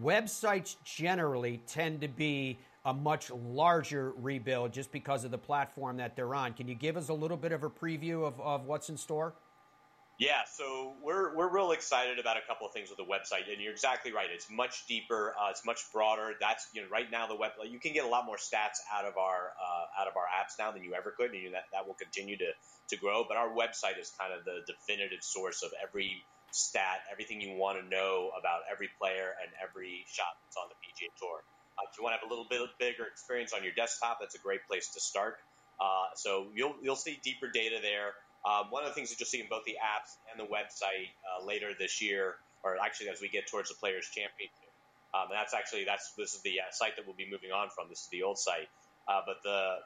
Websites 0.02 0.76
generally 0.84 1.60
tend 1.66 2.00
to 2.00 2.08
be 2.08 2.58
a 2.86 2.94
much 2.94 3.30
larger 3.30 4.12
rebuild 4.12 4.72
just 4.72 4.90
because 4.90 5.24
of 5.24 5.30
the 5.30 5.38
platform 5.38 5.98
that 5.98 6.16
they're 6.16 6.34
on. 6.34 6.54
Can 6.54 6.66
you 6.66 6.74
give 6.74 6.96
us 6.96 7.10
a 7.10 7.14
little 7.14 7.36
bit 7.36 7.52
of 7.52 7.62
a 7.62 7.68
preview 7.68 8.26
of, 8.26 8.40
of 8.40 8.64
what's 8.64 8.88
in 8.88 8.96
store? 8.96 9.34
Yeah, 10.20 10.44
so 10.52 10.92
we're 11.00 11.34
we're 11.34 11.48
real 11.48 11.72
excited 11.72 12.18
about 12.18 12.36
a 12.36 12.44
couple 12.46 12.66
of 12.66 12.74
things 12.74 12.92
with 12.92 13.00
the 13.00 13.08
website, 13.08 13.48
and 13.50 13.56
you're 13.56 13.72
exactly 13.72 14.12
right. 14.12 14.28
It's 14.28 14.50
much 14.52 14.84
deeper, 14.86 15.32
uh, 15.32 15.48
it's 15.48 15.64
much 15.64 15.80
broader. 15.94 16.36
That's 16.38 16.68
you 16.74 16.82
know 16.82 16.88
right 16.92 17.10
now 17.10 17.26
the 17.26 17.36
web 17.36 17.52
you 17.64 17.80
can 17.80 17.94
get 17.94 18.04
a 18.04 18.06
lot 18.06 18.26
more 18.26 18.36
stats 18.36 18.84
out 18.92 19.06
of 19.08 19.16
our 19.16 19.56
uh, 19.56 20.02
out 20.02 20.08
of 20.08 20.20
our 20.20 20.28
apps 20.28 20.58
now 20.58 20.72
than 20.72 20.84
you 20.84 20.92
ever 20.92 21.14
could, 21.16 21.32
and 21.32 21.40
you, 21.40 21.50
that 21.52 21.72
that 21.72 21.88
will 21.88 21.96
continue 21.96 22.36
to 22.36 22.52
to 22.88 22.96
grow. 23.00 23.24
But 23.26 23.38
our 23.38 23.48
website 23.48 23.96
is 23.98 24.12
kind 24.20 24.36
of 24.36 24.44
the 24.44 24.60
definitive 24.68 25.24
source 25.24 25.62
of 25.62 25.70
every 25.82 26.22
stat, 26.50 27.00
everything 27.10 27.40
you 27.40 27.56
want 27.56 27.80
to 27.80 27.88
know 27.88 28.28
about 28.38 28.68
every 28.70 28.90
player 29.00 29.32
and 29.40 29.48
every 29.56 30.04
shot 30.04 30.36
that's 30.44 30.56
on 30.60 30.68
the 30.68 30.76
PGA 30.84 31.08
Tour. 31.16 31.40
Uh, 31.80 31.88
if 31.90 31.96
you 31.96 32.04
want 32.04 32.12
to 32.12 32.20
have 32.20 32.28
a 32.28 32.28
little 32.28 32.44
bit 32.44 32.60
bigger 32.78 33.08
experience 33.08 33.54
on 33.54 33.64
your 33.64 33.72
desktop, 33.72 34.20
that's 34.20 34.34
a 34.34 34.42
great 34.44 34.60
place 34.68 34.92
to 34.92 35.00
start. 35.00 35.40
Uh, 35.80 36.12
so 36.14 36.48
you'll 36.54 36.76
you'll 36.82 37.00
see 37.00 37.18
deeper 37.24 37.48
data 37.48 37.78
there. 37.80 38.12
Um, 38.44 38.70
one 38.70 38.84
of 38.84 38.88
the 38.88 38.94
things 38.94 39.10
that 39.10 39.20
you'll 39.20 39.28
see 39.28 39.40
in 39.40 39.48
both 39.48 39.64
the 39.64 39.76
apps 39.76 40.16
and 40.32 40.40
the 40.40 40.50
website 40.50 41.12
uh, 41.28 41.44
later 41.44 41.72
this 41.78 42.00
year, 42.00 42.36
or 42.62 42.76
actually 42.78 43.08
as 43.08 43.20
we 43.20 43.28
get 43.28 43.46
towards 43.46 43.68
the 43.68 43.74
Players 43.76 44.06
Championship, 44.06 44.72
um, 45.12 45.28
and 45.28 45.36
that's 45.36 45.52
actually 45.54 45.84
that's 45.84 46.12
this 46.16 46.34
is 46.34 46.40
the 46.42 46.60
uh, 46.60 46.70
site 46.72 46.96
that 46.96 47.06
we'll 47.06 47.16
be 47.16 47.28
moving 47.30 47.52
on 47.52 47.68
from. 47.68 47.88
This 47.88 48.00
is 48.00 48.08
the 48.08 48.22
old 48.22 48.38
site, 48.38 48.68
uh, 49.08 49.20
but 49.26 49.42
the 49.44 49.76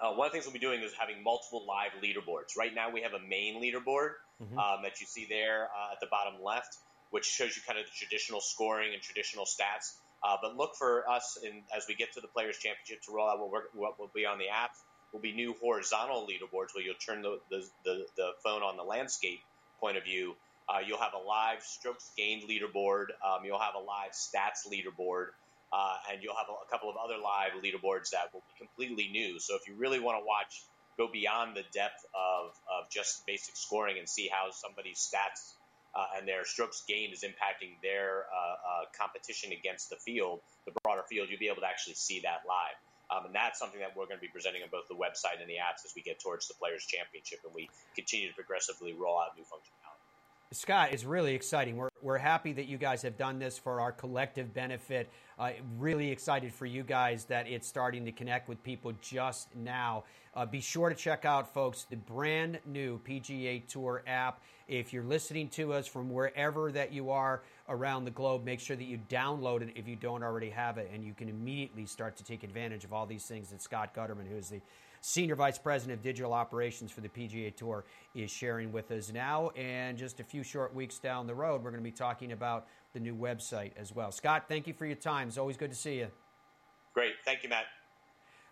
uh, 0.00 0.12
one 0.12 0.26
of 0.26 0.32
the 0.32 0.36
things 0.36 0.46
we'll 0.46 0.54
be 0.54 0.58
doing 0.58 0.82
is 0.82 0.92
having 0.98 1.22
multiple 1.22 1.64
live 1.66 1.92
leaderboards. 2.02 2.56
Right 2.56 2.74
now, 2.74 2.90
we 2.90 3.02
have 3.02 3.12
a 3.12 3.20
main 3.20 3.60
leaderboard 3.60 4.20
Mm-hmm. 4.36 4.58
um, 4.58 4.82
that 4.82 5.00
you 5.00 5.06
see 5.06 5.24
there 5.24 5.70
uh, 5.72 5.92
at 5.92 6.00
the 6.00 6.06
bottom 6.10 6.44
left, 6.44 6.76
which 7.08 7.24
shows 7.24 7.56
you 7.56 7.62
kind 7.66 7.78
of 7.78 7.86
the 7.86 7.96
traditional 7.96 8.42
scoring 8.42 8.92
and 8.92 9.00
traditional 9.00 9.46
stats. 9.46 9.96
Uh, 10.22 10.36
but 10.42 10.58
look 10.58 10.76
for 10.76 11.08
us 11.08 11.38
in, 11.42 11.62
as 11.74 11.86
we 11.88 11.94
get 11.94 12.12
to 12.12 12.20
the 12.20 12.28
Players 12.28 12.58
Championship 12.58 13.00
to 13.08 13.12
roll 13.12 13.30
out 13.30 13.40
what, 13.40 13.64
what 13.72 13.98
will 13.98 14.10
be 14.14 14.26
on 14.26 14.36
the 14.36 14.48
app. 14.48 14.72
Will 15.12 15.20
be 15.20 15.32
new 15.32 15.54
horizontal 15.60 16.26
leaderboards 16.26 16.74
where 16.74 16.84
you'll 16.84 16.94
turn 16.94 17.22
the, 17.22 17.38
the, 17.50 17.64
the, 17.84 18.06
the 18.16 18.30
phone 18.44 18.62
on 18.62 18.76
the 18.76 18.82
landscape 18.82 19.40
point 19.80 19.96
of 19.96 20.04
view. 20.04 20.34
Uh, 20.68 20.78
you'll 20.86 21.00
have 21.00 21.14
a 21.14 21.24
live 21.26 21.62
strokes 21.62 22.10
gained 22.16 22.42
leaderboard. 22.48 23.06
Um, 23.24 23.44
you'll 23.44 23.60
have 23.60 23.74
a 23.74 23.78
live 23.78 24.12
stats 24.12 24.66
leaderboard. 24.70 25.28
Uh, 25.72 25.96
and 26.12 26.22
you'll 26.22 26.36
have 26.36 26.48
a, 26.48 26.66
a 26.66 26.70
couple 26.70 26.90
of 26.90 26.96
other 26.96 27.14
live 27.22 27.52
leaderboards 27.62 28.10
that 28.10 28.32
will 28.32 28.42
be 28.58 28.66
completely 28.66 29.08
new. 29.10 29.38
So 29.38 29.56
if 29.56 29.66
you 29.66 29.74
really 29.74 30.00
want 30.00 30.18
to 30.18 30.24
watch 30.26 30.62
go 30.96 31.08
beyond 31.12 31.56
the 31.56 31.64
depth 31.72 32.04
of, 32.14 32.50
of 32.72 32.90
just 32.90 33.26
basic 33.26 33.56
scoring 33.56 33.98
and 33.98 34.08
see 34.08 34.28
how 34.32 34.50
somebody's 34.50 34.98
stats 34.98 35.52
uh, 35.94 36.18
and 36.18 36.28
their 36.28 36.44
strokes 36.44 36.84
gained 36.88 37.12
is 37.12 37.22
impacting 37.22 37.76
their 37.82 38.24
uh, 38.32 38.52
uh, 38.52 38.84
competition 38.98 39.52
against 39.52 39.90
the 39.90 39.96
field, 39.96 40.40
the 40.66 40.72
broader 40.82 41.02
field, 41.08 41.28
you'll 41.30 41.38
be 41.38 41.48
able 41.48 41.60
to 41.60 41.66
actually 41.66 41.94
see 41.94 42.20
that 42.20 42.40
live. 42.46 42.76
Um, 43.06 43.30
and 43.30 43.34
that's 43.34 43.58
something 43.58 43.78
that 43.78 43.94
we're 43.94 44.10
going 44.10 44.18
to 44.18 44.26
be 44.26 44.32
presenting 44.32 44.66
on 44.66 44.68
both 44.74 44.90
the 44.90 44.98
website 44.98 45.38
and 45.38 45.46
the 45.46 45.62
apps 45.62 45.86
as 45.86 45.94
we 45.94 46.02
get 46.02 46.18
towards 46.18 46.48
the 46.48 46.54
Players' 46.58 46.84
Championship 46.86 47.38
and 47.46 47.54
we 47.54 47.70
continue 47.94 48.26
to 48.26 48.34
progressively 48.34 48.94
roll 48.98 49.22
out 49.22 49.38
new 49.38 49.46
functionality. 49.46 49.85
Scott, 50.52 50.90
it's 50.92 51.04
really 51.04 51.34
exciting. 51.34 51.76
We're, 51.76 51.88
we're 52.02 52.18
happy 52.18 52.52
that 52.52 52.66
you 52.66 52.78
guys 52.78 53.02
have 53.02 53.18
done 53.18 53.40
this 53.40 53.58
for 53.58 53.80
our 53.80 53.90
collective 53.90 54.54
benefit. 54.54 55.10
Uh, 55.38 55.50
really 55.76 56.10
excited 56.10 56.54
for 56.54 56.66
you 56.66 56.84
guys 56.84 57.24
that 57.24 57.48
it's 57.48 57.66
starting 57.66 58.04
to 58.04 58.12
connect 58.12 58.48
with 58.48 58.62
people 58.62 58.92
just 59.02 59.48
now. 59.56 60.04
Uh, 60.34 60.46
be 60.46 60.60
sure 60.60 60.88
to 60.88 60.94
check 60.94 61.24
out, 61.24 61.52
folks, 61.52 61.84
the 61.90 61.96
brand 61.96 62.60
new 62.64 63.00
PGA 63.00 63.66
Tour 63.66 64.04
app. 64.06 64.40
If 64.68 64.92
you're 64.92 65.02
listening 65.02 65.48
to 65.50 65.72
us 65.72 65.88
from 65.88 66.10
wherever 66.10 66.70
that 66.70 66.92
you 66.92 67.10
are 67.10 67.42
around 67.68 68.04
the 68.04 68.12
globe, 68.12 68.44
make 68.44 68.60
sure 68.60 68.76
that 68.76 68.84
you 68.84 68.98
download 69.08 69.62
it 69.62 69.72
if 69.74 69.88
you 69.88 69.96
don't 69.96 70.22
already 70.22 70.50
have 70.50 70.78
it, 70.78 70.90
and 70.94 71.04
you 71.04 71.12
can 71.12 71.28
immediately 71.28 71.86
start 71.86 72.16
to 72.18 72.24
take 72.24 72.44
advantage 72.44 72.84
of 72.84 72.92
all 72.92 73.06
these 73.06 73.24
things 73.24 73.50
that 73.50 73.60
Scott 73.60 73.94
Gutterman, 73.94 74.28
who 74.28 74.36
is 74.36 74.50
the 74.50 74.60
Senior 75.00 75.36
Vice 75.36 75.58
President 75.58 75.98
of 75.98 76.02
Digital 76.02 76.32
Operations 76.32 76.90
for 76.90 77.00
the 77.00 77.08
PGA 77.08 77.54
Tour, 77.54 77.84
is 78.14 78.30
sharing 78.30 78.72
with 78.72 78.90
us 78.90 79.12
now. 79.12 79.50
And 79.50 79.96
just 79.96 80.20
a 80.20 80.24
few 80.24 80.42
short 80.42 80.74
weeks 80.74 80.98
down 80.98 81.26
the 81.26 81.34
road, 81.34 81.62
we're 81.62 81.70
going 81.70 81.82
to 81.82 81.90
be 81.90 81.90
talking 81.90 82.32
about 82.32 82.66
the 82.92 83.00
new 83.00 83.14
website 83.14 83.72
as 83.76 83.94
well. 83.94 84.10
Scott, 84.12 84.44
thank 84.48 84.66
you 84.66 84.72
for 84.72 84.86
your 84.86 84.96
time. 84.96 85.28
It's 85.28 85.38
always 85.38 85.56
good 85.56 85.70
to 85.70 85.76
see 85.76 85.98
you. 85.98 86.08
Great. 86.94 87.12
Thank 87.24 87.42
you, 87.42 87.48
Matt. 87.48 87.64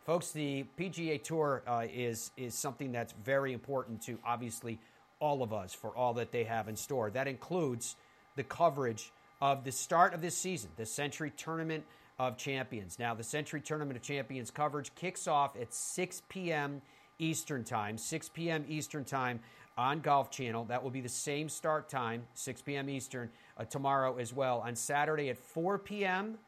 Folks, 0.04 0.32
the 0.32 0.66
PGA 0.78 1.22
Tour 1.22 1.62
uh, 1.66 1.86
is, 1.90 2.30
is 2.36 2.54
something 2.54 2.92
that's 2.92 3.14
very 3.24 3.54
important 3.54 4.02
to 4.02 4.18
obviously 4.24 4.78
all 5.18 5.42
of 5.42 5.54
us 5.54 5.72
for 5.72 5.96
all 5.96 6.12
that 6.14 6.30
they 6.30 6.44
have 6.44 6.68
in 6.68 6.76
store. 6.76 7.10
That 7.10 7.26
includes 7.26 7.96
the 8.36 8.44
coverage 8.44 9.12
of 9.40 9.64
the 9.64 9.72
start 9.72 10.12
of 10.12 10.20
this 10.20 10.36
season, 10.36 10.70
the 10.76 10.84
Sentry 10.84 11.30
Tournament 11.30 11.84
of 12.18 12.36
Champions. 12.36 12.98
Now, 12.98 13.14
the 13.14 13.24
Sentry 13.24 13.60
Tournament 13.60 13.96
of 13.96 14.02
Champions 14.02 14.50
coverage 14.50 14.94
kicks 14.94 15.26
off 15.26 15.56
at 15.60 15.72
6 15.72 16.22
p.m. 16.28 16.80
Eastern 17.18 17.64
Time, 17.64 17.98
6 17.98 18.28
p.m. 18.30 18.64
Eastern 18.68 19.04
Time 19.04 19.40
on 19.76 20.00
Golf 20.00 20.30
Channel. 20.30 20.64
That 20.64 20.82
will 20.82 20.90
be 20.90 21.00
the 21.00 21.08
same 21.08 21.48
start 21.48 21.88
time, 21.88 22.24
6 22.34 22.62
p.m. 22.62 22.88
Eastern, 22.88 23.30
uh, 23.58 23.64
tomorrow 23.64 24.16
as 24.18 24.32
well. 24.32 24.60
On 24.60 24.76
Saturday 24.76 25.30
at 25.30 25.38
4 25.38 25.78
p.m. 25.78 26.38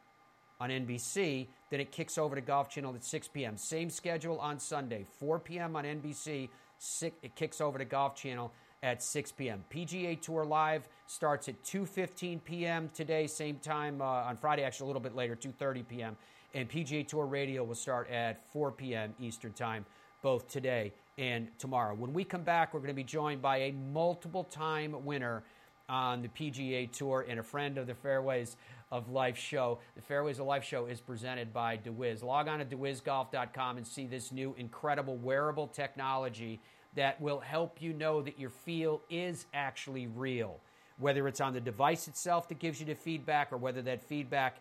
on 0.61 0.71
NBC, 0.71 1.47
then 1.71 1.81
it 1.81 1.91
kicks 1.91 2.19
over 2.19 2.35
to 2.37 2.41
Golf 2.41 2.69
Channel 2.69 2.95
at 2.95 3.05
6 3.05 3.29
p.m. 3.29 3.57
Same 3.57 3.91
schedule 3.91 4.39
on 4.39 4.59
Sunday, 4.59 5.05
4 5.19 5.41
p.m. 5.41 5.77
on 5.77 5.85
NBC. 5.85 6.49
Six, 6.79 7.17
it 7.23 7.35
kicks 7.35 7.61
over 7.61 7.79
to 7.79 7.85
Golf 7.85 8.14
Channel 8.14 8.53
at 8.83 9.03
6 9.03 9.33
p.m. 9.33 9.64
PGA 9.72 10.20
Tour 10.20 10.45
Live 10.45 10.89
starts 11.07 11.49
at 11.49 11.62
2:15 11.64 12.43
p.m. 12.45 12.91
today, 12.95 13.27
same 13.27 13.59
time 13.59 14.01
uh, 14.01 14.05
on 14.05 14.37
Friday, 14.37 14.62
actually 14.62 14.85
a 14.85 14.89
little 14.89 15.03
bit 15.03 15.14
later, 15.14 15.37
2:30 15.37 15.89
p.m. 15.89 16.16
And 16.55 16.68
PGA 16.68 17.07
Tour 17.07 17.27
Radio 17.27 17.64
will 17.64 17.74
start 17.74 18.09
at 18.11 18.43
4 18.53 18.72
p.m. 18.72 19.14
Eastern 19.20 19.53
Time, 19.53 19.85
both 20.22 20.49
today 20.49 20.93
and 21.18 21.49
tomorrow. 21.59 21.95
When 21.95 22.12
we 22.12 22.24
come 22.24 22.43
back, 22.43 22.72
we're 22.72 22.81
going 22.81 22.89
to 22.89 22.95
be 22.95 23.05
joined 23.05 23.43
by 23.43 23.59
a 23.59 23.72
multiple-time 23.72 25.05
winner 25.05 25.43
on 25.89 26.22
the 26.22 26.29
PGA 26.29 26.91
Tour 26.91 27.27
and 27.29 27.39
a 27.41 27.43
friend 27.43 27.79
of 27.79 27.87
the 27.87 27.95
Fairways 27.95 28.57
of 28.91 29.09
Life 29.11 29.37
show. 29.37 29.79
The 29.95 30.03
Fairways 30.03 30.39
of 30.39 30.47
Life 30.47 30.64
show 30.64 30.87
is 30.87 31.01
presented 31.01 31.53
by 31.53 31.77
DeWiz. 31.77 32.22
Log 32.22 32.49
on 32.49 32.59
to 32.59 32.64
DeWizGolf.com 32.64 33.77
and 33.77 33.87
see 33.87 34.07
this 34.07 34.33
new 34.33 34.55
incredible 34.59 35.16
wearable 35.16 35.68
technology 35.68 36.61
that 36.97 37.20
will 37.20 37.40
help 37.40 37.80
you 37.80 37.92
know 37.92 38.20
that 38.22 38.38
your 38.38 38.51
feel 38.51 39.01
is 39.09 39.47
actually 39.55 40.09
real. 40.09 40.59
Whether 40.99 41.28
it's 41.28 41.40
on 41.40 41.53
the 41.53 41.61
device 41.61 42.09
itself 42.09 42.49
that 42.49 42.59
gives 42.59 42.80
you 42.80 42.86
the 42.86 42.94
feedback 42.94 43.53
or 43.53 43.59
whether 43.59 43.82
that 43.82 44.03
feedback 44.03 44.57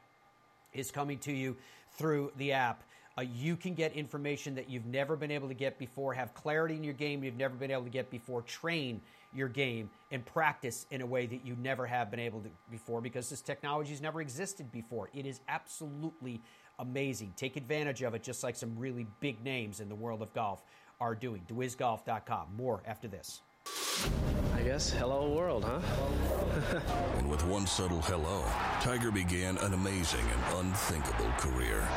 is 0.73 0.91
coming 0.91 1.17
to 1.19 1.31
you 1.31 1.55
through 1.97 2.31
the 2.37 2.51
app. 2.51 2.83
Uh, 3.17 3.21
you 3.21 3.55
can 3.55 3.73
get 3.73 3.93
information 3.93 4.55
that 4.55 4.69
you've 4.69 4.85
never 4.85 5.15
been 5.15 5.31
able 5.31 5.47
to 5.47 5.53
get 5.53 5.79
before, 5.79 6.13
have 6.13 6.33
clarity 6.33 6.75
in 6.75 6.83
your 6.83 6.93
game 6.93 7.23
you've 7.23 7.37
never 7.37 7.55
been 7.55 7.71
able 7.71 7.83
to 7.83 7.89
get 7.89 8.11
before, 8.11 8.41
train 8.41 8.99
your 9.33 9.47
game, 9.47 9.89
and 10.11 10.25
practice 10.25 10.85
in 10.91 11.01
a 11.01 11.05
way 11.05 11.25
that 11.25 11.45
you 11.45 11.55
never 11.61 11.85
have 11.85 12.11
been 12.11 12.19
able 12.19 12.41
to 12.41 12.49
before 12.69 12.99
because 12.99 13.29
this 13.29 13.41
technology 13.41 13.91
has 13.91 14.01
never 14.01 14.19
existed 14.19 14.69
before. 14.73 15.09
It 15.13 15.25
is 15.25 15.39
absolutely 15.47 16.41
amazing. 16.79 17.33
Take 17.37 17.55
advantage 17.55 18.01
of 18.01 18.13
it, 18.15 18.23
just 18.23 18.43
like 18.43 18.57
some 18.57 18.77
really 18.77 19.07
big 19.21 19.41
names 19.45 19.79
in 19.79 19.87
the 19.87 19.95
world 19.95 20.21
of 20.21 20.33
golf 20.33 20.61
are 20.99 21.15
doing. 21.15 21.41
DeWizGolf.com. 21.47 22.55
More 22.55 22.81
after 22.85 23.07
this. 23.07 23.41
I 24.55 24.61
guess 24.61 24.91
hello 24.91 25.29
world, 25.33 25.63
huh? 25.65 25.79
and 27.17 27.29
with 27.29 27.45
one 27.45 27.67
subtle 27.67 28.01
hello, 28.01 28.43
Tiger 28.81 29.11
began 29.11 29.57
an 29.59 29.73
amazing 29.73 30.21
and 30.21 30.65
unthinkable 30.65 31.29
career. 31.37 31.87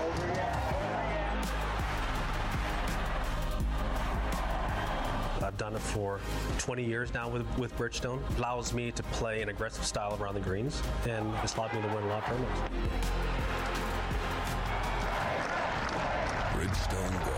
I've 5.48 5.56
done 5.56 5.74
it 5.74 5.80
for 5.80 6.20
20 6.58 6.84
years 6.84 7.14
now 7.14 7.28
with, 7.28 7.46
with 7.56 7.74
Bridgestone. 7.78 8.20
It 8.32 8.38
allows 8.38 8.74
me 8.74 8.90
to 8.92 9.02
play 9.04 9.40
an 9.40 9.48
aggressive 9.48 9.84
style 9.84 10.18
around 10.20 10.34
the 10.34 10.40
greens, 10.40 10.82
and 11.08 11.32
it's 11.42 11.56
allowed 11.56 11.72
me 11.72 11.80
to 11.80 11.88
win 11.88 12.04
a 12.04 12.06
lot 12.08 12.22
of 12.22 12.28
tournaments. 12.28 12.60
Bridgestone 16.52 17.24
Golf, 17.24 17.37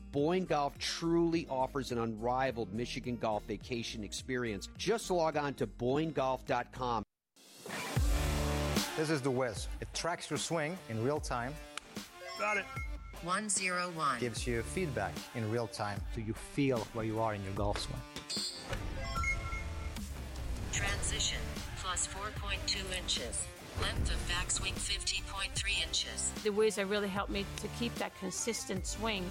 Boyne 0.11 0.45
Golf 0.45 0.77
truly 0.77 1.47
offers 1.49 1.91
an 1.91 1.99
unrivaled 1.99 2.73
Michigan 2.73 3.15
golf 3.15 3.43
vacation 3.47 4.03
experience. 4.03 4.67
Just 4.77 5.09
log 5.09 5.37
on 5.37 5.53
to 5.55 5.67
BoyneGolf.com. 5.67 7.03
This 8.97 9.09
is 9.09 9.21
the 9.21 9.31
Wiz. 9.31 9.67
It 9.79 9.87
tracks 9.93 10.29
your 10.29 10.37
swing 10.37 10.77
in 10.89 11.01
real 11.03 11.19
time. 11.19 11.53
Got 12.37 12.57
it. 12.57 12.65
101. 13.23 14.19
Gives 14.19 14.45
you 14.45 14.63
feedback 14.63 15.13
in 15.35 15.49
real 15.49 15.67
time 15.67 16.01
so 16.13 16.21
you 16.21 16.33
feel 16.33 16.79
where 16.93 17.05
you 17.05 17.19
are 17.19 17.33
in 17.33 17.43
your 17.43 17.53
golf 17.53 17.79
swing. 17.79 18.01
Transition 20.73 21.37
plus 21.81 22.07
4.2 22.07 22.97
inches. 22.97 23.45
Length 23.81 24.11
of 24.11 24.27
backswing 24.27 24.73
50.3 24.73 25.83
inches. 25.87 26.31
The 26.43 26.49
WIZ 26.49 26.75
that 26.75 26.87
really 26.87 27.07
helped 27.07 27.31
me 27.31 27.45
to 27.61 27.67
keep 27.79 27.95
that 27.95 28.11
consistent 28.19 28.85
swing. 28.85 29.29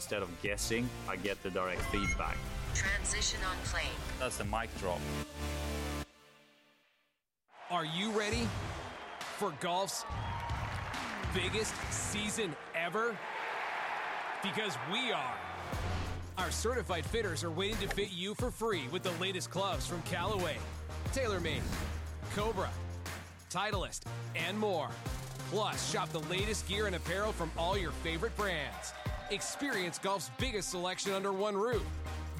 Instead 0.00 0.22
of 0.22 0.30
guessing, 0.40 0.88
I 1.10 1.16
get 1.16 1.42
the 1.42 1.50
direct 1.50 1.82
feedback. 1.92 2.38
Transition 2.74 3.38
on 3.46 3.54
plane. 3.66 3.84
That's 4.18 4.38
the 4.38 4.46
mic 4.46 4.74
drop. 4.78 4.98
Are 7.70 7.84
you 7.84 8.10
ready 8.12 8.48
for 9.36 9.52
golf's 9.60 10.06
biggest 11.34 11.74
season 11.92 12.56
ever? 12.74 13.14
Because 14.42 14.74
we 14.90 15.12
are. 15.12 15.34
Our 16.38 16.50
certified 16.50 17.04
fitters 17.04 17.44
are 17.44 17.50
waiting 17.50 17.76
to 17.86 17.88
fit 17.88 18.10
you 18.10 18.34
for 18.34 18.50
free 18.50 18.88
with 18.90 19.02
the 19.02 19.12
latest 19.20 19.50
clubs 19.50 19.86
from 19.86 20.00
Callaway, 20.04 20.56
TaylorMade, 21.12 21.60
Cobra, 22.34 22.70
Titleist, 23.50 24.04
and 24.34 24.58
more. 24.58 24.88
Plus, 25.50 25.92
shop 25.92 26.08
the 26.08 26.20
latest 26.20 26.66
gear 26.66 26.86
and 26.86 26.96
apparel 26.96 27.32
from 27.32 27.50
all 27.58 27.76
your 27.76 27.90
favorite 27.90 28.34
brands. 28.38 28.94
Experience 29.30 29.96
golf's 29.96 30.28
biggest 30.38 30.70
selection 30.70 31.12
under 31.12 31.32
one 31.32 31.56
roof. 31.56 31.84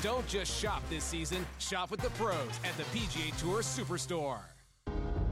Don't 0.03 0.27
just 0.27 0.61
shop 0.61 0.83
this 0.91 1.05
season, 1.05 1.47
shop 1.61 1.89
with 1.93 2.01
the 2.01 2.11
pros 2.11 2.51
at 2.65 2.77
the 2.77 2.83
PGA 2.85 3.37
Tour 3.39 3.63
Superstore. 3.63 4.41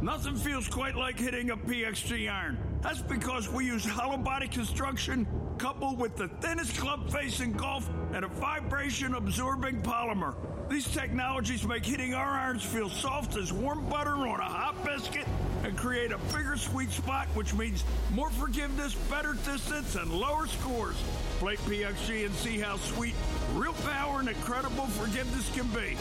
Nothing 0.00 0.36
feels 0.36 0.68
quite 0.68 0.94
like 0.94 1.18
hitting 1.18 1.50
a 1.50 1.56
PXG 1.56 2.30
iron. 2.32 2.59
That's 2.80 3.02
because 3.02 3.48
we 3.48 3.66
use 3.66 3.84
hollow 3.84 4.16
body 4.16 4.46
construction 4.46 5.26
coupled 5.59 5.98
with 5.98 6.16
the 6.16 6.28
thinnest 6.40 6.76
club 6.76 7.11
face 7.11 7.40
in 7.40 7.54
golf 7.54 7.90
and 8.12 8.24
a 8.24 8.28
vibration 8.28 9.14
absorbing 9.14 9.82
polymer. 9.82 10.36
These 10.68 10.86
technologies 10.92 11.66
make 11.66 11.84
hitting 11.84 12.14
our 12.14 12.38
irons 12.38 12.62
feel 12.62 12.88
soft 12.88 13.36
as 13.36 13.52
warm 13.52 13.88
butter 13.88 14.14
on 14.14 14.38
a 14.38 14.44
hot 14.44 14.84
biscuit 14.84 15.26
and 15.64 15.76
create 15.76 16.12
a 16.12 16.18
bigger 16.32 16.56
sweet 16.56 16.90
spot, 16.90 17.26
which 17.34 17.52
means 17.54 17.82
more 18.12 18.30
forgiveness, 18.30 18.94
better 19.11 19.32
distance, 19.44 19.96
and 19.96 20.12
lower 20.12 20.46
scores. 20.46 20.94
Play 21.39 21.55
PXG 21.55 22.26
and 22.26 22.34
see 22.34 22.59
how 22.59 22.76
sweet, 22.76 23.14
real 23.55 23.72
power, 23.72 24.18
and 24.18 24.28
incredible 24.28 24.86
forgiveness 24.86 25.49
can 25.55 25.68
be. 25.68 25.97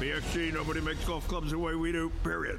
PXG, 0.00 0.54
nobody 0.54 0.80
makes 0.80 1.04
golf 1.04 1.28
clubs 1.28 1.50
the 1.50 1.58
way 1.58 1.74
we 1.74 1.92
do, 1.92 2.10
period. 2.24 2.58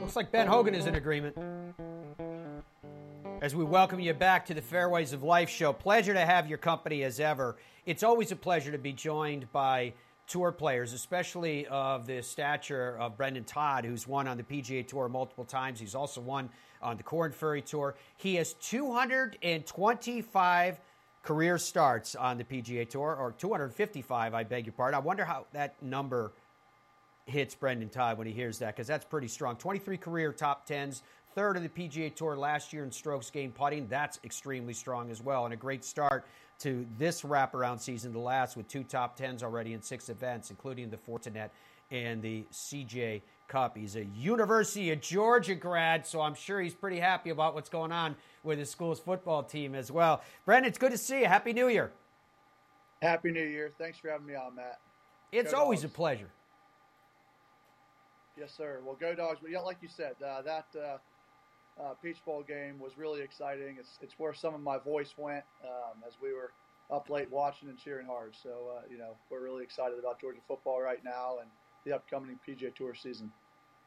Looks 0.00 0.16
like 0.16 0.30
Ben 0.30 0.46
Hogan 0.46 0.74
is 0.74 0.86
in 0.86 0.96
agreement. 0.96 1.36
As 3.40 3.54
we 3.54 3.64
welcome 3.64 4.00
you 4.00 4.12
back 4.14 4.46
to 4.46 4.54
the 4.54 4.62
Fairways 4.62 5.12
of 5.12 5.22
Life 5.22 5.48
show, 5.48 5.72
pleasure 5.72 6.14
to 6.14 6.20
have 6.20 6.48
your 6.48 6.58
company 6.58 7.04
as 7.04 7.20
ever. 7.20 7.56
It's 7.86 8.02
always 8.02 8.30
a 8.30 8.36
pleasure 8.36 8.72
to 8.72 8.78
be 8.78 8.92
joined 8.92 9.50
by 9.52 9.94
tour 10.26 10.52
players, 10.52 10.92
especially 10.92 11.66
of 11.66 12.06
the 12.06 12.22
stature 12.22 12.96
of 12.98 13.16
Brendon 13.16 13.44
Todd, 13.44 13.84
who's 13.84 14.06
won 14.06 14.28
on 14.28 14.36
the 14.36 14.42
PGA 14.42 14.86
Tour 14.86 15.08
multiple 15.08 15.44
times. 15.44 15.80
He's 15.80 15.94
also 15.94 16.20
won 16.20 16.50
on 16.80 16.96
the 16.96 17.02
Corn 17.02 17.32
Ferry 17.32 17.62
Tour. 17.62 17.96
He 18.16 18.36
has 18.36 18.54
225 18.54 20.80
career 21.24 21.58
starts 21.58 22.14
on 22.14 22.38
the 22.38 22.44
PGA 22.44 22.88
Tour, 22.88 23.16
or 23.18 23.32
255, 23.32 24.34
I 24.34 24.44
beg 24.44 24.66
your 24.66 24.74
pardon. 24.74 24.94
I 24.94 25.02
wonder 25.02 25.24
how 25.24 25.46
that 25.52 25.82
number 25.82 26.32
hits 27.26 27.54
Brendon 27.54 27.88
Todd 27.88 28.18
when 28.18 28.26
he 28.26 28.32
hears 28.32 28.58
that, 28.58 28.76
because 28.76 28.86
that's 28.86 29.04
pretty 29.04 29.28
strong. 29.28 29.56
23 29.56 29.96
career 29.96 30.32
top 30.32 30.66
tens, 30.66 31.02
third 31.34 31.56
of 31.56 31.62
the 31.62 31.68
PGA 31.70 32.14
Tour 32.14 32.36
last 32.36 32.72
year 32.72 32.84
in 32.84 32.92
strokes 32.92 33.30
gained 33.30 33.54
putting. 33.54 33.88
That's 33.88 34.20
extremely 34.22 34.74
strong 34.74 35.10
as 35.10 35.22
well, 35.22 35.46
and 35.46 35.54
a 35.54 35.56
great 35.56 35.82
start 35.82 36.26
to 36.60 36.86
this 36.98 37.22
wraparound 37.22 37.80
season, 37.80 38.12
the 38.12 38.18
last 38.18 38.56
with 38.56 38.68
two 38.68 38.84
top 38.84 39.16
tens 39.16 39.42
already 39.42 39.72
in 39.72 39.80
six 39.80 40.10
events, 40.10 40.50
including 40.50 40.90
the 40.90 40.98
Fortinet 40.98 41.48
and 41.90 42.22
the 42.22 42.44
CJ 42.52 43.22
Cup. 43.48 43.76
He's 43.76 43.96
a 43.96 44.04
University 44.04 44.90
of 44.92 45.00
Georgia 45.00 45.54
grad, 45.54 46.06
so 46.06 46.20
I'm 46.20 46.34
sure 46.34 46.60
he's 46.60 46.74
pretty 46.74 46.98
happy 46.98 47.30
about 47.30 47.54
what's 47.54 47.68
going 47.68 47.92
on 47.92 48.16
with 48.42 48.58
his 48.58 48.70
school's 48.70 49.00
football 49.00 49.42
team 49.42 49.74
as 49.74 49.90
well. 49.90 50.22
Brendon, 50.44 50.68
it's 50.68 50.78
good 50.78 50.92
to 50.92 50.98
see 50.98 51.20
you. 51.20 51.26
Happy 51.26 51.52
New 51.52 51.68
Year. 51.68 51.92
Happy 53.02 53.30
New 53.30 53.44
Year. 53.44 53.72
Thanks 53.78 53.98
for 53.98 54.10
having 54.10 54.26
me 54.26 54.34
on, 54.34 54.54
Matt. 54.56 54.78
It's 55.32 55.52
Go 55.52 55.58
always 55.60 55.82
Dogs. 55.82 55.92
a 55.92 55.96
pleasure. 55.96 56.30
Yes, 58.36 58.52
sir. 58.56 58.80
Well, 58.84 58.96
go 58.98 59.14
dogs. 59.14 59.38
But 59.40 59.50
yeah, 59.50 59.60
like 59.60 59.78
you 59.80 59.88
said, 59.88 60.14
uh, 60.24 60.42
that 60.42 60.66
uh, 60.76 60.98
uh, 61.80 61.94
Peach 62.02 62.24
Bowl 62.24 62.42
game 62.42 62.78
was 62.80 62.98
really 62.98 63.20
exciting. 63.20 63.76
It's 63.78 63.98
it's 64.02 64.14
where 64.18 64.34
some 64.34 64.54
of 64.54 64.60
my 64.60 64.78
voice 64.78 65.14
went 65.16 65.44
um, 65.64 66.02
as 66.06 66.14
we 66.20 66.32
were 66.32 66.50
up 66.90 67.08
late 67.10 67.30
watching 67.30 67.68
and 67.68 67.78
cheering 67.78 68.06
hard. 68.06 68.34
So 68.42 68.50
uh, 68.76 68.80
you 68.90 68.98
know, 68.98 69.16
we're 69.30 69.42
really 69.42 69.62
excited 69.62 69.98
about 69.98 70.20
Georgia 70.20 70.40
football 70.48 70.80
right 70.80 71.02
now 71.04 71.38
and 71.40 71.48
the 71.84 71.94
upcoming 71.94 72.38
PJ 72.46 72.74
Tour 72.74 72.94
season. 72.94 73.30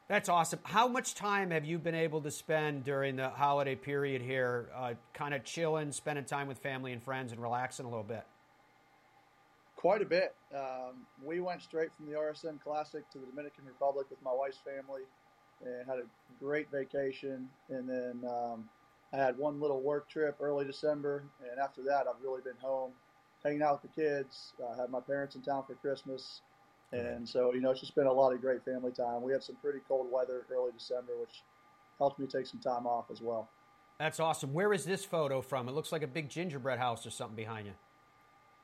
That's 0.08 0.30
awesome. 0.30 0.60
How 0.62 0.88
much 0.88 1.14
time 1.14 1.50
have 1.50 1.66
you 1.66 1.78
been 1.78 1.94
able 1.94 2.22
to 2.22 2.30
spend 2.30 2.84
during 2.84 3.16
the 3.16 3.28
holiday 3.28 3.74
period 3.74 4.22
here, 4.22 4.70
uh, 4.74 4.94
kind 5.12 5.34
of 5.34 5.44
chilling, 5.44 5.92
spending 5.92 6.24
time 6.24 6.48
with 6.48 6.58
family 6.58 6.92
and 6.92 7.02
friends, 7.02 7.30
and 7.30 7.42
relaxing 7.42 7.84
a 7.84 7.88
little 7.90 8.04
bit? 8.04 8.24
Quite 9.76 10.00
a 10.00 10.06
bit. 10.06 10.34
Um, 10.54 11.06
we 11.22 11.40
went 11.40 11.62
straight 11.62 11.90
from 11.94 12.06
the 12.06 12.12
RSM 12.12 12.58
Classic 12.62 13.08
to 13.10 13.18
the 13.18 13.26
Dominican 13.26 13.66
Republic 13.66 14.06
with 14.08 14.20
my 14.22 14.32
wife's 14.32 14.58
family 14.58 15.02
and 15.64 15.86
had 15.86 15.98
a 15.98 16.04
great 16.42 16.70
vacation. 16.70 17.48
And 17.68 17.88
then 17.88 18.22
um, 18.28 18.68
I 19.12 19.18
had 19.18 19.36
one 19.36 19.60
little 19.60 19.82
work 19.82 20.08
trip 20.08 20.36
early 20.40 20.64
December. 20.64 21.24
And 21.50 21.60
after 21.60 21.82
that, 21.82 22.06
I've 22.08 22.20
really 22.22 22.40
been 22.42 22.56
home 22.60 22.92
hanging 23.44 23.62
out 23.62 23.82
with 23.82 23.94
the 23.94 24.02
kids. 24.02 24.52
I 24.72 24.80
had 24.80 24.90
my 24.90 25.00
parents 25.00 25.36
in 25.36 25.42
town 25.42 25.64
for 25.66 25.74
Christmas. 25.74 26.40
And 26.92 27.28
so, 27.28 27.52
you 27.52 27.60
know, 27.60 27.70
it's 27.70 27.80
just 27.80 27.94
been 27.94 28.06
a 28.06 28.12
lot 28.12 28.32
of 28.32 28.40
great 28.40 28.64
family 28.64 28.92
time. 28.92 29.22
We 29.22 29.32
had 29.32 29.42
some 29.42 29.56
pretty 29.56 29.80
cold 29.86 30.10
weather 30.10 30.46
early 30.50 30.72
December, 30.72 31.12
which 31.20 31.42
helped 31.98 32.18
me 32.18 32.26
take 32.26 32.46
some 32.46 32.60
time 32.60 32.86
off 32.86 33.10
as 33.10 33.20
well. 33.20 33.50
That's 33.98 34.20
awesome. 34.20 34.54
Where 34.54 34.72
is 34.72 34.84
this 34.84 35.04
photo 35.04 35.42
from? 35.42 35.68
It 35.68 35.72
looks 35.72 35.92
like 35.92 36.02
a 36.02 36.06
big 36.06 36.30
gingerbread 36.30 36.78
house 36.78 37.04
or 37.06 37.10
something 37.10 37.36
behind 37.36 37.66
you. 37.66 37.72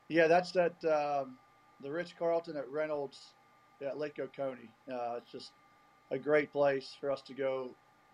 Yeah, 0.08 0.26
that's 0.26 0.52
that 0.52 0.82
um, 0.84 1.36
the 1.82 1.90
Ritz-Carlton 1.90 2.56
at 2.56 2.68
Reynolds 2.70 3.32
at 3.84 3.98
Lake 3.98 4.18
Oconee. 4.20 4.70
Uh, 4.90 5.16
it's 5.16 5.30
just 5.32 5.52
a 6.10 6.18
great 6.18 6.52
place 6.52 6.96
for 7.00 7.10
us 7.10 7.20
to 7.22 7.34
go 7.34 7.70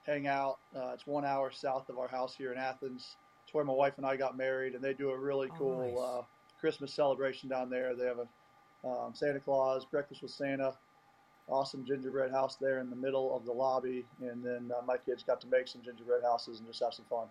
hang 0.07 0.27
out. 0.27 0.59
Uh, 0.75 0.91
it's 0.95 1.07
one 1.07 1.25
hour 1.25 1.51
south 1.53 1.89
of 1.89 1.99
our 1.99 2.09
house 2.09 2.35
here 2.35 2.53
in 2.53 2.59
Athens. 2.59 3.17
It's 3.45 3.53
where 3.55 3.65
my 3.65 3.73
wife 3.73 3.95
and 3.99 4.07
I 4.07 4.17
got 4.17 4.37
married, 4.37 4.75
and 4.75 4.83
they 4.83 4.95
do 4.95 5.11
a 5.11 5.19
really 5.19 5.49
Oh, 5.53 5.57
cool 5.59 5.79
nice. 5.93 5.99
uh, 5.99 6.23
Christmas 6.59 6.93
celebration 6.95 7.49
down 7.49 7.69
there. 7.71 7.95
They 7.95 8.07
have 8.07 8.19
a 8.19 8.29
um, 8.85 9.13
Santa 9.15 9.41
Claus, 9.41 9.85
breakfast 9.85 10.23
with 10.23 10.31
Santa, 10.31 10.75
awesome 11.49 11.85
gingerbread 11.85 12.31
house 12.31 12.57
there 12.57 12.79
in 12.79 12.91
the 12.91 12.97
middle 12.97 13.37
of 13.37 13.45
the 13.45 13.53
lobby, 13.53 14.05
and 14.21 14.45
then 14.45 14.71
uh, 14.77 14.83
my 14.85 14.97
kids 14.97 15.23
got 15.23 15.41
to 15.41 15.47
make 15.49 15.69
some 15.69 15.83
gingerbread 15.83 16.23
houses 16.23 16.59
and 16.59 16.69
just 16.69 16.83
have 16.83 16.95
some 16.95 17.05
fun. 17.11 17.27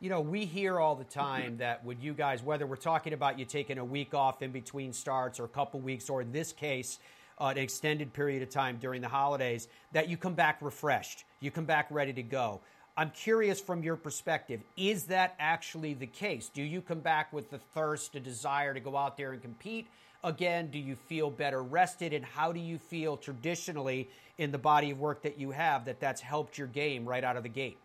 You 0.00 0.10
know, 0.10 0.20
we 0.20 0.46
hear 0.46 0.80
all 0.80 0.96
the 0.96 1.04
time 1.04 1.58
that 1.58 1.84
when 1.84 2.00
you 2.00 2.12
guys, 2.12 2.42
whether 2.42 2.66
we're 2.66 2.74
talking 2.76 3.12
about 3.12 3.38
you 3.38 3.44
taking 3.44 3.78
a 3.78 3.84
week 3.84 4.14
off 4.14 4.42
in 4.42 4.50
between 4.50 4.92
starts 4.92 5.38
or 5.38 5.44
a 5.44 5.48
couple 5.48 5.78
weeks, 5.78 6.10
or 6.10 6.22
in 6.22 6.32
this 6.32 6.52
case, 6.52 6.98
uh, 7.40 7.46
an 7.46 7.58
extended 7.58 8.12
period 8.12 8.42
of 8.42 8.50
time 8.50 8.78
during 8.80 9.00
the 9.00 9.08
holidays, 9.08 9.68
that 9.92 10.08
you 10.08 10.16
come 10.16 10.34
back 10.34 10.58
refreshed. 10.60 11.24
You 11.38 11.52
come 11.52 11.66
back 11.66 11.86
ready 11.90 12.12
to 12.14 12.22
go. 12.22 12.60
I'm 12.96 13.10
curious 13.10 13.60
from 13.60 13.82
your 13.82 13.96
perspective, 13.96 14.60
is 14.76 15.04
that 15.04 15.34
actually 15.38 15.94
the 15.94 16.06
case? 16.06 16.50
Do 16.52 16.62
you 16.62 16.82
come 16.82 17.00
back 17.00 17.32
with 17.32 17.50
the 17.50 17.58
thirst, 17.58 18.16
a 18.16 18.20
desire 18.20 18.74
to 18.74 18.80
go 18.80 18.96
out 18.96 19.16
there 19.16 19.32
and 19.32 19.40
compete 19.40 19.86
again? 20.24 20.70
Do 20.70 20.78
you 20.78 20.96
feel 20.96 21.30
better 21.30 21.62
rested? 21.62 22.12
And 22.12 22.24
how 22.24 22.52
do 22.52 22.60
you 22.60 22.78
feel 22.78 23.16
traditionally 23.16 24.08
in 24.38 24.50
the 24.50 24.58
body 24.58 24.90
of 24.90 24.98
work 24.98 25.22
that 25.22 25.38
you 25.38 25.50
have 25.50 25.84
that 25.86 26.00
that's 26.00 26.20
helped 26.20 26.58
your 26.58 26.68
game 26.68 27.04
right 27.04 27.24
out 27.24 27.36
of 27.36 27.42
the 27.42 27.48
gate? 27.48 27.78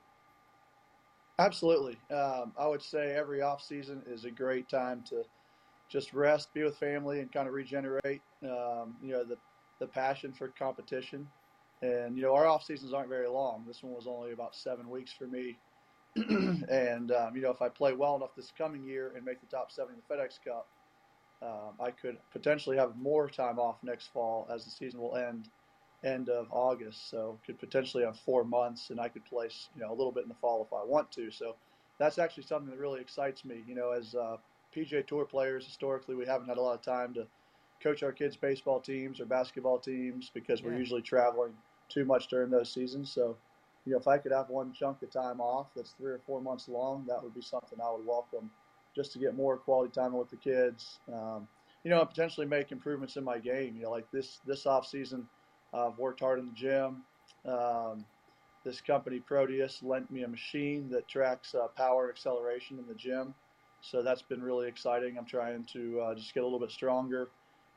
Absolutely. 1.40 1.98
Um, 2.12 2.54
I 2.58 2.68
would 2.68 2.82
say 2.82 3.14
every 3.14 3.42
off 3.42 3.64
season 3.64 4.02
is 4.08 4.26
a 4.26 4.32
great 4.32 4.68
time 4.70 5.04
to 5.10 5.24
just 5.90 6.14
rest, 6.14 6.54
be 6.54 6.64
with 6.64 6.78
family, 6.78 7.20
and 7.20 7.32
kind 7.32 7.48
of 7.48 7.54
regenerate. 7.54 8.22
Um, 8.44 8.96
you 9.02 9.12
know, 9.12 9.24
the 9.24 9.38
the 9.80 9.88
passion 9.88 10.34
for 10.34 10.48
competition, 10.48 11.28
and 11.84 12.18
you 12.18 12.24
know, 12.24 12.34
our 12.34 12.48
off 12.48 12.64
seasons 12.64 12.92
aren't 12.92 13.10
very 13.10 13.28
long. 13.28 13.64
This 13.68 13.84
one 13.84 13.94
was 13.94 14.08
only 14.08 14.32
about 14.32 14.56
seven 14.56 14.90
weeks 14.90 15.14
for 15.14 15.28
me. 15.28 15.56
and 16.16 17.12
um, 17.12 17.36
you 17.36 17.42
know, 17.44 17.52
if 17.52 17.62
I 17.62 17.70
play 17.70 17.94
well 17.94 18.16
enough 18.16 18.36
this 18.36 18.52
coming 18.58 18.84
year 18.84 19.14
and 19.16 19.24
make 19.24 19.40
the 19.40 19.48
top 19.48 19.72
seven 19.72 19.94
in 19.94 20.02
the 20.08 20.16
FedEx 20.16 20.40
Cup, 20.44 20.68
um, 21.42 21.74
I 21.80 21.92
could 21.92 22.18
potentially 22.32 22.78
have 22.78 22.98
more 22.98 23.30
time 23.30 23.60
off 23.60 23.78
next 23.84 24.08
fall 24.08 24.48
as 24.52 24.66
the 24.66 24.72
season 24.72 25.00
will 25.00 25.16
end 25.16 25.50
end 26.04 26.30
of 26.30 26.48
August. 26.52 27.10
So 27.10 27.40
could 27.46 27.60
potentially 27.60 28.04
have 28.04 28.20
four 28.20 28.44
months, 28.44 28.90
and 28.90 29.00
I 29.00 29.08
could 29.10 29.26
place 29.26 29.70
you 29.76 29.82
know 29.82 29.92
a 29.92 29.96
little 29.96 30.12
bit 30.12 30.24
in 30.24 30.30
the 30.30 30.36
fall 30.36 30.64
if 30.64 30.74
I 30.74 30.84
want 30.84 31.12
to. 31.14 31.30
So 31.32 31.56
that's 32.00 32.18
actually 32.18 32.44
something 32.44 32.70
that 32.70 32.80
really 32.80 33.02
excites 33.02 33.46
me. 33.46 33.64
You 33.68 33.76
know, 33.76 33.92
as 33.92 34.16
uh, 34.16 34.38
PGA 34.76 35.06
Tour 35.06 35.26
players, 35.26 35.66
historically 35.66 36.16
we 36.16 36.26
haven't 36.26 36.48
had 36.48 36.58
a 36.58 36.62
lot 36.62 36.76
of 36.76 36.82
time 36.82 37.14
to 37.16 37.28
coach 37.82 38.02
our 38.02 38.12
kids' 38.12 38.36
baseball 38.36 38.80
teams 38.80 39.20
or 39.20 39.26
basketball 39.26 39.80
teams 39.80 40.32
because 40.34 40.64
we're 40.64 40.74
usually 40.80 41.02
traveling 41.04 41.54
too 41.90 42.06
much 42.06 42.28
during 42.28 42.50
those 42.50 42.72
seasons. 42.74 43.12
So. 43.12 43.38
You 43.86 43.94
know, 43.94 44.00
if 44.00 44.08
I 44.10 44.18
could 44.18 44.34
have 44.34 44.50
one 44.50 44.74
chunk 44.74 45.02
of 45.02 45.12
time 45.12 45.40
off 45.40 45.68
that's 45.74 45.92
three 45.92 46.12
or 46.12 46.20
four 46.28 46.42
months 46.42 46.68
long, 46.68 47.06
that 47.08 47.24
would 47.24 47.34
be 47.34 47.42
something 47.42 47.80
I 47.80 47.90
would 47.90 48.06
welcome, 48.06 48.52
just 48.98 49.14
to 49.14 49.20
get 49.20 49.36
more 49.36 49.58
quality 49.58 49.92
time 49.94 50.12
with 50.12 50.30
the 50.30 50.36
kids. 50.36 51.00
Um, 51.14 51.48
you 51.84 51.92
know, 51.92 52.02
and 52.02 52.10
potentially 52.10 52.46
make 52.46 52.74
improvements 52.74 53.16
in 53.16 53.24
my 53.24 53.38
game. 53.38 53.78
You 53.78 53.84
know, 53.84 53.92
like 53.92 54.12
this 54.12 54.40
this 54.46 54.66
off 54.66 54.86
season, 54.86 55.26
I've 55.74 55.98
worked 55.98 56.20
hard 56.20 56.40
in 56.40 56.46
the 56.46 56.52
gym. 56.52 57.04
Um, 57.46 58.04
this 58.66 58.82
company 58.82 59.20
Proteus 59.20 59.82
lent 59.84 60.12
me 60.12 60.24
a 60.24 60.28
machine 60.28 60.90
that 60.90 61.08
tracks 61.08 61.56
uh, 61.56 61.68
power 61.68 62.10
and 62.10 62.12
acceleration 62.12 62.78
in 62.80 62.88
the 62.88 62.96
gym, 62.96 63.34
so 63.80 64.02
that's 64.02 64.24
been 64.24 64.42
really 64.42 64.68
exciting. 64.68 65.18
I'm 65.18 65.26
trying 65.26 65.64
to 65.74 66.02
uh, 66.02 66.16
just 66.16 66.34
get 66.34 66.42
a 66.42 66.46
little 66.46 66.60
bit 66.60 66.72
stronger 66.72 67.30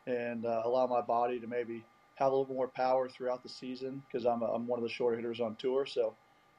and 0.07 0.47
uh, 0.47 0.63
allow 0.65 0.87
my 0.87 1.03
body 1.03 1.39
to 1.39 1.47
maybe 1.47 1.85
have 2.17 2.33
a 2.33 2.37
little 2.37 2.55
more 2.55 2.69
power 2.69 3.09
throughout 3.09 3.43
the 3.43 3.49
season 3.49 4.03
because 4.07 4.27
I'm, 4.27 4.43
a, 4.43 4.47
I'm 4.47 4.67
one 4.67 4.79
of 4.79 4.83
the 4.83 4.91
shorter 4.91 5.17
hitters 5.17 5.41
on 5.41 5.57
tour. 5.57 5.87
So 5.87 6.15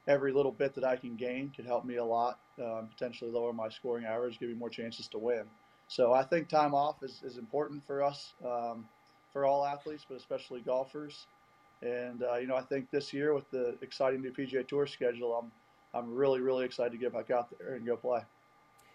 every 0.08 0.32
little 0.32 0.52
bit 0.52 0.74
that 0.76 0.84
I 0.84 0.96
can 0.96 1.16
gain 1.16 1.52
could 1.56 1.66
help 1.66 1.86
me 1.86 1.98
a 1.98 2.06
lot, 2.06 2.40
um, 2.60 2.90
potentially 2.92 3.32
lower 3.32 3.54
my 3.54 3.70
scoring 3.70 4.06
average, 4.06 4.40
give 4.40 4.50
me 4.50 4.56
more 4.56 4.70
chances 4.70 5.08
to 5.10 5.18
win. 5.18 5.44
So 5.88 6.14
I 6.14 6.24
think 6.24 6.48
time 6.48 6.74
off 6.74 7.04
is, 7.04 7.22
is 7.24 7.38
important 7.38 7.86
for 7.86 8.02
us, 8.02 8.34
um, 8.46 8.86
for 9.34 9.46
all 9.46 9.66
athletes, 9.66 10.06
but 10.08 10.16
especially 10.18 10.62
golfers. 10.62 11.28
And 11.82 12.24
uh, 12.24 12.38
you 12.38 12.48
know, 12.48 12.56
I 12.56 12.62
think 12.62 12.90
this 12.92 13.12
year 13.12 13.34
with 13.34 13.50
the 13.52 13.76
exciting 13.82 14.22
new 14.22 14.32
PGA 14.32 14.68
Tour 14.68 14.86
schedule, 14.86 15.34
I'm 15.34 15.52
I'm 15.94 16.14
really 16.14 16.40
really 16.40 16.64
excited 16.64 16.92
to 16.92 16.98
get 16.98 17.12
back 17.12 17.32
out 17.32 17.50
there 17.60 17.76
and 17.76 17.86
go 17.86 17.98
play. 17.98 18.22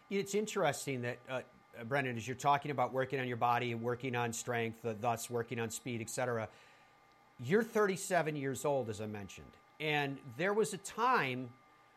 It's 0.08 0.34
interesting 0.34 1.02
that, 1.02 1.18
uh, 1.28 1.40
Brendon, 1.84 2.16
as 2.16 2.28
you're 2.28 2.36
talking 2.36 2.70
about 2.70 2.92
working 2.92 3.18
on 3.18 3.26
your 3.26 3.36
body 3.36 3.72
and 3.72 3.82
working 3.82 4.14
on 4.14 4.32
strength, 4.32 4.78
thus 5.00 5.28
working 5.28 5.58
on 5.58 5.68
speed, 5.68 6.00
etc. 6.00 6.48
You're 7.40 7.64
37 7.64 8.36
years 8.36 8.64
old, 8.64 8.88
as 8.88 9.00
I 9.00 9.06
mentioned, 9.06 9.50
and 9.80 10.16
there 10.38 10.54
was 10.54 10.72
a 10.72 10.78
time 10.78 11.50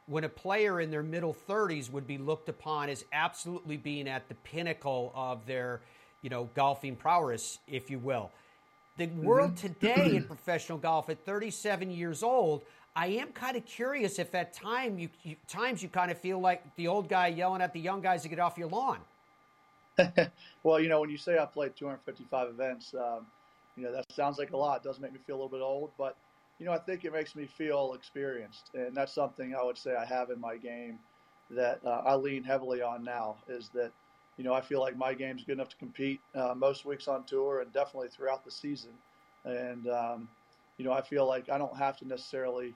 when 0.09 0.23
a 0.23 0.29
player 0.29 0.81
in 0.81 0.89
their 0.89 1.03
middle 1.03 1.35
30s 1.47 1.91
would 1.91 2.07
be 2.07 2.17
looked 2.17 2.49
upon 2.49 2.89
as 2.89 3.05
absolutely 3.13 3.77
being 3.77 4.07
at 4.07 4.27
the 4.27 4.33
pinnacle 4.35 5.11
of 5.15 5.45
their, 5.45 5.79
you 6.23 6.29
know, 6.29 6.49
golfing 6.55 6.95
prowess, 6.95 7.59
if 7.67 7.91
you 7.91 7.99
will. 7.99 8.31
The 8.97 9.05
world 9.07 9.55
today 9.55 10.15
in 10.15 10.23
professional 10.23 10.79
golf 10.79 11.09
at 11.09 11.23
37 11.25 11.91
years 11.91 12.23
old, 12.23 12.63
I 12.95 13.07
am 13.07 13.29
kind 13.29 13.55
of 13.55 13.65
curious 13.65 14.19
if 14.19 14.33
at 14.33 14.51
time 14.51 14.97
you, 14.97 15.09
you 15.23 15.35
times 15.47 15.81
you 15.83 15.89
kind 15.89 16.11
of 16.11 16.17
feel 16.17 16.39
like 16.39 16.63
the 16.75 16.87
old 16.87 17.07
guy 17.07 17.27
yelling 17.27 17.61
at 17.61 17.71
the 17.71 17.79
young 17.79 18.01
guys 18.01 18.23
to 18.23 18.29
get 18.29 18.39
off 18.39 18.57
your 18.57 18.67
lawn. 18.67 18.97
Well, 20.63 20.79
you 20.79 20.89
know, 20.89 20.99
when 20.99 21.09
you 21.09 21.17
say 21.17 21.37
I 21.37 21.45
played 21.45 21.75
255 21.77 22.49
events, 22.49 22.93
um, 22.93 23.25
you 23.77 23.83
know, 23.83 23.93
that 23.93 24.11
sounds 24.11 24.37
like 24.37 24.51
a 24.51 24.57
lot. 24.57 24.81
It 24.81 24.83
does 24.83 24.99
make 24.99 25.13
me 25.13 25.19
feel 25.25 25.35
a 25.35 25.37
little 25.37 25.49
bit 25.49 25.61
old, 25.61 25.91
but, 25.97 26.17
you 26.59 26.65
know, 26.65 26.73
I 26.73 26.77
think 26.77 27.05
it 27.05 27.13
makes 27.13 27.35
me 27.35 27.45
feel 27.45 27.93
experienced. 27.93 28.71
And 28.73 28.95
that's 28.95 29.13
something 29.13 29.55
I 29.55 29.63
would 29.63 29.77
say 29.77 29.95
I 29.95 30.05
have 30.05 30.29
in 30.29 30.39
my 30.39 30.57
game 30.57 30.99
that 31.51 31.79
uh, 31.85 32.01
I 32.05 32.15
lean 32.15 32.43
heavily 32.43 32.81
on 32.81 33.03
now 33.03 33.37
is 33.47 33.69
that, 33.69 33.91
you 34.37 34.43
know, 34.43 34.53
I 34.53 34.61
feel 34.61 34.81
like 34.81 34.97
my 34.97 35.13
game's 35.13 35.43
good 35.43 35.53
enough 35.53 35.69
to 35.69 35.77
compete 35.77 36.19
uh, 36.35 36.53
most 36.55 36.85
weeks 36.85 37.07
on 37.07 37.23
tour 37.23 37.61
and 37.61 37.71
definitely 37.73 38.09
throughout 38.09 38.43
the 38.43 38.51
season. 38.51 38.91
And, 39.45 39.87
um, 39.87 40.27
you 40.77 40.85
know, 40.85 40.91
I 40.91 41.01
feel 41.01 41.25
like 41.25 41.49
I 41.49 41.57
don't 41.57 41.75
have 41.77 41.97
to 41.97 42.07
necessarily 42.07 42.73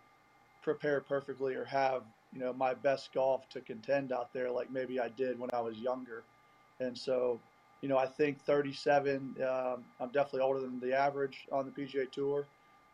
prepare 0.61 1.01
perfectly 1.01 1.55
or 1.55 1.65
have, 1.65 2.03
you 2.33 2.39
know, 2.39 2.53
my 2.53 2.73
best 2.73 3.13
golf 3.13 3.47
to 3.49 3.59
contend 3.59 4.11
out 4.11 4.33
there 4.33 4.49
like 4.49 4.71
maybe 4.71 4.99
I 4.99 5.09
did 5.09 5.37
when 5.37 5.49
I 5.53 5.59
was 5.59 5.77
younger. 5.77 6.23
And 6.79 6.97
so, 6.97 7.39
you 7.81 7.89
know, 7.89 7.97
I 7.97 8.05
think 8.05 8.41
37, 8.41 9.35
um, 9.41 9.83
I'm 9.99 10.09
definitely 10.09 10.41
older 10.41 10.61
than 10.61 10.79
the 10.79 10.97
average 10.97 11.47
on 11.51 11.65
the 11.65 11.71
PGA 11.71 12.09
Tour, 12.11 12.45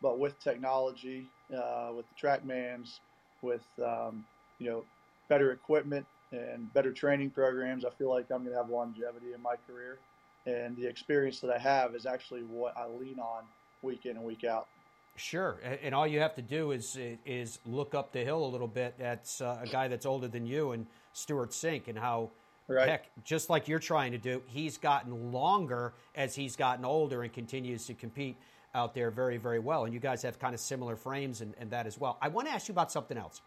but 0.02 0.20
with 0.20 0.40
technology, 0.40 1.26
uh, 1.56 1.92
with 1.96 2.06
the 2.10 2.28
TrackMans, 2.28 3.00
with, 3.42 3.66
um, 3.84 4.24
you 4.60 4.70
know, 4.70 4.84
better 5.30 5.52
equipment 5.52 6.06
and 6.32 6.72
better 6.74 6.92
training 6.92 7.32
programs, 7.32 7.86
I 7.86 7.90
feel 7.92 8.10
like 8.10 8.26
I'm 8.32 8.44
going 8.44 8.52
to 8.52 8.58
have 8.58 8.70
longevity 8.70 9.34
in 9.36 9.42
my 9.42 9.56
career. 9.68 10.00
And 10.46 10.76
the 10.78 10.88
experience 10.88 11.40
that 11.42 11.52
I 11.52 11.58
have 11.58 11.96
is 11.96 12.06
actually 12.06 12.42
what 12.42 12.76
I 12.78 12.86
lean 12.88 13.20
on 13.20 13.44
week 13.82 14.06
in 14.06 14.18
and 14.18 14.26
week 14.26 14.44
out. 14.44 14.68
Sure, 15.16 15.60
and 15.84 15.94
all 15.94 16.08
you 16.08 16.20
have 16.22 16.36
to 16.36 16.42
do 16.42 16.72
is 16.72 16.98
is 17.26 17.60
look 17.66 17.94
up 17.94 18.14
the 18.14 18.24
hill 18.24 18.46
a 18.46 18.48
little 18.48 18.70
bit. 18.70 18.96
That's 18.98 19.42
uh, 19.42 19.60
a 19.62 19.68
guy 19.68 19.90
that's 19.90 20.06
older 20.06 20.30
than 20.30 20.46
you 20.46 20.72
and 20.72 20.88
Stewart 21.12 21.50
Cink, 21.50 21.90
and 21.90 22.00
how 22.00 22.32
Right. 22.70 22.88
Heck, 22.88 23.24
just 23.26 23.50
like 23.50 23.68
you're 23.68 23.80
trying 23.80 24.12
to 24.12 24.20
do, 24.20 24.44
he's 24.46 24.78
gotten 24.78 25.32
longer 25.32 25.96
as 26.14 26.36
he's 26.36 26.56
gotten 26.56 26.86
older 26.86 27.24
and 27.24 27.34
continues 27.34 27.88
to 27.88 27.96
compete 27.96 28.38
out 28.76 28.94
there 28.94 29.12
very, 29.12 29.38
very 29.38 29.60
well. 29.60 29.86
And 29.86 29.94
you 29.94 30.00
guys 30.00 30.22
have 30.24 30.40
kind 30.40 30.54
of 30.54 30.60
similar 30.60 30.96
frames 30.96 31.42
and, 31.42 31.54
and 31.60 31.72
that 31.72 31.88
as 31.88 32.00
well. 32.00 32.18
I 32.22 32.28
want 32.28 32.48
to 32.48 32.54
ask 32.54 32.68
you 32.68 32.74
about 32.74 32.92
something 32.92 33.18
else. 33.18 33.42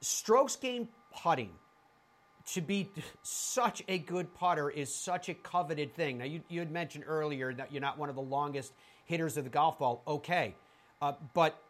Strokes 0.00 0.56
gained 0.56 0.88
putting 1.22 1.50
to 2.54 2.60
be 2.60 2.88
such 3.22 3.82
a 3.86 3.98
good 3.98 4.32
putter 4.34 4.70
is 4.70 4.92
such 4.92 5.28
a 5.28 5.34
coveted 5.34 5.94
thing. 5.94 6.18
Now, 6.18 6.24
you, 6.24 6.40
you 6.48 6.58
had 6.58 6.70
mentioned 6.70 7.04
earlier 7.06 7.52
that 7.54 7.70
you're 7.70 7.80
not 7.80 7.98
one 7.98 8.08
of 8.08 8.14
the 8.14 8.22
longest 8.22 8.72
hitters 9.04 9.36
of 9.36 9.44
the 9.44 9.50
golf 9.50 9.78
ball. 9.78 10.02
Okay. 10.06 10.54
Uh, 11.00 11.12
but 11.34 11.62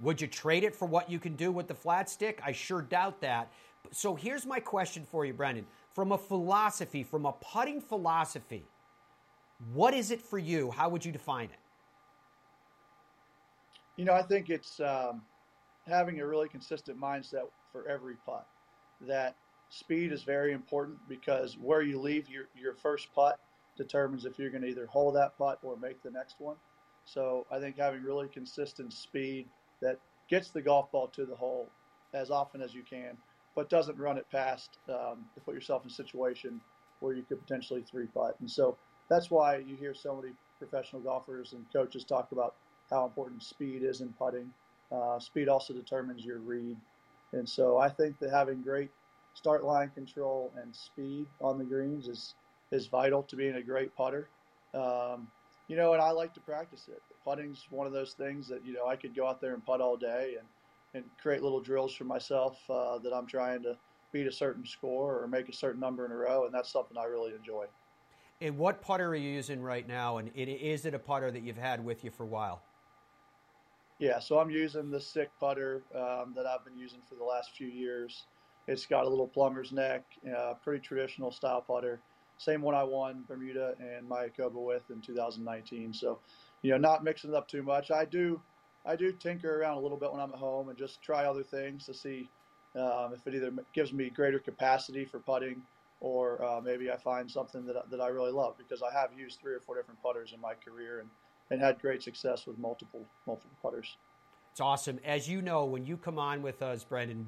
would 0.00 0.20
you 0.20 0.26
trade 0.26 0.64
it 0.64 0.74
for 0.74 0.86
what 0.86 1.10
you 1.10 1.18
can 1.18 1.36
do 1.36 1.52
with 1.52 1.68
the 1.68 1.74
flat 1.74 2.10
stick? 2.10 2.40
I 2.44 2.52
sure 2.52 2.82
doubt 2.82 3.20
that. 3.20 3.50
So 3.92 4.14
here's 4.14 4.46
my 4.46 4.60
question 4.60 5.06
for 5.10 5.24
you, 5.24 5.32
Brendon. 5.32 5.66
From 5.92 6.10
a 6.12 6.18
philosophy, 6.18 7.02
from 7.04 7.26
a 7.26 7.32
putting 7.32 7.80
philosophy, 7.80 8.64
what 9.72 9.94
is 9.94 10.10
it 10.10 10.20
for 10.20 10.38
you? 10.38 10.70
How 10.70 10.88
would 10.88 11.04
you 11.04 11.12
define 11.12 11.46
it? 11.46 11.58
You 13.96 14.04
know, 14.04 14.12
I 14.12 14.22
think 14.22 14.50
it's 14.50 14.80
um, 14.80 15.22
having 15.86 16.20
a 16.20 16.26
really 16.26 16.48
consistent 16.48 17.00
mindset 17.00 17.42
for 17.72 17.86
every 17.88 18.16
putt. 18.26 18.46
That 19.00 19.36
speed 19.68 20.12
is 20.12 20.22
very 20.22 20.52
important 20.52 20.98
because 21.08 21.56
where 21.58 21.82
you 21.82 22.00
leave 22.00 22.28
your, 22.28 22.44
your 22.60 22.74
first 22.74 23.08
putt 23.14 23.38
determines 23.76 24.24
if 24.24 24.38
you're 24.38 24.50
going 24.50 24.62
to 24.62 24.68
either 24.68 24.86
hold 24.86 25.16
that 25.16 25.36
putt 25.38 25.58
or 25.62 25.76
make 25.76 26.02
the 26.02 26.10
next 26.10 26.36
one. 26.38 26.56
So 27.04 27.46
I 27.50 27.58
think 27.58 27.78
having 27.78 28.02
really 28.02 28.28
consistent 28.28 28.92
speed 28.92 29.46
that 29.82 29.98
gets 30.28 30.50
the 30.50 30.62
golf 30.62 30.90
ball 30.90 31.08
to 31.08 31.26
the 31.26 31.34
hole 31.34 31.68
as 32.14 32.30
often 32.30 32.62
as 32.62 32.74
you 32.74 32.82
can, 32.82 33.16
but 33.54 33.68
doesn't 33.68 33.98
run 33.98 34.16
it 34.16 34.26
past 34.30 34.78
um, 34.88 35.24
to 35.34 35.40
put 35.44 35.54
yourself 35.54 35.84
in 35.84 35.90
a 35.90 35.94
situation 35.94 36.60
where 37.00 37.14
you 37.14 37.22
could 37.22 37.40
potentially 37.40 37.82
three 37.82 38.06
putt. 38.06 38.36
And 38.40 38.50
so 38.50 38.76
that's 39.08 39.30
why 39.30 39.56
you 39.58 39.76
hear 39.76 39.94
so 39.94 40.16
many 40.16 40.34
professional 40.58 41.02
golfers 41.02 41.52
and 41.52 41.64
coaches 41.72 42.04
talk 42.04 42.32
about 42.32 42.54
how 42.90 43.04
important 43.04 43.42
speed 43.42 43.82
is 43.82 44.00
in 44.00 44.12
putting. 44.12 44.52
Uh, 44.92 45.18
speed 45.18 45.48
also 45.48 45.72
determines 45.72 46.24
your 46.24 46.38
read. 46.38 46.76
And 47.32 47.48
so 47.48 47.78
I 47.78 47.88
think 47.88 48.18
that 48.20 48.30
having 48.30 48.62
great 48.62 48.90
start 49.34 49.64
line 49.64 49.90
control 49.90 50.52
and 50.60 50.74
speed 50.74 51.26
on 51.40 51.58
the 51.58 51.64
greens 51.64 52.08
is 52.08 52.34
is 52.70 52.86
vital 52.86 53.22
to 53.22 53.36
being 53.36 53.56
a 53.56 53.62
great 53.62 53.94
putter. 53.94 54.28
Um, 54.72 55.28
you 55.68 55.76
know, 55.76 55.92
and 55.92 56.02
I 56.02 56.10
like 56.10 56.34
to 56.34 56.40
practice 56.40 56.88
it. 56.88 57.02
Putting's 57.24 57.66
one 57.70 57.86
of 57.86 57.92
those 57.92 58.12
things 58.14 58.48
that 58.48 58.64
you 58.64 58.72
know 58.72 58.86
I 58.86 58.96
could 58.96 59.14
go 59.14 59.26
out 59.26 59.40
there 59.40 59.54
and 59.54 59.64
putt 59.64 59.80
all 59.80 59.96
day 59.96 60.36
and 60.38 60.46
and 60.94 61.04
create 61.20 61.42
little 61.42 61.60
drills 61.60 61.94
for 61.94 62.04
myself 62.04 62.58
uh, 62.70 62.98
that 62.98 63.12
I'm 63.12 63.26
trying 63.26 63.62
to 63.64 63.76
beat 64.12 64.28
a 64.28 64.32
certain 64.32 64.64
score 64.64 65.20
or 65.20 65.26
make 65.26 65.48
a 65.48 65.52
certain 65.52 65.80
number 65.80 66.06
in 66.06 66.12
a 66.12 66.16
row, 66.16 66.44
and 66.44 66.54
that's 66.54 66.70
something 66.70 66.96
I 66.96 67.04
really 67.04 67.32
enjoy. 67.34 67.66
And 68.40 68.58
what 68.58 68.82
putter 68.82 69.08
are 69.08 69.14
you 69.14 69.30
using 69.30 69.62
right 69.62 69.86
now? 69.86 70.18
And 70.18 70.30
it, 70.34 70.48
is 70.48 70.84
it 70.84 70.94
a 70.94 70.98
putter 70.98 71.30
that 71.30 71.42
you've 71.42 71.56
had 71.56 71.84
with 71.84 72.04
you 72.04 72.10
for 72.10 72.24
a 72.24 72.26
while? 72.26 72.62
Yeah, 73.98 74.18
so 74.18 74.38
I'm 74.38 74.50
using 74.50 74.90
the 74.90 75.00
SIK 75.00 75.30
putter 75.38 75.82
um, 75.94 76.34
that 76.34 76.46
I've 76.46 76.64
been 76.64 76.76
using 76.76 76.98
for 77.08 77.14
the 77.14 77.24
last 77.24 77.52
few 77.56 77.68
years. 77.68 78.24
It's 78.66 78.86
got 78.86 79.04
a 79.04 79.08
little 79.08 79.28
plumber's 79.28 79.72
neck, 79.72 80.04
uh, 80.36 80.54
pretty 80.62 80.80
traditional 80.80 81.30
style 81.30 81.60
putter. 81.60 82.00
Same 82.38 82.60
one 82.60 82.74
I 82.74 82.82
won 82.82 83.24
Bermuda 83.28 83.74
and 83.78 84.08
Mayakoba 84.08 84.54
with 84.54 84.82
in 84.90 85.00
2019. 85.00 85.94
So, 85.94 86.18
you 86.62 86.72
know, 86.72 86.78
not 86.78 87.04
mixing 87.04 87.30
it 87.30 87.36
up 87.36 87.46
too 87.46 87.62
much. 87.62 87.92
I 87.92 88.04
do, 88.04 88.40
I 88.84 88.96
do 88.96 89.12
tinker 89.12 89.60
around 89.60 89.76
a 89.76 89.80
little 89.80 89.98
bit 89.98 90.10
when 90.10 90.20
I'm 90.20 90.32
at 90.32 90.38
home 90.38 90.70
and 90.70 90.76
just 90.76 91.00
try 91.00 91.26
other 91.26 91.44
things 91.44 91.86
to 91.86 91.94
see 91.94 92.28
um, 92.74 93.12
if 93.14 93.24
it 93.28 93.36
either 93.36 93.52
gives 93.72 93.92
me 93.92 94.10
greater 94.10 94.40
capacity 94.40 95.04
for 95.04 95.20
putting 95.20 95.62
or 96.04 96.44
uh, 96.44 96.60
maybe 96.60 96.90
I 96.90 96.98
find 96.98 97.30
something 97.30 97.64
that, 97.64 97.90
that 97.90 97.98
I 97.98 98.08
really 98.08 98.30
love 98.30 98.56
because 98.58 98.82
I 98.82 98.92
have 98.92 99.18
used 99.18 99.40
three 99.40 99.54
or 99.54 99.60
four 99.60 99.74
different 99.74 100.02
putters 100.02 100.34
in 100.34 100.40
my 100.40 100.52
career 100.52 101.00
and, 101.00 101.08
and 101.50 101.58
had 101.58 101.80
great 101.80 102.02
success 102.02 102.46
with 102.46 102.58
multiple 102.58 103.06
multiple 103.26 103.56
putters. 103.62 103.96
It's 104.52 104.60
awesome. 104.60 105.00
As 105.02 105.26
you 105.26 105.40
know, 105.40 105.64
when 105.64 105.86
you 105.86 105.96
come 105.96 106.18
on 106.18 106.42
with 106.42 106.60
us, 106.60 106.84
Brendon, 106.84 107.26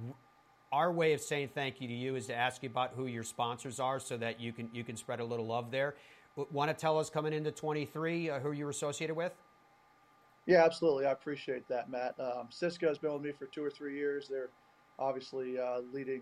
our 0.73 0.93
way 0.93 1.15
of 1.15 1.23
saying 1.23 1.53
thank 1.55 1.81
you 1.81 1.89
to 1.89 1.95
you 1.95 2.17
is 2.17 2.27
to 2.27 2.35
ask 2.35 2.63
you 2.63 2.69
about 2.69 2.93
who 2.95 3.07
your 3.07 3.25
sponsors 3.25 3.81
are 3.81 3.99
so 3.99 4.19
that 4.19 4.39
you 4.41 4.53
can 4.53 4.69
you 4.75 4.85
can 4.85 4.99
spread 4.99 5.21
a 5.21 5.25
little 5.25 5.47
love 5.47 5.71
there. 5.71 5.95
Want 6.53 6.71
to 6.71 6.77
tell 6.77 6.99
us 6.99 7.09
coming 7.09 7.33
into 7.33 7.51
23 7.51 8.29
uh, 8.29 8.41
who 8.41 8.53
you're 8.53 8.69
associated 8.69 9.17
with? 9.17 9.33
Yeah, 10.45 10.67
absolutely. 10.67 11.07
I 11.07 11.13
appreciate 11.13 11.67
that, 11.69 11.91
Matt. 11.91 12.15
Um, 12.21 12.49
Cisco 12.51 12.89
has 12.89 12.99
been 12.99 13.15
with 13.15 13.23
me 13.23 13.33
for 13.33 13.47
two 13.47 13.65
or 13.65 13.71
three 13.71 13.97
years. 13.97 14.29
They're 14.29 14.51
obviously 14.99 15.59
uh, 15.59 15.81
leading 15.95 16.21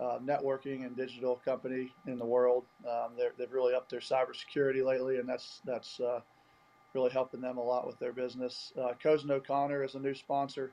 uh, 0.00 0.18
networking 0.24 0.86
and 0.86 0.96
digital 0.96 1.36
company 1.44 1.92
in 2.06 2.18
the 2.18 2.24
world. 2.24 2.64
Um, 2.88 3.12
they've 3.36 3.52
really 3.52 3.74
upped 3.74 3.90
their 3.90 4.00
cybersecurity 4.00 4.84
lately, 4.84 5.18
and 5.18 5.28
that's 5.28 5.60
that's 5.64 6.00
uh, 6.00 6.20
really 6.94 7.10
helping 7.10 7.40
them 7.40 7.58
a 7.58 7.62
lot 7.62 7.86
with 7.86 7.98
their 7.98 8.12
business. 8.12 8.72
Uh, 8.80 8.92
Cozen 9.02 9.30
O'Connor 9.30 9.82
is 9.84 9.94
a 9.94 9.98
new 9.98 10.14
sponsor, 10.14 10.72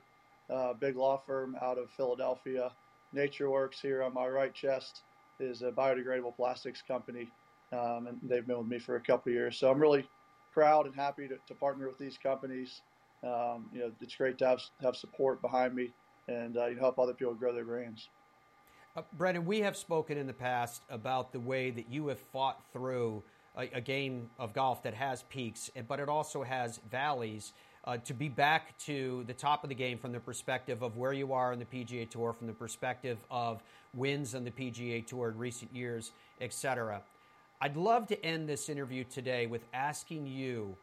uh, 0.50 0.72
big 0.74 0.96
law 0.96 1.20
firm 1.26 1.56
out 1.62 1.78
of 1.78 1.90
Philadelphia. 1.90 2.70
NatureWorks 3.14 3.80
here 3.80 4.02
on 4.02 4.14
my 4.14 4.26
right 4.26 4.52
chest 4.54 5.02
is 5.40 5.62
a 5.62 5.70
biodegradable 5.70 6.34
plastics 6.36 6.82
company, 6.82 7.28
um, 7.72 8.06
and 8.06 8.18
they've 8.22 8.46
been 8.46 8.58
with 8.58 8.66
me 8.66 8.78
for 8.78 8.96
a 8.96 9.00
couple 9.00 9.32
years. 9.32 9.56
So 9.56 9.70
I'm 9.70 9.78
really 9.78 10.08
proud 10.52 10.86
and 10.86 10.94
happy 10.94 11.28
to, 11.28 11.36
to 11.46 11.54
partner 11.54 11.86
with 11.86 11.98
these 11.98 12.16
companies. 12.16 12.80
Um, 13.22 13.68
you 13.72 13.80
know, 13.80 13.92
it's 14.00 14.14
great 14.14 14.38
to 14.38 14.46
have 14.46 14.62
have 14.82 14.96
support 14.96 15.42
behind 15.42 15.74
me 15.74 15.92
and 16.28 16.56
uh, 16.56 16.68
help 16.78 16.98
other 16.98 17.14
people 17.14 17.34
grow 17.34 17.52
their 17.52 17.64
brands. 17.64 18.08
Uh, 18.96 19.02
Brendon, 19.12 19.44
we 19.44 19.60
have 19.60 19.76
spoken 19.76 20.16
in 20.16 20.26
the 20.26 20.32
past 20.32 20.82
about 20.88 21.30
the 21.30 21.40
way 21.40 21.70
that 21.70 21.90
you 21.90 22.06
have 22.08 22.18
fought 22.18 22.62
through 22.72 23.22
a, 23.54 23.68
a 23.74 23.80
game 23.80 24.30
of 24.38 24.54
golf 24.54 24.82
that 24.84 24.94
has 24.94 25.22
peaks, 25.24 25.70
but 25.86 26.00
it 26.00 26.08
also 26.08 26.42
has 26.42 26.80
valleys 26.90 27.52
uh, 27.84 27.98
to 27.98 28.14
be 28.14 28.30
back 28.30 28.76
to 28.78 29.22
the 29.26 29.34
top 29.34 29.62
of 29.64 29.68
the 29.68 29.74
game 29.74 29.98
from 29.98 30.12
the 30.12 30.20
perspective 30.20 30.82
of 30.82 30.96
where 30.96 31.12
you 31.12 31.34
are 31.34 31.52
in 31.52 31.58
the 31.58 31.66
PGA 31.66 32.08
Tour, 32.08 32.32
from 32.32 32.46
the 32.46 32.54
perspective 32.54 33.18
of 33.30 33.62
wins 33.92 34.34
on 34.34 34.44
the 34.44 34.50
PGA 34.50 35.06
Tour 35.06 35.28
in 35.28 35.36
recent 35.36 35.74
years, 35.74 36.12
etc. 36.40 37.02
I'd 37.60 37.76
love 37.76 38.06
to 38.06 38.24
end 38.24 38.48
this 38.48 38.70
interview 38.70 39.04
today 39.04 39.46
with 39.46 39.62
asking 39.74 40.26
you 40.26 40.74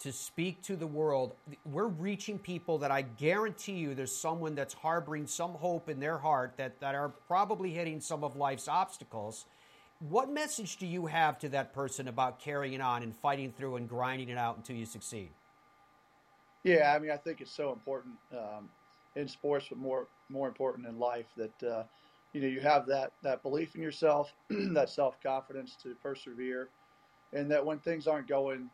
to 0.00 0.12
speak 0.12 0.62
to 0.62 0.76
the 0.76 0.86
world. 0.86 1.34
We're 1.64 1.86
reaching 1.86 2.38
people 2.38 2.78
that 2.78 2.90
I 2.90 3.02
guarantee 3.02 3.72
you 3.72 3.94
there's 3.94 4.14
someone 4.14 4.54
that's 4.54 4.74
harboring 4.74 5.26
some 5.26 5.52
hope 5.52 5.88
in 5.88 6.00
their 6.00 6.18
heart 6.18 6.54
that, 6.58 6.80
that 6.80 6.94
are 6.94 7.08
probably 7.08 7.70
hitting 7.70 8.00
some 8.00 8.22
of 8.22 8.36
life's 8.36 8.68
obstacles. 8.68 9.46
What 10.00 10.30
message 10.30 10.76
do 10.76 10.86
you 10.86 11.06
have 11.06 11.38
to 11.38 11.48
that 11.50 11.72
person 11.72 12.08
about 12.08 12.38
carrying 12.38 12.82
on 12.82 13.02
and 13.02 13.16
fighting 13.16 13.52
through 13.52 13.76
and 13.76 13.88
grinding 13.88 14.28
it 14.28 14.36
out 14.36 14.58
until 14.58 14.76
you 14.76 14.84
succeed? 14.84 15.30
Yeah, 16.64 16.92
I 16.94 16.98
mean, 16.98 17.10
I 17.10 17.16
think 17.16 17.40
it's 17.40 17.52
so 17.52 17.72
important 17.72 18.16
um, 18.32 18.68
in 19.14 19.28
sports, 19.28 19.66
but 19.68 19.78
more 19.78 20.08
more 20.28 20.48
important 20.48 20.86
in 20.86 20.98
life 20.98 21.26
that 21.36 21.62
uh, 21.62 21.84
you 22.32 22.40
know 22.40 22.48
you 22.48 22.60
have 22.60 22.86
that 22.86 23.12
that 23.22 23.42
belief 23.42 23.74
in 23.76 23.82
yourself, 23.82 24.34
that 24.50 24.90
self 24.90 25.22
confidence 25.22 25.76
to 25.84 25.94
persevere, 26.02 26.68
and 27.32 27.50
that 27.50 27.64
when 27.64 27.78
things 27.78 28.06
aren't 28.06 28.26
going 28.26 28.68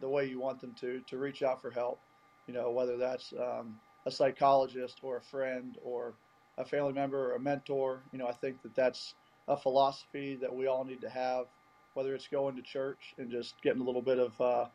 the 0.00 0.08
way 0.08 0.26
you 0.26 0.38
want 0.38 0.60
them 0.60 0.74
to, 0.80 1.00
to 1.08 1.18
reach 1.18 1.42
out 1.42 1.60
for 1.60 1.70
help. 1.70 2.00
You 2.46 2.54
know, 2.54 2.70
whether 2.70 2.96
that's 2.96 3.32
um, 3.32 3.78
a 4.06 4.10
psychologist 4.10 4.98
or 5.02 5.16
a 5.16 5.22
friend 5.22 5.78
or 5.84 6.14
a 6.58 6.64
family 6.64 6.92
member 6.92 7.32
or 7.32 7.36
a 7.36 7.40
mentor. 7.40 8.00
You 8.12 8.18
know, 8.18 8.28
I 8.28 8.32
think 8.32 8.62
that 8.62 8.74
that's 8.74 9.14
a 9.48 9.56
philosophy 9.56 10.36
that 10.40 10.54
we 10.54 10.66
all 10.66 10.84
need 10.84 11.00
to 11.00 11.10
have. 11.10 11.46
Whether 11.94 12.14
it's 12.14 12.28
going 12.28 12.56
to 12.56 12.62
church 12.62 13.14
and 13.18 13.30
just 13.30 13.60
getting 13.62 13.80
a 13.80 13.84
little 13.84 14.02
bit 14.02 14.18
of 14.18 14.40
uh, 14.40 14.66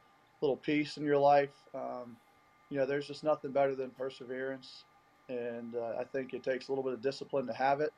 little 0.42 0.58
peace 0.58 0.98
in 0.98 1.06
your 1.06 1.20
life. 1.20 1.54
Um, 1.74 2.18
you 2.70 2.78
know, 2.78 2.86
there's 2.86 3.08
just 3.08 3.24
nothing 3.24 3.52
better 3.52 3.76
than 3.76 3.92
perseverance. 3.92 4.84
And 5.30 5.76
uh, 5.76 6.00
I 6.00 6.04
think 6.04 6.34
it 6.34 6.44
takes 6.44 6.68
a 6.68 6.72
little 6.72 6.84
bit 6.84 6.94
of 6.94 7.02
discipline 7.02 7.46
to 7.48 7.54
have 7.54 7.80
it, 7.80 7.94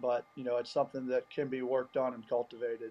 but 0.00 0.24
you 0.34 0.42
know, 0.42 0.56
it's 0.56 0.70
something 0.70 1.06
that 1.08 1.28
can 1.30 1.48
be 1.48 1.62
worked 1.62 1.96
on 1.96 2.14
and 2.14 2.28
cultivated. 2.28 2.90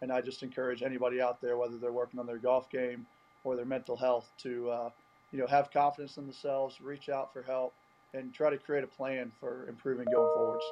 And 0.00 0.12
I 0.12 0.20
just 0.20 0.42
encourage 0.42 0.82
anybody 0.82 1.20
out 1.20 1.40
there, 1.40 1.56
whether 1.56 1.76
they're 1.78 1.92
working 1.92 2.20
on 2.20 2.26
their 2.26 2.38
golf 2.38 2.70
game 2.70 3.06
or 3.44 3.56
their 3.56 3.64
mental 3.64 3.96
health, 3.96 4.30
to 4.38 4.70
uh, 4.70 4.90
you 5.32 5.38
know 5.38 5.46
have 5.46 5.70
confidence 5.70 6.16
in 6.16 6.24
themselves, 6.24 6.80
reach 6.80 7.08
out 7.08 7.32
for 7.32 7.42
help, 7.42 7.74
and 8.14 8.32
try 8.34 8.50
to 8.50 8.58
create 8.58 8.84
a 8.84 8.88
plan 8.88 9.32
for 9.40 9.68
improving 9.68 10.06
going 10.12 10.32
forwards. 10.34 10.64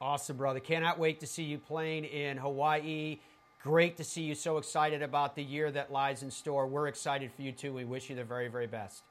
Awesome, 0.00 0.36
brother! 0.36 0.60
Cannot 0.60 0.98
wait 0.98 1.20
to 1.20 1.26
see 1.26 1.44
you 1.44 1.58
playing 1.58 2.04
in 2.04 2.36
Hawaii. 2.36 3.18
Great 3.62 3.96
to 3.96 4.04
see 4.04 4.22
you 4.22 4.36
so 4.36 4.56
excited 4.56 5.02
about 5.02 5.34
the 5.34 5.42
year 5.42 5.70
that 5.72 5.90
lies 5.90 6.22
in 6.22 6.30
store. 6.30 6.66
We're 6.66 6.86
excited 6.86 7.32
for 7.32 7.42
you 7.42 7.50
too. 7.50 7.72
We 7.74 7.84
wish 7.84 8.08
you 8.08 8.14
the 8.14 8.22
very, 8.22 8.46
very 8.48 8.68
best. 8.68 9.02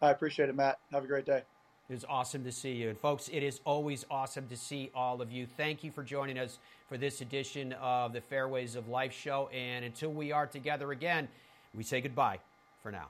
I 0.00 0.10
appreciate 0.10 0.48
it, 0.48 0.54
Matt. 0.54 0.78
Have 0.92 1.04
a 1.04 1.06
great 1.06 1.26
day. 1.26 1.42
It 1.88 1.94
is 1.94 2.04
awesome 2.08 2.42
to 2.44 2.52
see 2.52 2.72
you. 2.72 2.88
And 2.88 2.98
folks, 2.98 3.28
it 3.28 3.42
is 3.42 3.60
always 3.64 4.04
awesome 4.10 4.48
to 4.48 4.56
see 4.56 4.90
all 4.94 5.22
of 5.22 5.30
you. 5.30 5.46
Thank 5.46 5.84
you 5.84 5.92
for 5.92 6.02
joining 6.02 6.38
us 6.38 6.58
for 6.88 6.98
this 6.98 7.20
edition 7.20 7.74
of 7.74 8.12
the 8.12 8.20
Fairways 8.20 8.74
of 8.74 8.88
Life 8.88 9.12
show. 9.12 9.48
And 9.54 9.84
until 9.84 10.10
we 10.10 10.32
are 10.32 10.46
together 10.46 10.90
again, 10.90 11.28
we 11.76 11.84
say 11.84 12.00
goodbye 12.00 12.38
for 12.82 12.90
now. 12.90 13.08